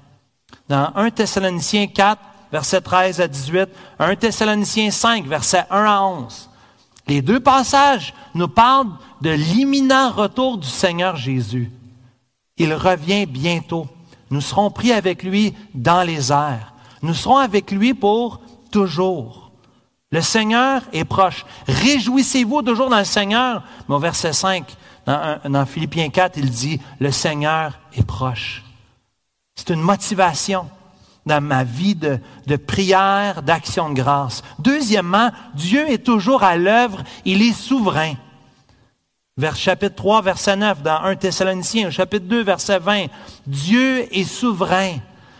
Dans 0.67 0.91
1 0.93 1.09
Thessaloniciens 1.09 1.87
4, 1.87 2.21
verset 2.51 2.79
13 2.79 3.19
à 3.19 3.27
18, 3.27 3.67
1 3.97 4.15
Thessaloniciens 4.15 4.91
5, 4.91 5.25
verset 5.25 5.65
1 5.71 5.85
à 5.85 6.01
11. 6.03 6.51
Les 7.07 7.23
deux 7.23 7.39
passages 7.39 8.13
nous 8.35 8.47
parlent 8.47 8.91
de 9.21 9.31
l'imminent 9.31 10.11
retour 10.11 10.59
du 10.59 10.67
Seigneur 10.67 11.15
Jésus. 11.15 11.71
Il 12.57 12.71
revient 12.75 13.25
bientôt. 13.25 13.87
Nous 14.29 14.41
serons 14.41 14.69
pris 14.69 14.91
avec 14.91 15.23
lui 15.23 15.55
dans 15.73 16.03
les 16.03 16.31
airs. 16.31 16.75
Nous 17.01 17.15
serons 17.15 17.37
avec 17.37 17.71
lui 17.71 17.95
pour 17.95 18.39
toujours. 18.69 19.48
Le 20.11 20.21
Seigneur 20.21 20.81
est 20.91 21.05
proche. 21.05 21.45
Réjouissez-vous 21.67 22.63
toujours 22.63 22.89
dans 22.89 22.97
le 22.97 23.05
Seigneur. 23.05 23.63
Mais 23.87 23.95
au 23.95 23.99
verset 23.99 24.33
5, 24.33 24.65
dans, 25.05 25.65
Philippiens 25.65 26.09
4, 26.09 26.37
il 26.37 26.49
dit, 26.49 26.81
le 26.99 27.11
Seigneur 27.11 27.79
est 27.93 28.05
proche. 28.05 28.63
C'est 29.55 29.69
une 29.69 29.81
motivation 29.81 30.69
dans 31.25 31.41
ma 31.41 31.63
vie 31.63 31.95
de, 31.95 32.55
prière, 32.55 33.43
d'action 33.43 33.89
de 33.89 33.95
grâce. 33.95 34.41
Deuxièmement, 34.57 35.29
Dieu 35.53 35.89
est 35.89 36.03
toujours 36.03 36.43
à 36.43 36.57
l'œuvre, 36.57 37.03
il 37.25 37.41
est 37.43 37.53
souverain. 37.53 38.13
Vers 39.37 39.55
chapitre 39.55 39.95
3, 39.95 40.21
verset 40.23 40.55
9, 40.55 40.81
dans 40.81 41.01
1 41.01 41.15
Thessaloniciens, 41.17 41.91
chapitre 41.91 42.25
2, 42.25 42.43
verset 42.43 42.79
20, 42.79 43.05
Dieu 43.45 44.07
est 44.11 44.23
souverain. 44.23 44.95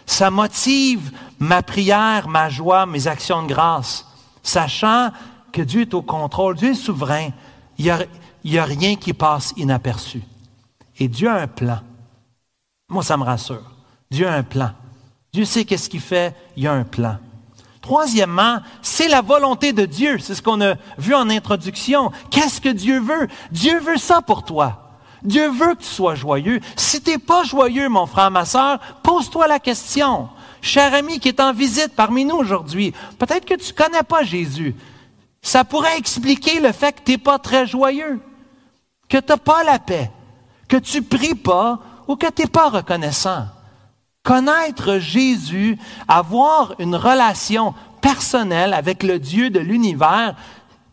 Ça 0.05 0.29
motive 0.29 1.11
ma 1.39 1.63
prière, 1.63 2.27
ma 2.27 2.49
joie, 2.49 2.85
mes 2.85 3.07
actions 3.07 3.43
de 3.43 3.47
grâce, 3.47 4.08
sachant 4.49 5.11
que 5.51 5.61
Dieu 5.61 5.81
est 5.81 5.93
au 5.93 6.01
contrôle, 6.01 6.55
Dieu 6.55 6.71
est 6.71 6.75
souverain. 6.75 7.29
Il 7.77 7.85
n'y 7.85 8.57
a, 8.57 8.61
a, 8.61 8.65
rien 8.65 8.95
qui 8.95 9.13
passe 9.13 9.53
inaperçu. 9.57 10.21
Et 10.97 11.07
Dieu 11.07 11.29
a 11.29 11.35
un 11.35 11.47
plan. 11.47 11.79
Moi, 12.89 13.03
ça 13.03 13.17
me 13.17 13.23
rassure. 13.23 13.71
Dieu 14.11 14.27
a 14.27 14.33
un 14.33 14.43
plan. 14.43 14.71
Dieu 15.31 15.45
sait 15.45 15.65
qu'est-ce 15.65 15.89
qu'il 15.89 16.01
fait, 16.01 16.35
il 16.57 16.63
y 16.63 16.67
a 16.67 16.73
un 16.73 16.83
plan. 16.83 17.17
Troisièmement, 17.81 18.57
c'est 18.81 19.07
la 19.07 19.21
volonté 19.21 19.71
de 19.71 19.85
Dieu. 19.85 20.17
C'est 20.19 20.35
ce 20.35 20.41
qu'on 20.41 20.61
a 20.61 20.75
vu 20.97 21.13
en 21.13 21.29
introduction. 21.29 22.11
Qu'est-ce 22.29 22.59
que 22.59 22.69
Dieu 22.69 22.99
veut? 22.99 23.27
Dieu 23.51 23.79
veut 23.79 23.97
ça 23.97 24.21
pour 24.21 24.43
toi. 24.43 24.89
Dieu 25.23 25.49
veut 25.49 25.75
que 25.75 25.81
tu 25.81 25.89
sois 25.89 26.15
joyeux. 26.15 26.59
Si 26.75 27.01
tu 27.01 27.11
n'es 27.11 27.17
pas 27.17 27.43
joyeux, 27.43 27.89
mon 27.89 28.05
frère, 28.05 28.31
ma 28.31 28.45
soeur, 28.45 28.79
pose-toi 29.03 29.47
la 29.47 29.59
question. 29.59 30.29
Cher 30.61 30.93
ami 30.93 31.19
qui 31.19 31.29
est 31.29 31.39
en 31.39 31.53
visite 31.53 31.95
parmi 31.95 32.25
nous 32.25 32.35
aujourd'hui, 32.35 32.93
peut-être 33.17 33.45
que 33.45 33.55
tu 33.55 33.71
ne 33.71 33.77
connais 33.77 34.03
pas 34.03 34.23
Jésus. 34.23 34.75
Ça 35.41 35.63
pourrait 35.63 35.97
expliquer 35.97 36.59
le 36.59 36.71
fait 36.71 36.93
que 36.93 37.03
tu 37.03 37.11
n'es 37.11 37.17
pas 37.17 37.39
très 37.39 37.65
joyeux, 37.65 38.19
que 39.07 39.17
tu 39.17 39.29
n'as 39.29 39.37
pas 39.37 39.63
la 39.63 39.79
paix, 39.79 40.11
que 40.67 40.77
tu 40.77 41.01
pries 41.01 41.35
pas 41.35 41.79
ou 42.07 42.15
que 42.15 42.27
tu 42.27 42.41
n'es 42.41 42.47
pas 42.47 42.69
reconnaissant. 42.69 43.45
Connaître 44.23 44.99
Jésus, 44.99 45.77
avoir 46.07 46.75
une 46.79 46.95
relation 46.95 47.73
personnelle 48.01 48.73
avec 48.73 49.03
le 49.03 49.17
Dieu 49.17 49.49
de 49.49 49.59
l'univers, 49.59 50.35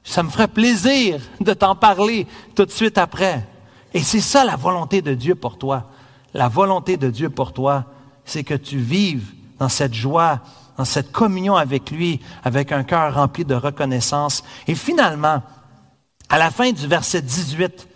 ça 0.05 0.23
me 0.23 0.31
ferait 0.31 0.49
plaisir 0.49 1.21
de 1.41 1.53
t'en 1.53 1.75
parler 1.75 2.27
tout 2.55 2.65
de 2.65 2.71
suite 2.71 2.99
après. 2.99 3.47
Et 3.93 4.01
c'est 4.01 4.21
ça 4.21 4.45
la 4.45 4.57
volonté 4.57 5.03
de 5.03 5.15
Dieu 5.15 5.35
pour 5.35 5.59
toi. 5.59 5.91
La 6.35 6.49
volonté 6.49 6.97
de 6.97 7.11
Dieu 7.11 7.31
pour 7.31 7.53
toi, 7.53 7.87
c'est 8.25 8.45
que 8.45 8.55
tu 8.55 8.79
vives 8.79 9.33
dans 9.59 9.69
cette 9.69 9.95
joie, 9.95 10.41
dans 10.77 10.85
cette 10.85 11.13
communion 11.13 11.57
avec 11.57 11.91
lui, 11.91 12.21
avec 12.45 12.73
un 12.73 12.85
cœur 12.85 13.15
rempli 13.15 13.45
de 13.45 13.55
reconnaissance. 13.55 14.45
Et 14.67 14.75
finalement, 14.75 15.43
à 16.29 16.39
la 16.39 16.51
fin 16.51 16.73
du 16.73 16.87
verset 16.87 17.23
18, 17.23 17.89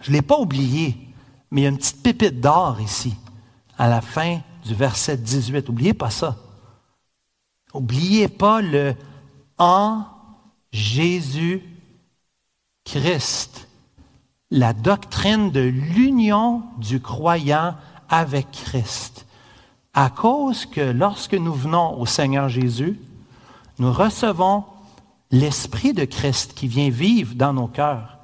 je 0.00 0.10
ne 0.10 0.16
l'ai 0.16 0.22
pas 0.22 0.38
oublié, 0.38 0.96
mais 1.50 1.62
il 1.62 1.64
y 1.64 1.66
a 1.66 1.70
une 1.70 1.78
petite 1.78 2.02
pépite 2.02 2.40
d'or 2.40 2.80
ici, 2.80 3.14
à 3.78 3.88
la 3.88 4.00
fin 4.00 4.40
du 4.64 4.74
verset 4.74 5.16
18. 5.16 5.68
N'oubliez 5.68 5.94
pas 5.94 6.10
ça. 6.10 6.36
N'oubliez 7.74 8.28
pas 8.28 8.60
le 8.60 8.94
en 9.58 10.04
Jésus 10.72 11.62
Christ 12.84 13.66
la 14.50 14.72
doctrine 14.72 15.50
de 15.50 15.60
l'union 15.60 16.62
du 16.78 17.00
croyant 17.00 17.74
avec 18.08 18.50
Christ. 18.52 19.25
À 19.98 20.10
cause 20.10 20.66
que 20.66 20.82
lorsque 20.82 21.32
nous 21.32 21.54
venons 21.54 21.98
au 21.98 22.04
Seigneur 22.04 22.50
Jésus, 22.50 23.00
nous 23.78 23.90
recevons 23.90 24.62
l'Esprit 25.30 25.94
de 25.94 26.04
Christ 26.04 26.52
qui 26.54 26.68
vient 26.68 26.90
vivre 26.90 27.34
dans 27.34 27.54
nos 27.54 27.66
cœurs. 27.66 28.18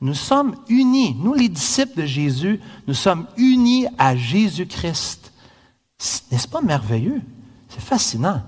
Nous 0.00 0.14
sommes 0.14 0.54
unis, 0.68 1.16
nous 1.18 1.34
les 1.34 1.48
disciples 1.48 2.00
de 2.02 2.06
Jésus, 2.06 2.60
nous 2.86 2.94
sommes 2.94 3.26
unis 3.36 3.88
à 3.98 4.14
Jésus-Christ. 4.14 5.32
N'est-ce 6.30 6.46
pas 6.46 6.62
merveilleux? 6.62 7.20
C'est 7.68 7.82
fascinant. 7.82 8.42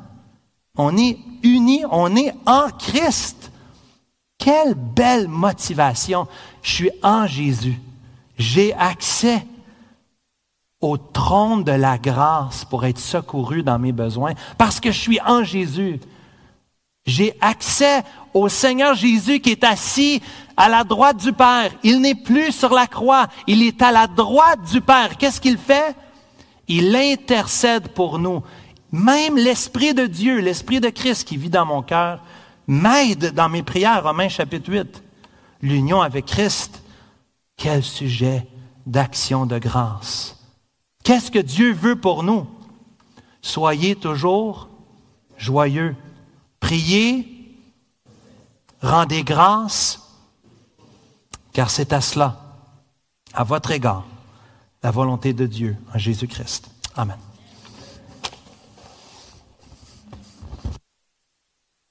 On 0.76 0.96
est 0.96 1.18
unis, 1.42 1.82
on 1.90 2.14
est 2.14 2.32
en 2.46 2.68
Christ. 2.78 3.50
Quelle 4.38 4.74
belle 4.74 5.26
motivation. 5.26 6.28
Je 6.62 6.70
suis 6.70 6.90
en 7.02 7.26
Jésus. 7.26 7.80
J'ai 8.38 8.72
accès 8.74 9.44
au 10.82 10.98
trône 10.98 11.62
de 11.64 11.72
la 11.72 11.96
grâce 11.96 12.64
pour 12.64 12.84
être 12.84 12.98
secouru 12.98 13.62
dans 13.62 13.78
mes 13.78 13.92
besoins 13.92 14.34
parce 14.58 14.80
que 14.80 14.90
je 14.90 14.98
suis 14.98 15.20
en 15.24 15.44
Jésus. 15.44 16.00
J'ai 17.06 17.36
accès 17.40 18.02
au 18.34 18.48
Seigneur 18.48 18.94
Jésus 18.94 19.40
qui 19.40 19.50
est 19.50 19.64
assis 19.64 20.20
à 20.56 20.68
la 20.68 20.84
droite 20.84 21.16
du 21.16 21.32
Père. 21.32 21.70
Il 21.82 22.00
n'est 22.00 22.16
plus 22.16 22.52
sur 22.52 22.74
la 22.74 22.86
croix, 22.86 23.28
il 23.46 23.62
est 23.62 23.80
à 23.80 23.92
la 23.92 24.06
droite 24.06 24.60
du 24.70 24.80
Père. 24.80 25.16
Qu'est-ce 25.16 25.40
qu'il 25.40 25.56
fait? 25.56 25.96
Il 26.68 26.94
intercède 26.94 27.88
pour 27.88 28.18
nous. 28.18 28.42
Même 28.90 29.36
l'Esprit 29.36 29.94
de 29.94 30.06
Dieu, 30.06 30.38
l'Esprit 30.40 30.80
de 30.80 30.90
Christ 30.90 31.26
qui 31.26 31.36
vit 31.36 31.50
dans 31.50 31.64
mon 31.64 31.82
cœur, 31.82 32.22
m'aide 32.66 33.32
dans 33.32 33.48
mes 33.48 33.62
prières, 33.62 34.02
Romains 34.04 34.28
chapitre 34.28 34.70
8. 34.70 35.02
L'union 35.62 36.02
avec 36.02 36.26
Christ, 36.26 36.82
quel 37.56 37.82
sujet 37.82 38.46
d'action 38.86 39.46
de 39.46 39.58
grâce. 39.58 40.41
Qu'est-ce 41.04 41.30
que 41.30 41.38
Dieu 41.38 41.72
veut 41.72 41.96
pour 41.96 42.22
nous? 42.22 42.46
Soyez 43.40 43.96
toujours 43.96 44.68
joyeux. 45.36 45.96
Priez, 46.60 47.58
rendez 48.80 49.24
grâce, 49.24 50.00
car 51.52 51.70
c'est 51.70 51.92
à 51.92 52.00
cela, 52.00 52.40
à 53.34 53.42
votre 53.42 53.72
égard, 53.72 54.04
la 54.82 54.90
volonté 54.92 55.32
de 55.32 55.46
Dieu 55.46 55.76
en 55.92 55.98
Jésus-Christ. 55.98 56.70
Amen. 56.96 57.18